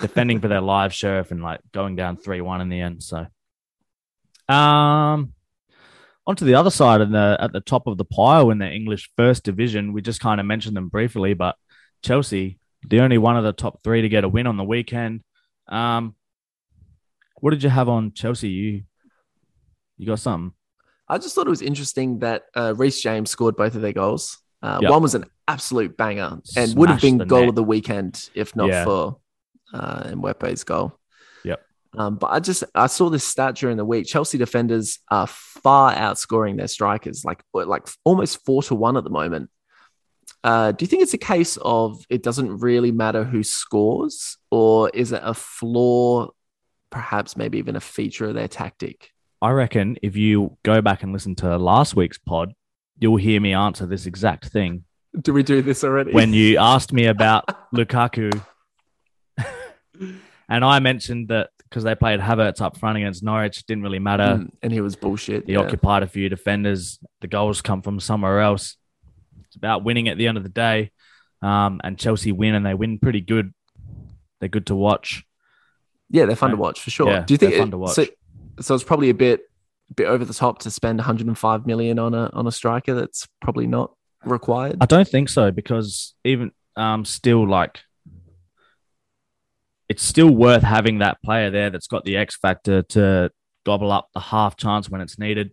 defending 0.00 0.40
for 0.40 0.48
their 0.48 0.60
live 0.60 0.92
Sheriff 0.92 1.30
and 1.30 1.42
like 1.42 1.60
going 1.72 1.96
down 1.96 2.16
three 2.16 2.40
one 2.40 2.60
in 2.60 2.68
the 2.68 2.80
end. 2.80 3.02
So, 3.02 3.26
um, 4.52 5.32
onto 6.26 6.44
the 6.44 6.54
other 6.54 6.70
side 6.70 7.00
of 7.00 7.10
the 7.10 7.36
at 7.40 7.52
the 7.52 7.60
top 7.60 7.86
of 7.86 7.98
the 7.98 8.04
pile 8.04 8.50
in 8.50 8.58
the 8.58 8.70
English 8.70 9.10
First 9.16 9.44
Division, 9.44 9.92
we 9.92 10.02
just 10.02 10.20
kind 10.20 10.40
of 10.40 10.46
mentioned 10.46 10.76
them 10.76 10.88
briefly, 10.88 11.34
but 11.34 11.56
Chelsea, 12.02 12.58
the 12.86 13.00
only 13.00 13.18
one 13.18 13.36
of 13.36 13.44
the 13.44 13.52
top 13.52 13.82
three 13.82 14.02
to 14.02 14.08
get 14.08 14.24
a 14.24 14.28
win 14.28 14.46
on 14.46 14.56
the 14.56 14.64
weekend. 14.64 15.22
Um, 15.68 16.14
what 17.40 17.50
did 17.50 17.62
you 17.62 17.70
have 17.70 17.88
on 17.88 18.12
Chelsea? 18.12 18.48
You 18.48 18.82
you 19.96 20.06
got 20.06 20.18
something? 20.18 20.52
I 21.08 21.18
just 21.18 21.34
thought 21.34 21.46
it 21.46 21.50
was 21.50 21.62
interesting 21.62 22.18
that 22.20 22.44
uh, 22.54 22.74
Reece 22.76 23.00
James 23.00 23.30
scored 23.30 23.56
both 23.56 23.74
of 23.74 23.82
their 23.82 23.92
goals. 23.92 24.38
Uh, 24.62 24.78
Yep. 24.82 24.90
One 24.90 25.02
was 25.02 25.14
an 25.14 25.24
absolute 25.46 25.96
banger 25.96 26.38
and 26.56 26.74
would 26.76 26.88
have 26.88 27.00
been 27.00 27.18
goal 27.18 27.40
net. 27.40 27.48
of 27.50 27.54
the 27.54 27.62
weekend 27.62 28.28
if 28.34 28.56
not 28.56 28.68
Yeah. 28.68 28.84
for 28.84 29.18
uh, 29.72 30.04
Mwepu's 30.14 30.64
goal. 30.64 30.98
Yep. 31.44 31.62
Um, 31.96 32.16
but 32.16 32.28
I 32.32 32.40
just 32.40 32.64
I 32.74 32.88
saw 32.88 33.08
this 33.10 33.24
stat 33.24 33.54
during 33.54 33.76
the 33.76 33.84
week. 33.84 34.06
Chelsea 34.06 34.38
defenders 34.38 34.98
are 35.10 35.26
far 35.28 35.94
outscoring 35.94 36.56
their 36.56 36.68
strikers, 36.68 37.24
like 37.24 37.42
like 37.54 37.86
almost 38.04 38.44
four 38.44 38.62
to 38.64 38.74
one 38.74 38.96
at 38.96 39.04
the 39.04 39.10
moment. 39.10 39.50
Uh, 40.42 40.72
do 40.72 40.82
you 40.84 40.86
think 40.88 41.02
it's 41.02 41.14
a 41.14 41.18
case 41.18 41.56
of 41.62 42.04
it 42.08 42.22
doesn't 42.22 42.58
really 42.58 42.90
matter 42.92 43.24
who 43.24 43.42
scores, 43.42 44.36
or 44.50 44.90
is 44.90 45.12
it 45.12 45.20
a 45.24 45.34
flaw, 45.34 46.28
perhaps 46.90 47.36
maybe 47.36 47.58
even 47.58 47.76
a 47.76 47.80
feature 47.80 48.26
of 48.26 48.34
their 48.34 48.48
tactic? 48.48 49.10
I 49.46 49.50
reckon 49.52 49.96
if 50.02 50.16
you 50.16 50.56
go 50.64 50.82
back 50.82 51.04
and 51.04 51.12
listen 51.12 51.36
to 51.36 51.56
last 51.56 51.94
week's 51.94 52.18
pod, 52.18 52.52
you'll 52.98 53.14
hear 53.14 53.40
me 53.40 53.54
answer 53.54 53.86
this 53.86 54.04
exact 54.04 54.46
thing 54.48 54.82
Do 55.20 55.32
we 55.32 55.44
do 55.44 55.62
this 55.62 55.84
already? 55.84 56.10
when 56.10 56.32
you 56.32 56.58
asked 56.72 56.92
me 56.92 57.06
about 57.06 57.44
Lukaku, 57.72 58.32
and 60.48 60.64
I 60.64 60.80
mentioned 60.80 61.28
that 61.28 61.50
because 61.62 61.84
they 61.84 61.94
played 61.94 62.18
Havertz 62.18 62.60
up 62.60 62.76
front 62.76 62.96
against 62.98 63.22
Norwich, 63.22 63.64
didn't 63.66 63.84
really 63.84 64.00
matter. 64.00 64.38
Mm, 64.38 64.50
and 64.62 64.72
he 64.72 64.80
was 64.80 64.96
bullshit. 64.96 65.46
He 65.46 65.52
yeah. 65.52 65.60
occupied 65.60 66.02
a 66.02 66.08
few 66.08 66.28
defenders. 66.28 66.98
The 67.20 67.28
goals 67.28 67.62
come 67.62 67.82
from 67.82 68.00
somewhere 68.00 68.40
else. 68.40 68.76
It's 69.44 69.54
about 69.54 69.84
winning 69.84 70.08
at 70.08 70.18
the 70.18 70.26
end 70.26 70.38
of 70.38 70.42
the 70.42 70.48
day. 70.48 70.90
Um, 71.40 71.80
and 71.84 71.96
Chelsea 71.96 72.32
win, 72.32 72.56
and 72.56 72.66
they 72.66 72.74
win 72.74 72.98
pretty 72.98 73.20
good. 73.20 73.54
They're 74.40 74.48
good 74.48 74.66
to 74.66 74.74
watch. 74.74 75.24
Yeah, 76.10 76.24
they're 76.24 76.34
fun 76.34 76.50
to 76.50 76.56
watch 76.56 76.80
for 76.80 76.90
sure. 76.90 77.10
Yeah, 77.10 77.20
Do 77.20 77.34
you 77.34 77.38
think 77.38 77.52
they're 77.52 77.60
fun 77.60 77.68
it- 77.68 77.70
to 77.72 77.78
watch. 77.78 77.94
So, 77.94 78.06
so 78.60 78.74
it's 78.74 78.84
probably 78.84 79.10
a 79.10 79.14
bit, 79.14 79.42
bit 79.94 80.06
over 80.06 80.24
the 80.24 80.34
top 80.34 80.60
to 80.60 80.70
spend 80.70 80.98
105 80.98 81.66
million 81.66 81.98
on 81.98 82.14
a 82.14 82.30
on 82.32 82.46
a 82.46 82.52
striker 82.52 82.94
that's 82.94 83.28
probably 83.40 83.66
not 83.66 83.92
required. 84.24 84.78
I 84.80 84.86
don't 84.86 85.08
think 85.08 85.28
so 85.28 85.50
because 85.50 86.14
even 86.24 86.52
um, 86.76 87.04
still 87.04 87.48
like 87.48 87.80
it's 89.88 90.02
still 90.02 90.30
worth 90.30 90.62
having 90.62 90.98
that 90.98 91.22
player 91.22 91.50
there 91.50 91.70
that's 91.70 91.86
got 91.86 92.04
the 92.04 92.16
X 92.16 92.36
factor 92.36 92.82
to 92.82 93.30
gobble 93.64 93.92
up 93.92 94.08
the 94.14 94.20
half 94.20 94.56
chance 94.56 94.88
when 94.88 95.00
it's 95.00 95.18
needed. 95.18 95.52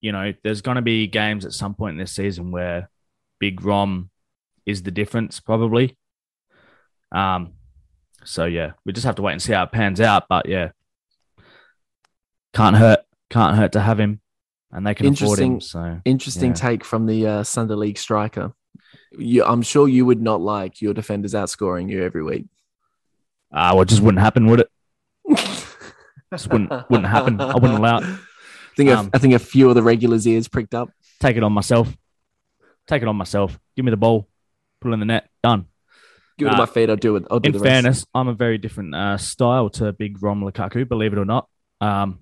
You 0.00 0.10
know, 0.10 0.32
there's 0.42 0.62
going 0.62 0.74
to 0.76 0.82
be 0.82 1.06
games 1.06 1.44
at 1.44 1.52
some 1.52 1.74
point 1.74 1.92
in 1.92 1.98
this 1.98 2.12
season 2.12 2.50
where 2.50 2.90
Big 3.38 3.64
Rom 3.64 4.10
is 4.66 4.82
the 4.82 4.90
difference, 4.90 5.38
probably. 5.38 5.96
Um, 7.12 7.52
so 8.24 8.44
yeah, 8.44 8.72
we 8.84 8.92
just 8.92 9.06
have 9.06 9.16
to 9.16 9.22
wait 9.22 9.32
and 9.32 9.42
see 9.42 9.52
how 9.52 9.64
it 9.64 9.72
pans 9.72 10.00
out. 10.00 10.24
But 10.28 10.48
yeah, 10.48 10.70
can't 12.52 12.76
hurt, 12.76 13.00
can't 13.30 13.56
hurt 13.56 13.72
to 13.72 13.80
have 13.80 13.98
him, 14.00 14.20
and 14.70 14.86
they 14.86 14.94
can 14.94 15.06
afford 15.06 15.38
him. 15.38 15.60
So 15.60 16.00
Interesting 16.04 16.50
Yeah. 16.50 16.54
take 16.54 16.84
from 16.84 17.06
the 17.06 17.26
uh, 17.26 17.42
Sunday 17.42 17.74
League 17.74 17.98
striker. 17.98 18.52
You, 19.18 19.44
I'm 19.44 19.62
sure 19.62 19.88
you 19.88 20.06
would 20.06 20.20
not 20.22 20.40
like 20.40 20.80
your 20.80 20.94
defenders 20.94 21.34
outscoring 21.34 21.90
you 21.90 22.02
every 22.04 22.22
week. 22.22 22.46
uh, 23.52 23.70
well, 23.74 23.82
it 23.82 23.88
just 23.88 24.00
wouldn't 24.02 24.22
happen, 24.22 24.46
would 24.46 24.60
it? 24.60 24.68
Just 26.32 26.50
wouldn't 26.50 26.70
wouldn't 26.88 27.06
happen. 27.08 27.38
I 27.38 27.52
wouldn't 27.54 27.78
allow 27.78 27.98
it. 27.98 28.04
I 28.04 28.16
think 28.74 28.88
a- 28.88 28.96
Um, 28.98 29.10
I 29.12 29.18
think 29.18 29.34
a 29.34 29.38
few 29.38 29.68
of 29.68 29.74
the 29.74 29.82
regulars' 29.82 30.26
ears 30.26 30.48
pricked 30.48 30.74
up. 30.74 30.88
Take 31.20 31.36
it 31.36 31.42
on 31.42 31.52
myself. 31.52 31.94
Take 32.86 33.02
it 33.02 33.08
on 33.08 33.16
myself. 33.16 33.58
Give 33.76 33.84
me 33.84 33.90
the 33.90 33.98
ball. 33.98 34.28
Put 34.80 34.88
it 34.90 34.94
in 34.94 35.00
the 35.00 35.04
net. 35.06 35.28
Done. 35.42 35.66
Give 36.38 36.48
it 36.48 36.52
uh, 36.52 36.54
to 36.54 36.62
my 36.62 36.66
feet. 36.66 36.88
I'll 36.88 36.96
do 36.96 37.16
it. 37.16 37.24
I'll 37.30 37.38
do 37.38 37.48
In 37.48 37.52
the 37.52 37.58
rest. 37.58 37.68
fairness, 37.70 38.06
I'm 38.14 38.28
a 38.28 38.32
very 38.34 38.56
different 38.56 38.94
uh, 38.94 39.18
style 39.18 39.68
to 39.70 39.92
Big 39.92 40.22
Rom 40.22 40.40
Lukaku. 40.42 40.88
Believe 40.88 41.12
it 41.12 41.18
or 41.18 41.26
not. 41.26 41.48
Um, 41.82 42.20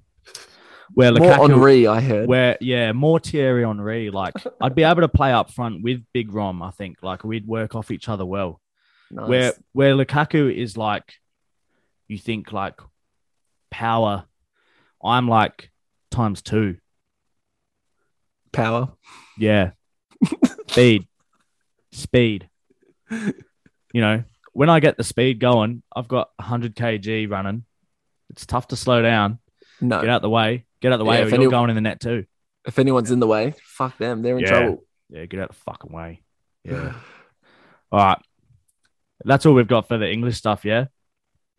where 0.95 1.13
more 1.13 1.29
Lukaku, 1.29 1.51
Henry, 1.51 1.87
I 1.87 2.01
heard. 2.01 2.29
where 2.29 2.59
yeah, 2.61 2.93
more 2.93 3.19
Thierry 3.19 3.65
Henry. 3.65 4.11
Like 4.11 4.35
I'd 4.61 4.75
be 4.75 4.83
able 4.83 5.03
to 5.03 5.09
play 5.09 5.33
up 5.33 5.53
front 5.53 5.83
with 5.83 6.03
Big 6.13 6.33
Rom. 6.33 6.63
I 6.63 6.71
think 6.71 7.03
like 7.03 7.25
we'd 7.25 7.47
work 7.47 7.75
off 7.75 7.91
each 7.91 8.09
other 8.09 8.27
well. 8.27 8.61
Nice. 9.11 9.29
Where 9.29 9.53
where 9.73 9.95
Lukaku 9.95 10.55
is 10.55 10.77
like, 10.77 11.15
you 12.09 12.19
think 12.19 12.53
like 12.53 12.81
power. 13.71 14.25
I'm 15.03 15.29
like 15.29 15.71
times 16.11 16.43
two. 16.43 16.77
power. 18.53 18.93
Yeah. 19.39 19.71
speed. 20.69 21.07
Speed. 21.93 22.49
You 23.11 24.01
know, 24.01 24.25
when 24.53 24.69
I 24.69 24.81
get 24.81 24.97
the 24.97 25.05
speed 25.05 25.41
going, 25.41 25.83
I've 25.95 26.07
got 26.09 26.31
100 26.37 26.77
kg 26.77 27.31
running. 27.31 27.65
It's 28.29 28.47
tough 28.47 28.69
to 28.69 28.77
slow 28.77 29.03
down. 29.03 29.39
No, 29.81 30.01
Get 30.01 30.11
out 30.11 30.23
the 30.23 30.31
way. 30.31 30.67
Get 30.81 30.89
out 30.93 30.95
of 30.95 30.99
the 31.01 31.05
way, 31.05 31.17
Yeah, 31.17 31.23
or 31.23 31.27
if 31.27 31.31
you're 31.33 31.41
any- 31.43 31.51
going 31.51 31.71
in 31.71 31.75
the 31.77 31.81
net 31.83 32.01
too. 32.01 32.25
if 32.67 32.79
anyone's 32.79 33.11
in 33.11 33.21
the 33.21 33.27
way, 33.27 33.55
fuck 33.63 33.97
them. 33.99 34.23
They're 34.23 34.37
in 34.37 34.43
Yeah. 34.45 34.49
trouble. 34.51 34.85
Yeah, 35.11 35.27
get 35.27 35.41
out 35.41 35.51
of 35.51 35.57
the 35.57 35.63
fucking 35.63 35.93
way. 35.93 36.23
Yeah. 36.65 36.95
all 37.91 37.99
right. 37.99 38.19
That's 39.25 39.45
all 39.47 39.55
we've 39.55 39.67
got 39.69 39.89
for 39.89 39.99
the 39.99 40.11
English 40.11 40.37
stuff, 40.37 40.65
yeah? 40.65 40.87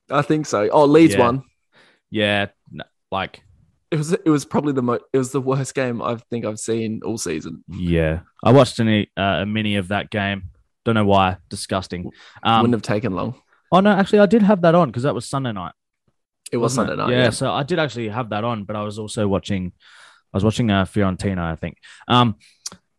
I 0.10 0.22
think 0.22 0.46
so. 0.46 0.70
Oh, 0.72 0.86
Leeds 0.86 1.14
Yeah. 1.14 1.20
won. 1.20 1.44
Yeah, 2.10 2.48
n- 2.74 2.82
like 3.12 3.44
It 3.92 3.98
was 3.98 4.14
it 4.14 4.30
was 4.30 4.46
probably 4.46 4.74
the 4.74 4.82
mo- 4.82 5.00
it 5.12 5.18
was 5.18 5.32
the 5.32 5.42
worst 5.42 5.74
game 5.76 6.02
I 6.02 6.16
think 6.30 6.46
I've 6.46 6.60
seen 6.60 7.02
all 7.06 7.18
season. 7.18 7.64
yeah. 7.68 8.22
I 8.44 8.52
watched 8.52 8.80
any 8.80 9.10
uh, 9.18 9.40
a 9.42 9.46
mini 9.46 9.76
of 9.76 9.90
that 9.90 10.10
game. 10.12 10.44
Don't 10.86 10.96
know 10.96 11.06
why. 11.06 11.38
Disgusting. 11.50 12.10
Um, 12.44 12.62
Wouldn't 12.62 12.74
have 12.76 12.82
taken 12.96 13.14
long. 13.14 13.36
oh 13.72 13.80
no, 13.82 13.92
actually, 13.92 14.20
I 14.20 14.26
did 14.28 14.44
have 14.44 14.62
that 14.62 14.76
on 14.76 14.90
because 14.90 15.04
that 15.04 15.14
was 15.16 15.28
Sunday 15.28 15.52
night. 15.52 15.74
It 16.52 16.58
was 16.58 16.76
wasn't 16.78 16.90
Sunday 16.90 16.94
it? 16.94 17.06
night. 17.08 17.12
Yeah, 17.14 17.24
Yeah. 17.26 17.30
so 17.32 17.52
I 17.52 17.64
did 17.64 17.80
actually 17.80 18.10
have 18.10 18.30
that 18.30 18.44
on, 18.44 18.64
but 18.66 18.76
I 18.76 18.84
was 18.84 19.00
also 19.00 19.28
watching. 19.28 19.72
I 20.34 20.38
was 20.38 20.44
watching 20.44 20.70
uh, 20.72 20.86
Fiorentina, 20.86 21.40
I 21.40 21.56
think. 21.56 21.78
Um, 22.08 22.36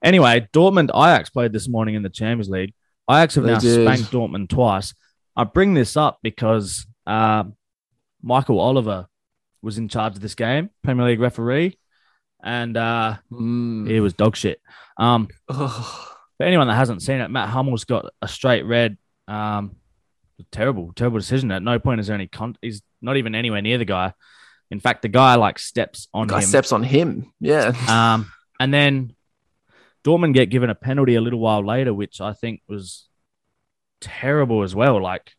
anyway, 0.03 0.49
Dortmund 0.53 0.91
Ajax 0.95 1.31
played 1.31 1.53
this 1.53 1.69
morning 1.69 1.95
in 1.95 2.03
the 2.03 2.11
Champions 2.11 2.49
League. 2.51 2.75
Ajax 3.11 3.35
have 3.37 3.45
They 3.45 3.53
now 3.53 3.59
did. 3.59 3.87
spanked 3.87 4.13
Dortmund 4.13 4.49
twice. 4.51 4.95
I 5.35 5.45
bring 5.45 5.73
this 5.75 5.97
up 5.97 6.19
because 6.23 6.87
uh, 7.07 7.45
Michael 8.23 8.61
Oliver 8.61 9.07
was 9.63 9.79
in 9.79 9.89
charge 9.89 10.15
of 10.17 10.21
this 10.21 10.35
game, 10.35 10.69
Premier 10.85 11.07
League 11.07 11.21
referee, 11.21 11.79
and 12.43 12.77
uh, 12.77 13.17
Mm. 13.33 13.89
he 13.89 14.01
was 14.01 14.13
dog 14.13 14.37
shit. 14.37 14.61
Um, 14.99 15.29
for 15.49 15.71
anyone 16.43 16.67
that 16.69 16.75
hasn't 16.75 17.01
seen 17.03 17.21
it, 17.21 17.31
Mats 17.31 17.53
Hummels 17.53 17.85
got 17.85 18.13
a 18.21 18.29
straight 18.29 18.65
red. 18.67 18.99
Um, 19.27 19.77
terrible, 20.51 20.93
terrible 20.95 21.19
decision. 21.19 21.51
At 21.51 21.63
no 21.63 21.79
point 21.79 22.01
is 22.01 22.09
there 22.09 22.15
any 22.15 22.27
con. 22.27 22.57
He's 22.61 22.83
not 23.03 23.17
even 23.17 23.35
anywhere 23.35 23.61
near 23.63 23.79
the 23.79 23.85
guy. 23.85 24.15
In 24.71 24.81
fact, 24.81 25.03
the 25.03 25.09
guy 25.09 25.35
like 25.35 25.59
steps 25.59 26.09
on 26.15 26.29
Guy 26.29 26.39
him. 26.41 26.47
steps 26.47 26.73
on 26.73 26.83
him. 26.83 27.33
Yeah. 27.41 27.75
Um, 27.89 28.33
and 28.59 28.73
then 28.73 29.15
Dortmund 30.05 30.35
get 30.35 30.47
given 30.51 30.71
a 30.71 30.75
penalty 30.75 31.15
a 31.15 31.21
little 31.21 31.41
while 31.41 31.65
later, 31.65 31.93
which 31.93 32.21
I 32.21 32.33
think 32.33 32.63
was 32.69 33.07
terrible 34.01 34.63
as 34.63 34.75
well. 34.75 35.01
Like 35.03 35.33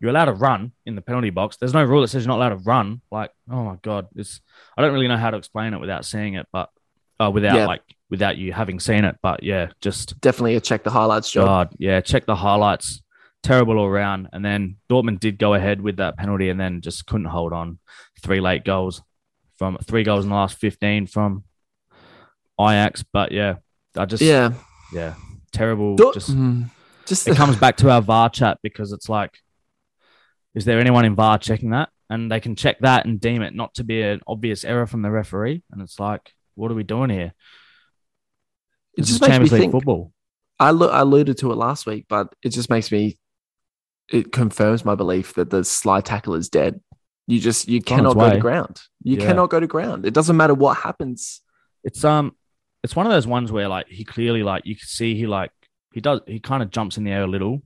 you're 0.00 0.10
allowed 0.10 0.26
to 0.26 0.32
run 0.32 0.72
in 0.84 0.94
the 0.94 1.02
penalty 1.02 1.30
box. 1.30 1.56
There's 1.56 1.74
no 1.74 1.84
rule 1.84 2.00
that 2.02 2.08
says 2.08 2.24
you're 2.24 2.28
not 2.28 2.36
allowed 2.38 2.50
to 2.58 2.64
run. 2.64 3.00
Like, 3.10 3.30
oh 3.50 3.62
my 3.64 3.76
god, 3.82 4.08
it's 4.16 4.40
I 4.76 4.82
don't 4.82 4.92
really 4.92 5.08
know 5.08 5.16
how 5.16 5.30
to 5.30 5.36
explain 5.36 5.74
it 5.74 5.80
without 5.80 6.04
seeing 6.04 6.34
it, 6.34 6.46
but 6.52 6.70
uh, 7.20 7.30
without 7.32 7.56
Yeah. 7.56 7.66
like 7.66 7.82
without 8.10 8.36
you 8.36 8.52
having 8.52 8.80
seen 8.80 9.04
it. 9.04 9.16
But 9.22 9.42
yeah, 9.42 9.68
just 9.80 10.20
Definitely 10.20 10.56
a 10.56 10.60
check 10.60 10.84
the 10.84 10.90
highlights 10.90 11.30
job. 11.30 11.46
God, 11.46 11.76
yeah, 11.78 12.00
check 12.00 12.26
the 12.26 12.36
highlights. 12.36 13.02
Terrible 13.46 13.78
all 13.78 13.86
around. 13.86 14.28
And 14.32 14.44
then 14.44 14.76
Dortmund 14.90 15.20
did 15.20 15.38
go 15.38 15.54
ahead 15.54 15.80
with 15.80 15.96
that 15.98 16.16
penalty 16.16 16.48
and 16.48 16.58
then 16.58 16.80
just 16.80 17.06
couldn't 17.06 17.26
hold 17.26 17.52
on. 17.52 17.78
Three 18.22 18.40
late 18.40 18.64
goals 18.64 19.02
from 19.56 19.78
three 19.78 20.02
goals 20.02 20.24
in 20.24 20.30
the 20.30 20.34
last 20.36 20.58
15 20.58 21.06
from 21.06 21.44
Ajax. 22.60 23.04
But 23.12 23.30
yeah, 23.32 23.56
I 23.96 24.04
just, 24.04 24.22
yeah, 24.22 24.52
Yeah. 24.92 25.14
terrible. 25.52 25.94
Dor- 25.96 26.12
just, 26.12 26.30
Mm. 26.36 26.70
just 27.06 27.28
it 27.28 27.36
comes 27.36 27.56
back 27.56 27.76
to 27.78 27.90
our 27.90 28.02
VAR 28.02 28.28
chat 28.30 28.58
because 28.62 28.92
it's 28.92 29.08
like, 29.08 29.38
is 30.54 30.64
there 30.64 30.80
anyone 30.80 31.04
in 31.04 31.14
VAR 31.14 31.38
checking 31.38 31.70
that? 31.70 31.90
And 32.10 32.30
they 32.30 32.40
can 32.40 32.56
check 32.56 32.80
that 32.80 33.06
and 33.06 33.20
deem 33.20 33.42
it 33.42 33.54
not 33.54 33.74
to 33.74 33.84
be 33.84 34.02
an 34.02 34.20
obvious 34.26 34.64
error 34.64 34.86
from 34.86 35.02
the 35.02 35.10
referee. 35.10 35.62
And 35.70 35.80
it's 35.82 36.00
like, 36.00 36.32
what 36.56 36.70
are 36.70 36.74
we 36.74 36.82
doing 36.84 37.10
here? 37.10 37.32
it 38.96 39.02
This 39.02 39.08
just 39.08 39.20
makes 39.20 39.32
me 39.34 39.38
League 39.40 39.50
think. 39.50 39.72
football. 39.72 40.12
I, 40.58 40.70
lo- 40.70 40.88
I 40.90 41.00
alluded 41.00 41.38
to 41.38 41.52
it 41.52 41.56
last 41.56 41.84
week, 41.86 42.06
but 42.08 42.34
it 42.42 42.48
just 42.50 42.70
makes 42.70 42.90
me. 42.90 43.18
It 44.10 44.32
confirms 44.32 44.84
my 44.84 44.94
belief 44.94 45.34
that 45.34 45.50
the 45.50 45.64
slide 45.64 46.04
tackle 46.04 46.34
is 46.34 46.48
dead. 46.48 46.80
You 47.26 47.40
just 47.40 47.68
you 47.68 47.82
cannot 47.82 48.14
go 48.14 48.30
to 48.30 48.38
ground. 48.38 48.80
You 49.02 49.16
Yeah. 49.16 49.26
cannot 49.26 49.50
go 49.50 49.58
to 49.58 49.66
ground. 49.66 50.06
It 50.06 50.14
doesn't 50.14 50.36
matter 50.36 50.54
what 50.54 50.76
happens. 50.76 51.40
It's 51.82 52.04
um, 52.04 52.36
it's 52.84 52.94
one 52.94 53.06
of 53.06 53.12
those 53.12 53.26
ones 53.26 53.50
where 53.50 53.66
like 53.68 53.88
he 53.88 54.04
clearly 54.04 54.42
like 54.44 54.64
you 54.64 54.76
can 54.76 54.86
see 54.86 55.16
he 55.16 55.26
like 55.26 55.50
he 55.92 56.00
does 56.00 56.20
he 56.26 56.38
kind 56.38 56.62
of 56.62 56.70
jumps 56.70 56.96
in 56.98 57.04
the 57.04 57.10
air 57.10 57.22
a 57.24 57.26
little. 57.26 57.62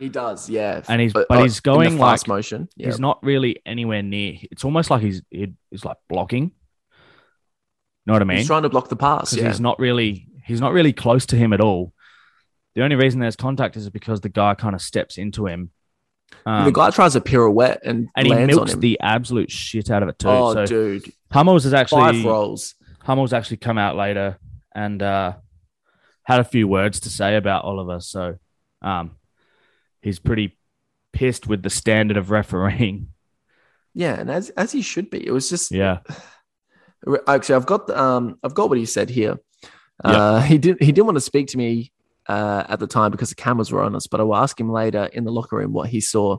He 0.00 0.08
does, 0.08 0.48
yeah. 0.48 0.82
And 0.88 1.00
he's- 1.00 1.12
but 1.12 1.26
uh, 1.30 1.42
he's 1.42 1.58
going 1.60 1.98
fast 1.98 2.28
like- 2.28 2.36
motion. 2.36 2.68
Yeah. 2.76 2.86
He's 2.86 3.00
not 3.00 3.18
really 3.22 3.60
anywhere 3.66 4.02
near. 4.02 4.34
It's 4.50 4.64
almost 4.64 4.90
like 4.90 5.02
he's 5.02 5.22
he- 5.30 5.54
he's 5.70 5.84
like 5.84 5.96
blocking. 6.08 6.52
Know 8.06 8.14
what 8.14 8.22
I 8.22 8.24
mean? 8.24 8.38
He's 8.38 8.46
trying 8.46 8.62
to 8.62 8.68
block 8.68 8.88
the 8.88 8.96
pass. 8.96 9.34
Yeah. 9.34 9.48
he's 9.48 9.60
not 9.60 9.78
really 9.78 10.26
he's 10.44 10.60
not 10.60 10.72
really 10.72 10.92
close 10.92 11.26
to 11.26 11.36
him 11.36 11.52
at 11.52 11.60
all. 11.60 11.92
The 12.78 12.84
only 12.84 12.94
reason 12.94 13.18
there's 13.18 13.34
contact 13.34 13.76
is 13.76 13.90
because 13.90 14.20
the 14.20 14.28
guy 14.28 14.54
kind 14.54 14.72
of 14.72 14.80
steps 14.80 15.18
into 15.18 15.48
him. 15.48 15.72
Um, 16.46 16.64
the 16.64 16.70
guy 16.70 16.90
tries 16.90 17.16
a 17.16 17.20
pirouette 17.20 17.80
and, 17.84 18.06
and 18.14 18.24
he 18.24 18.32
milks 18.32 18.76
the 18.76 19.00
absolute 19.00 19.50
shit 19.50 19.90
out 19.90 20.04
of 20.04 20.08
it 20.08 20.16
too. 20.20 20.28
oh, 20.28 20.54
so 20.54 20.64
dude. 20.64 21.12
Hummels 21.32 21.64
has 21.64 21.74
actually 21.74 22.02
Five 22.02 22.24
rolls. 22.24 22.76
Hummel's 23.02 23.32
actually 23.32 23.56
come 23.56 23.78
out 23.78 23.96
later 23.96 24.38
and 24.72 25.02
uh, 25.02 25.32
had 26.22 26.38
a 26.38 26.44
few 26.44 26.68
words 26.68 27.00
to 27.00 27.10
say 27.10 27.34
about 27.34 27.64
Oliver. 27.64 27.98
So 27.98 28.36
um, 28.80 29.16
he's 30.00 30.20
pretty 30.20 30.56
pissed 31.12 31.48
with 31.48 31.64
the 31.64 31.70
standard 31.70 32.16
of 32.16 32.30
refereeing. 32.30 33.08
Yeah, 33.92 34.20
and 34.20 34.30
as 34.30 34.50
as 34.50 34.70
he 34.70 34.82
should 34.82 35.10
be. 35.10 35.26
It 35.26 35.32
was 35.32 35.50
just 35.50 35.72
Yeah. 35.72 35.98
actually 37.26 37.56
I've 37.56 37.66
got 37.66 37.90
um 37.90 38.38
I've 38.44 38.54
got 38.54 38.68
what 38.68 38.78
he 38.78 38.86
said 38.86 39.10
here. 39.10 39.40
Uh, 40.04 40.40
he 40.42 40.58
did 40.58 40.76
he 40.78 40.92
didn't 40.92 41.06
want 41.06 41.16
to 41.16 41.20
speak 41.20 41.48
to 41.48 41.58
me 41.58 41.90
uh, 42.28 42.64
at 42.68 42.78
the 42.78 42.86
time 42.86 43.10
because 43.10 43.30
the 43.30 43.34
cameras 43.34 43.72
were 43.72 43.82
on 43.82 43.96
us, 43.96 44.06
but 44.06 44.20
I 44.20 44.24
will 44.24 44.36
ask 44.36 44.58
him 44.58 44.70
later 44.70 45.04
in 45.12 45.24
the 45.24 45.32
locker 45.32 45.56
room 45.56 45.72
what 45.72 45.88
he 45.88 46.00
saw. 46.00 46.38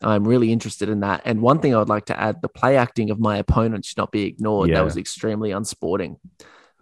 I'm 0.00 0.26
really 0.26 0.52
interested 0.52 0.88
in 0.88 1.00
that. 1.00 1.22
And 1.24 1.40
one 1.40 1.60
thing 1.60 1.74
I 1.74 1.78
would 1.78 1.88
like 1.88 2.06
to 2.06 2.18
add: 2.18 2.42
the 2.42 2.48
play 2.48 2.76
acting 2.76 3.10
of 3.10 3.20
my 3.20 3.36
opponent 3.38 3.84
should 3.84 3.98
not 3.98 4.10
be 4.10 4.24
ignored. 4.24 4.68
Yeah. 4.68 4.76
That 4.76 4.84
was 4.84 4.96
extremely 4.96 5.52
unsporting. 5.52 6.16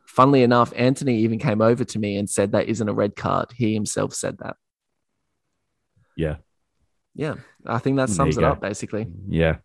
Funnily 0.06 0.42
enough, 0.42 0.72
Antony 0.74 1.18
even 1.18 1.38
came 1.38 1.60
over 1.60 1.84
to 1.84 1.98
me 1.98 2.16
and 2.16 2.28
said 2.28 2.52
that 2.52 2.66
isn't 2.66 2.88
a 2.88 2.94
red 2.94 3.14
card. 3.14 3.52
He 3.54 3.74
himself 3.74 4.14
said 4.14 4.38
that. 4.38 4.56
Yeah. 6.16 6.36
Yeah, 7.14 7.34
I 7.66 7.78
think 7.78 7.96
that 7.96 8.08
sums 8.08 8.38
it 8.38 8.40
go. 8.40 8.48
up 8.48 8.60
basically. 8.60 9.06
Yeah. 9.28 9.56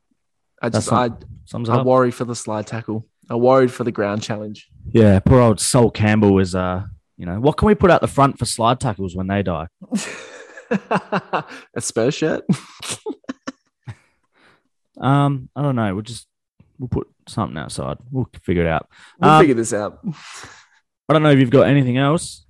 I 0.62 0.70
just 0.70 0.92
I, 0.92 1.10
Sums 1.46 1.70
I 1.70 1.82
worry 1.82 2.12
for 2.12 2.26
the 2.26 2.36
slide 2.36 2.66
tackle. 2.66 3.08
I 3.30 3.36
worried 3.36 3.72
for 3.72 3.84
the 3.84 3.92
ground 3.92 4.24
challenge. 4.24 4.68
Yeah. 4.92 5.20
Poor 5.20 5.42
old 5.42 5.60
Sol 5.60 5.92
Campbell 5.92 6.34
was 6.34 6.56
uh, 6.56 6.84
you 7.18 7.26
know, 7.26 7.39
what 7.39 7.57
can 7.57 7.68
we 7.68 7.76
put 7.76 7.91
out 7.91 8.01
the 8.01 8.07
front 8.07 8.38
for 8.39 8.45
slide 8.45 8.80
tackles 8.80 9.16
when 9.16 9.28
they 9.28 9.41
die? 9.43 9.68
a 10.70 11.80
Spurs 11.80 12.13
shirt. 12.16 12.43
Um, 14.97 15.49
I 15.55 15.61
don't 15.61 15.76
know. 15.76 15.93
We'll 15.93 16.03
just, 16.03 16.28
we'll 16.80 16.88
put 16.88 17.07
something 17.28 17.57
outside. 17.57 17.97
We'll 18.11 18.30
figure 18.43 18.63
it 18.63 18.68
out. 18.70 18.88
We'll 19.20 19.30
Um, 19.30 19.41
figure 19.41 19.55
this 19.55 19.74
out. 19.74 19.99
I 21.09 21.13
don't 21.13 21.22
know 21.24 21.32
if 21.32 21.39
you've 21.39 21.49
got 21.49 21.68
anything 21.68 21.97
else. 21.97 22.45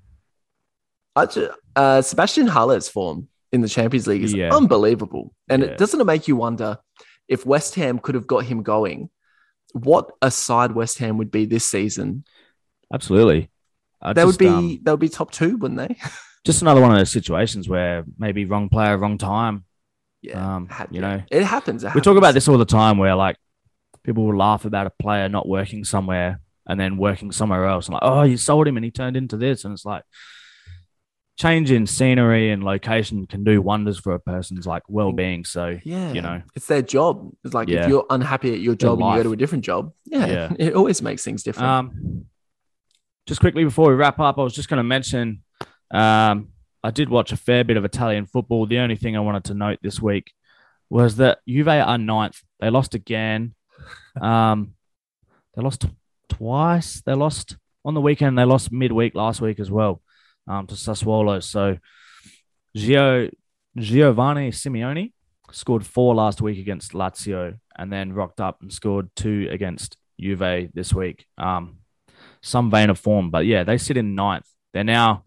I 1.16 1.26
ju- 1.26 1.50
uh, 1.76 2.02
Sebastian 2.04 2.48
Haller's 2.48 2.88
form 2.88 3.30
in 3.52 3.62
the 3.62 3.68
Champions 3.68 4.06
League 4.06 4.24
is 4.24 4.34
Yeah. 4.34 4.54
unbelievable, 4.56 5.34
and 5.50 5.64
Yeah. 5.64 5.70
it 5.70 5.78
doesn't 5.80 6.00
it 6.00 6.04
make 6.04 6.28
you 6.28 6.36
wonder 6.36 6.78
if 7.28 7.46
West 7.46 7.74
Ham 7.76 7.98
could 7.98 8.14
have 8.16 8.28
got 8.28 8.46
him 8.46 8.62
going, 8.62 9.10
what 9.74 10.12
a 10.22 10.30
side 10.30 10.74
West 10.74 11.00
Ham 11.00 11.18
would 11.18 11.32
be 11.32 11.46
this 11.46 11.66
season. 11.66 12.26
Absolutely. 12.94 13.50
I 14.02 14.14
They 14.14 14.22
just, 14.24 14.26
would 14.26 14.38
be 14.40 14.48
um, 14.48 14.80
they 14.84 14.92
would 14.92 15.00
be 15.00 15.10
top 15.10 15.32
two, 15.32 15.58
wouldn't 15.58 15.78
they? 15.80 15.96
just 16.46 16.62
another 16.62 16.82
one 16.82 16.92
of 16.92 16.98
those 16.98 17.12
situations 17.12 17.68
where 17.68 18.04
maybe 18.18 18.46
wrong 18.46 18.70
player, 18.70 18.98
wrong 18.98 19.18
time. 19.18 19.66
Um, 20.34 20.68
ha- 20.68 20.88
you 20.90 21.02
know, 21.02 21.22
it 21.30 21.44
happens. 21.44 21.84
it 21.84 21.94
we 21.94 22.02
talk 22.02 22.18
about 22.18 22.34
this 22.34 22.48
all 22.48 22.58
the 22.58 22.66
time 22.66 22.98
where 22.98 23.14
like 23.16 23.38
people 24.04 24.26
will 24.26 24.36
laugh 24.36 24.66
about 24.66 24.88
a 24.88 24.90
player 24.90 25.30
not 25.30 25.48
working 25.48 25.84
somewhere 25.84 26.40
and 26.68 26.80
then 26.80 26.98
working 26.98 27.32
somewhere 27.32 27.66
else 27.66 27.86
and 27.88 27.94
like, 27.94 28.02
oh, 28.04 28.24
you 28.24 28.38
sold 28.38 28.68
him 28.68 28.76
and 28.76 28.84
he 28.84 28.90
turned 28.90 29.16
into 29.16 29.38
this. 29.38 29.66
And 29.66 29.74
it's 29.74 29.86
like 29.86 30.04
change 31.38 31.70
in 31.70 31.86
scenery 31.86 32.50
and 32.50 32.64
location 32.64 33.28
can 33.28 33.44
do 33.44 33.62
wonders 33.62 34.00
for 34.00 34.14
a 34.14 34.20
person's 34.20 34.66
like 34.66 34.84
well 34.88 35.12
being. 35.12 35.44
So 35.46 35.78
Yeah, 35.84 36.12
you 36.14 36.22
know. 36.22 36.42
it's 36.56 36.66
their 36.68 36.82
job. 36.82 37.30
It's 37.44 37.54
like 37.54 37.68
Yeah. 37.68 37.84
if 37.84 37.90
you're 37.90 38.06
unhappy 38.10 38.54
at 38.54 38.60
your 38.62 38.76
job 38.76 39.00
and 39.02 39.10
you 39.10 39.16
go 39.18 39.24
to 39.24 39.34
a 39.34 39.38
different 39.38 39.64
job, 39.66 39.92
yeah, 40.06 40.26
Yeah. 40.26 40.54
it 40.60 40.74
always 40.74 41.02
makes 41.02 41.24
things 41.24 41.44
different. 41.44 41.68
Um, 41.70 42.26
just 43.26 43.40
quickly 43.40 43.64
before 43.64 43.90
we 43.90 43.96
wrap 43.96 44.20
up, 44.20 44.38
I 44.38 44.44
was 44.44 44.54
just 44.54 44.70
going 44.70 44.78
to 44.78 44.84
mention 44.84 45.44
um, 45.92 46.50
I 46.84 46.92
did 46.92 47.10
watch 47.10 47.32
a 47.32 47.38
fair 47.38 47.64
bit 47.64 47.78
of 47.78 47.86
Italian 47.86 48.26
football. 48.26 48.66
The 48.66 48.80
only 48.80 48.96
thing 48.96 49.16
I 49.18 49.22
wanted 49.22 49.46
to 49.46 49.54
note 49.54 49.80
this 49.82 50.02
week 50.02 50.32
was 50.90 51.16
that 51.18 51.40
Juve 51.48 51.68
are 51.68 51.98
ninth. 51.98 52.42
They 52.60 52.70
lost 52.70 52.94
again. 52.94 53.56
Um, 54.22 54.76
they 55.56 55.64
lost 55.64 55.86
twice. 56.30 57.02
They 57.02 57.14
lost 57.14 57.58
on 57.84 57.94
the 57.94 58.02
weekend. 58.02 58.38
They 58.38 58.46
lost 58.46 58.72
midweek 58.72 59.16
last 59.16 59.42
week 59.42 59.60
as 59.60 59.72
well 59.72 60.02
um, 60.48 60.68
to 60.68 60.76
Sassuolo. 60.76 61.42
So 61.42 61.78
Gio, 62.78 63.32
Giovanni 63.78 64.52
Simeone 64.52 65.12
scored 65.52 65.86
four 65.86 66.14
last 66.14 66.42
week 66.42 66.60
against 66.60 66.92
Lazio 66.92 67.58
and 67.78 67.92
then 67.92 68.14
rocked 68.14 68.42
up 68.42 68.62
and 68.62 68.72
scored 68.72 69.10
two 69.16 69.48
against 69.50 69.98
Juve 70.20 70.70
this 70.74 70.94
week. 70.94 71.26
Um, 71.38 71.80
some 72.46 72.70
vein 72.70 72.90
of 72.90 73.00
form, 73.00 73.30
but 73.32 73.46
yeah, 73.46 73.64
they 73.64 73.78
sit 73.78 73.98
in 73.98 74.14
ninth. 74.16 74.48
They're 74.74 74.84
now 74.84 75.24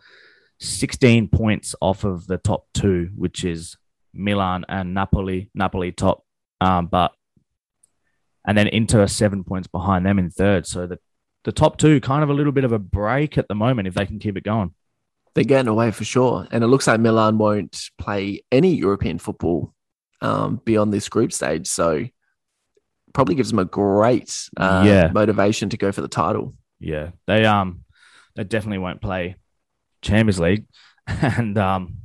16 0.61 1.29
points 1.29 1.75
off 1.81 2.05
of 2.05 2.27
the 2.27 2.39
top 2.39 2.67
two, 2.75 3.11
which 3.17 3.45
is 3.45 3.77
Milan 4.15 4.65
and 4.69 4.95
Napoli. 4.95 5.51
Napoli 5.55 5.93
top, 5.93 6.25
um, 6.61 6.87
but 6.87 7.13
and 8.47 8.57
then 8.57 8.69
Inter 8.69 9.07
seven 9.07 9.45
points 9.45 9.69
behind 9.69 10.07
them 10.07 10.19
in 10.19 10.31
third. 10.31 10.67
So 10.67 10.87
the 10.87 10.99
the 11.45 11.53
top 11.53 11.79
two 11.79 12.01
kind 12.01 12.23
of 12.23 12.31
a 12.31 12.35
little 12.35 12.53
bit 12.53 12.65
of 12.65 12.73
a 12.73 12.79
break 12.79 13.39
at 13.39 13.49
the 13.49 13.55
moment 13.55 13.89
if 13.89 13.95
they 13.95 14.07
can 14.07 14.19
keep 14.19 14.37
it 14.37 14.45
going. 14.45 14.75
They're 15.35 15.45
getting 15.45 15.69
away 15.69 15.91
for 15.93 16.05
sure, 16.05 16.47
and 16.51 16.65
it 16.65 16.67
looks 16.69 16.87
like 16.87 17.01
Milan 17.01 17.39
won't 17.39 17.91
play 17.99 18.43
any 18.51 18.75
European 18.75 19.19
football 19.19 19.73
um, 20.21 20.61
beyond 20.65 20.93
this 20.93 21.09
group 21.09 21.33
stage. 21.33 21.67
So 21.69 22.05
probably 23.13 23.35
gives 23.37 23.51
them 23.51 23.59
a 23.59 23.65
great 23.65 24.37
uh, 24.57 24.83
Yeah. 24.87 25.11
motivation 25.13 25.69
to 25.71 25.77
go 25.77 25.93
for 25.93 26.01
the 26.01 26.09
title. 26.09 26.55
Yeah, 26.81 27.11
they 27.27 27.45
um 27.45 27.85
they 28.37 28.45
definitely 28.45 28.79
won't 28.79 29.01
play 29.01 29.37
Champions 30.03 30.39
League, 30.39 30.67
and 31.07 31.57
um 31.59 31.99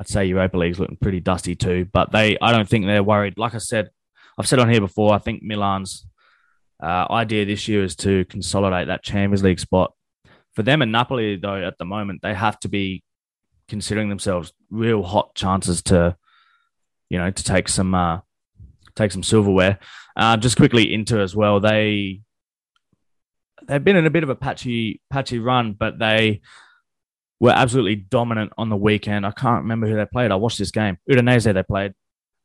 I'd 0.00 0.08
say 0.08 0.24
Europa 0.24 0.56
League's 0.56 0.80
looking 0.80 0.96
pretty 0.96 1.20
dusty 1.20 1.54
too. 1.54 1.86
But 1.92 2.10
they, 2.10 2.38
I 2.40 2.52
don't 2.52 2.66
think 2.66 2.86
they're 2.86 3.02
worried. 3.02 3.36
Like 3.36 3.54
I 3.54 3.58
said, 3.58 3.90
I've 4.38 4.48
said 4.48 4.58
on 4.58 4.70
here 4.70 4.80
before. 4.80 5.12
I 5.12 5.18
think 5.18 5.42
Milan's 5.42 6.06
uh, 6.82 7.06
idea 7.10 7.44
this 7.44 7.68
year 7.68 7.84
is 7.84 7.94
to 7.96 8.24
consolidate 8.24 8.86
that 8.86 9.02
Champions 9.02 9.42
League 9.42 9.60
spot. 9.60 9.92
For 10.54 10.62
them 10.62 10.80
and 10.80 10.90
Napoli, 10.90 11.36
though, 11.36 11.62
at 11.62 11.76
the 11.76 11.84
moment 11.84 12.22
they 12.22 12.32
have 12.32 12.58
to 12.60 12.68
be 12.68 13.04
considering 13.68 14.08
themselves 14.08 14.54
real 14.70 15.02
hot 15.02 15.34
chances 15.34 15.82
to, 15.82 16.16
you 17.10 17.18
know, 17.18 17.30
to 17.30 17.44
take 17.44 17.68
some 17.68 17.94
uh, 17.94 18.20
take 18.96 19.12
some 19.12 19.22
silverware. 19.22 19.78
Uh, 20.16 20.38
just 20.38 20.56
quickly 20.56 20.94
Inter 20.94 21.20
as 21.20 21.36
well, 21.36 21.60
they 21.60 22.22
they've 23.70 23.84
been 23.84 23.96
in 23.96 24.06
a 24.06 24.10
bit 24.10 24.24
of 24.24 24.28
a 24.28 24.34
patchy 24.34 25.00
patchy 25.10 25.38
run, 25.38 25.72
but 25.72 25.98
they 25.98 26.40
were 27.38 27.52
absolutely 27.52 27.94
dominant 27.94 28.52
on 28.58 28.68
the 28.68 28.76
weekend. 28.76 29.24
I 29.24 29.30
can't 29.30 29.62
remember 29.62 29.86
who 29.86 29.96
they 29.96 30.06
played. 30.06 30.32
I 30.32 30.36
watched 30.36 30.58
this 30.58 30.72
game. 30.72 30.98
Udinese 31.08 31.52
they 31.54 31.62
played. 31.62 31.94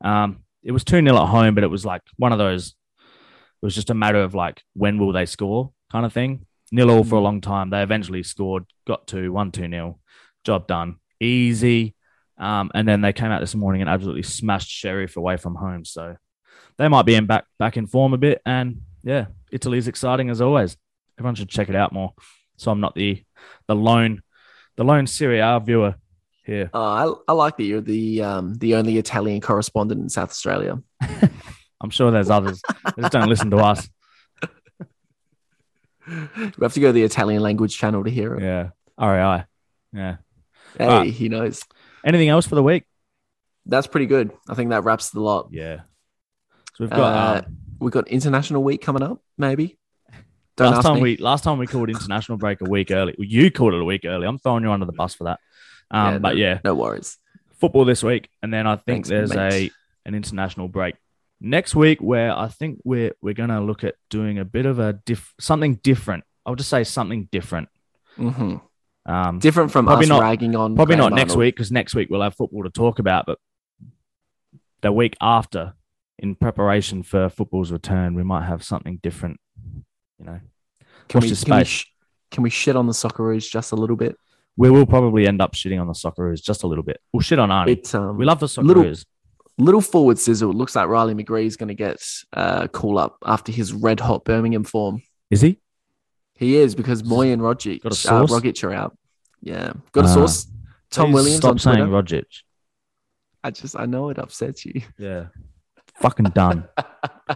Um, 0.01 0.43
it 0.63 0.71
was 0.71 0.83
2 0.83 1.01
0 1.01 1.17
at 1.17 1.27
home, 1.27 1.55
but 1.55 1.63
it 1.63 1.69
was 1.69 1.85
like 1.85 2.01
one 2.17 2.31
of 2.31 2.37
those, 2.37 2.75
it 2.99 3.65
was 3.65 3.75
just 3.75 3.89
a 3.89 3.95
matter 3.95 4.21
of 4.21 4.35
like, 4.35 4.61
when 4.73 4.99
will 4.99 5.11
they 5.11 5.25
score 5.25 5.71
kind 5.91 6.05
of 6.05 6.13
thing. 6.13 6.45
Nil 6.71 6.91
all 6.91 7.03
for 7.03 7.15
a 7.15 7.21
long 7.21 7.41
time. 7.41 7.69
They 7.69 7.81
eventually 7.81 8.23
scored, 8.23 8.65
got 8.87 9.07
to 9.07 9.31
1 9.31 9.51
2 9.51 9.69
0. 9.69 9.99
Job 10.43 10.67
done. 10.67 10.97
Easy. 11.19 11.95
Um, 12.37 12.69
and 12.73 12.87
then 12.87 13.01
they 13.01 13.13
came 13.13 13.31
out 13.31 13.39
this 13.39 13.55
morning 13.55 13.81
and 13.81 13.89
absolutely 13.89 14.23
smashed 14.23 14.69
Sheriff 14.69 15.17
away 15.17 15.37
from 15.37 15.55
home. 15.55 15.85
So 15.85 16.17
they 16.77 16.87
might 16.87 17.05
be 17.05 17.15
in 17.15 17.25
back 17.25 17.45
back 17.57 17.77
in 17.77 17.87
form 17.87 18.13
a 18.13 18.17
bit. 18.17 18.41
And 18.45 18.81
yeah, 19.03 19.27
Italy's 19.51 19.87
exciting 19.87 20.29
as 20.29 20.41
always. 20.41 20.77
Everyone 21.17 21.35
should 21.35 21.49
check 21.49 21.69
it 21.69 21.75
out 21.75 21.91
more. 21.93 22.13
So 22.57 22.71
I'm 22.71 22.79
not 22.79 22.95
the 22.95 23.23
the 23.67 23.75
lone 23.75 24.21
the 24.75 24.83
lone 24.83 25.07
Serie 25.07 25.39
A 25.39 25.59
viewer 25.59 25.95
here. 26.45 26.69
Uh, 26.73 26.79
I, 26.79 27.13
I 27.29 27.33
like 27.33 27.57
that 27.57 27.63
you're 27.63 27.81
the 27.81 28.21
um, 28.21 28.53
the 28.55 28.75
only 28.75 28.97
Italian 28.97 29.41
correspondent 29.41 30.01
in 30.01 30.09
South 30.09 30.29
Australia. 30.29 30.81
I'm 31.81 31.89
sure 31.89 32.11
there's 32.11 32.29
others. 32.29 32.61
They 32.95 33.01
just 33.01 33.11
don't 33.13 33.29
listen 33.29 33.51
to 33.51 33.57
us. 33.57 33.89
We 36.07 36.13
have 36.61 36.73
to 36.73 36.79
go 36.79 36.87
to 36.87 36.93
the 36.93 37.03
Italian 37.03 37.41
language 37.41 37.75
channel 37.77 38.03
to 38.03 38.09
hear 38.11 38.35
it. 38.35 38.43
Yeah. 38.43 38.69
RAI. 38.97 39.45
Yeah. 39.91 40.17
Hey, 40.77 40.85
Ah. 40.87 41.03
he 41.03 41.29
knows. 41.29 41.63
Anything 42.05 42.29
else 42.29 42.45
for 42.45 42.55
the 42.55 42.61
week? 42.63 42.83
That's 43.65 43.87
pretty 43.87 44.05
good. 44.05 44.31
I 44.47 44.53
think 44.53 44.69
that 44.69 44.83
wraps 44.83 45.09
the 45.09 45.19
lot. 45.21 45.47
Yeah. 45.51 45.77
So 46.75 46.83
we've 46.83 46.89
got 46.91 46.99
Uh, 46.99 47.39
um, 47.47 47.57
we 47.79 47.89
got 47.91 48.07
International 48.07 48.63
Week 48.63 48.81
coming 48.81 49.01
up, 49.01 49.19
maybe. 49.37 49.77
Don't 50.57 50.71
last 50.71 50.83
time 50.83 50.95
me. 50.95 51.01
we 51.01 51.17
last 51.17 51.43
time 51.43 51.57
we 51.57 51.67
called 51.67 51.89
international 51.89 52.37
break 52.37 52.61
a 52.61 52.69
week 52.69 52.91
early. 52.91 53.13
Well, 53.17 53.27
you 53.27 53.51
called 53.51 53.73
it 53.73 53.81
a 53.81 53.85
week 53.85 54.05
early. 54.05 54.25
I'm 54.27 54.37
throwing 54.39 54.63
you 54.63 54.71
under 54.71 54.85
the 54.85 54.93
bus 54.93 55.13
for 55.13 55.25
that. 55.25 55.39
Um, 55.91 56.13
Yeah, 56.13 56.17
but 56.19 56.29
no- 56.29 56.35
yeah, 56.35 56.59
no 56.63 56.75
worries. 56.75 57.17
football 57.59 57.85
this 57.85 58.03
week, 58.03 58.29
and 58.41 58.53
then 58.53 58.65
I 58.67 58.75
think 58.75 59.05
Thanks, 59.05 59.09
there's 59.09 59.33
mate. 59.35 59.71
a 60.05 60.07
an 60.07 60.15
international 60.15 60.67
break 60.67 60.95
next 61.41 61.75
week 61.75 61.99
where 62.01 62.31
I 62.37 62.47
think 62.47 62.79
we're 62.83 63.13
we're 63.21 63.33
gonna 63.33 63.61
look 63.61 63.83
at 63.83 63.95
doing 64.09 64.39
a 64.39 64.45
bit 64.45 64.65
of 64.65 64.79
a 64.79 64.93
diff 64.93 65.33
something 65.39 65.75
different. 65.83 66.23
I'll 66.45 66.55
just 66.55 66.69
say 66.69 66.83
something 66.83 67.27
different. 67.31 67.69
hmm 68.15 68.57
Um, 69.07 69.39
Different 69.39 69.71
from 69.71 69.85
Probably 69.85 70.05
us 70.05 70.09
not- 70.09 70.21
ragging 70.21 70.55
on. 70.55 70.75
probably 70.75 70.95
not 70.95 71.11
next 71.13 71.35
week 71.35 71.55
because 71.55 71.71
next 71.71 71.93
week 71.95 72.09
we'll 72.09 72.21
have 72.21 72.33
football 72.35 72.63
to 72.63 72.69
talk 72.69 72.97
about, 72.99 73.25
but 73.27 73.37
the 74.81 74.91
week 74.91 75.15
after, 75.21 75.73
in 76.17 76.33
preparation 76.35 77.03
for 77.03 77.29
football's 77.29 77.71
return, 77.71 78.15
we 78.15 78.23
might 78.23 78.45
have 78.45 78.63
something 78.63 78.99
different. 79.03 79.39
You 80.19 80.25
know, 80.25 80.39
Can 81.09 81.19
Watch 81.19 81.23
we, 81.23 81.29
this 81.29 81.43
can, 81.43 81.55
we 81.57 81.63
space. 81.63 81.67
sh- 81.67 81.85
can 82.31 82.43
we 82.43 82.49
shit 82.49 82.75
on 82.75 82.87
the 82.87 82.93
Socceroos 82.93 83.49
just 83.49 83.71
a 83.71 83.75
little 83.75 83.95
bit? 83.95 84.15
we 84.57 84.69
will 84.69 84.85
probably 84.85 85.27
end 85.27 85.41
up 85.41 85.53
shitting 85.53 85.81
on 85.81 85.87
the 85.87 85.93
Socceroos 85.93 86.41
just 86.41 86.63
a 86.63 86.67
little 86.67 86.83
bit. 86.83 87.01
We'll 87.11 87.19
shit 87.19 87.39
on 87.39 87.49
Arnie. 87.49 87.71
It 87.71 87.93
um, 87.93 88.17
we 88.17 88.23
love 88.25 88.39
the 88.39 88.45
little- 88.61 88.83
Socceroos. 88.83 89.05
little 89.57 89.81
forward 89.81 90.17
sizzle. 90.17 90.51
It 90.51 90.55
looks 90.55 90.75
like 90.77 90.87
Riley 90.87 91.13
McGree 91.13 91.45
is 91.45 91.57
going 91.57 91.67
to 91.67 91.73
get 91.75 92.01
uh, 92.31 92.67
call 92.67 92.97
up 92.97 93.17
after 93.25 93.51
his 93.51 93.73
red 93.73 93.99
hot 93.99 94.23
Birmingham 94.23 94.63
form. 94.63 95.01
Is 95.29 95.41
he? 95.41 95.59
He 96.35 96.55
is 96.55 96.73
because 96.75 97.03
Mooy 97.03 97.33
and 97.33 97.41
Rogic, 97.41 97.81
Got 97.83 98.05
a 98.05 98.13
uh. 98.13 98.25
Rogic 98.27 98.63
are 98.63 98.73
out. 98.73 98.97
Yeah, 99.41 99.73
got 99.91 100.05
a 100.05 100.07
Ah. 100.07 100.13
source. 100.13 100.47
Tom 100.89 101.11
Williams 101.11 101.37
Stop 101.37 101.59
saying. 101.59 101.77
Rogic. 101.87 102.23
I 103.43 103.51
just 103.51 103.77
I 103.77 103.85
know 103.85 104.09
it 104.09 104.17
upsets 104.19 104.65
you. 104.65 104.81
Yeah. 104.97 105.25
Fucking 106.01 106.25
done. 106.33 106.67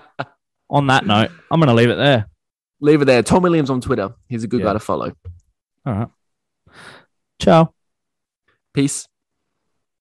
on 0.70 0.88
that 0.88 1.06
note, 1.06 1.32
I'm 1.52 1.60
gonna 1.60 1.74
leave 1.74 1.90
it 1.90 1.96
there. 1.98 2.28
Leave 2.82 3.02
it 3.02 3.06
there. 3.06 3.22
Tom 3.24 3.44
Williams 3.44 3.70
on 3.70 3.82
Twitter. 3.82 4.14
He's 4.28 4.44
a 4.44 4.48
good 4.48 4.62
Yeah. 4.62 4.68
guy 4.68 4.74
to 4.74 4.80
follow. 4.80 5.12
All 5.86 5.94
right. 5.94 6.08
Ciao. 7.40 7.74
Peace. 8.74 9.08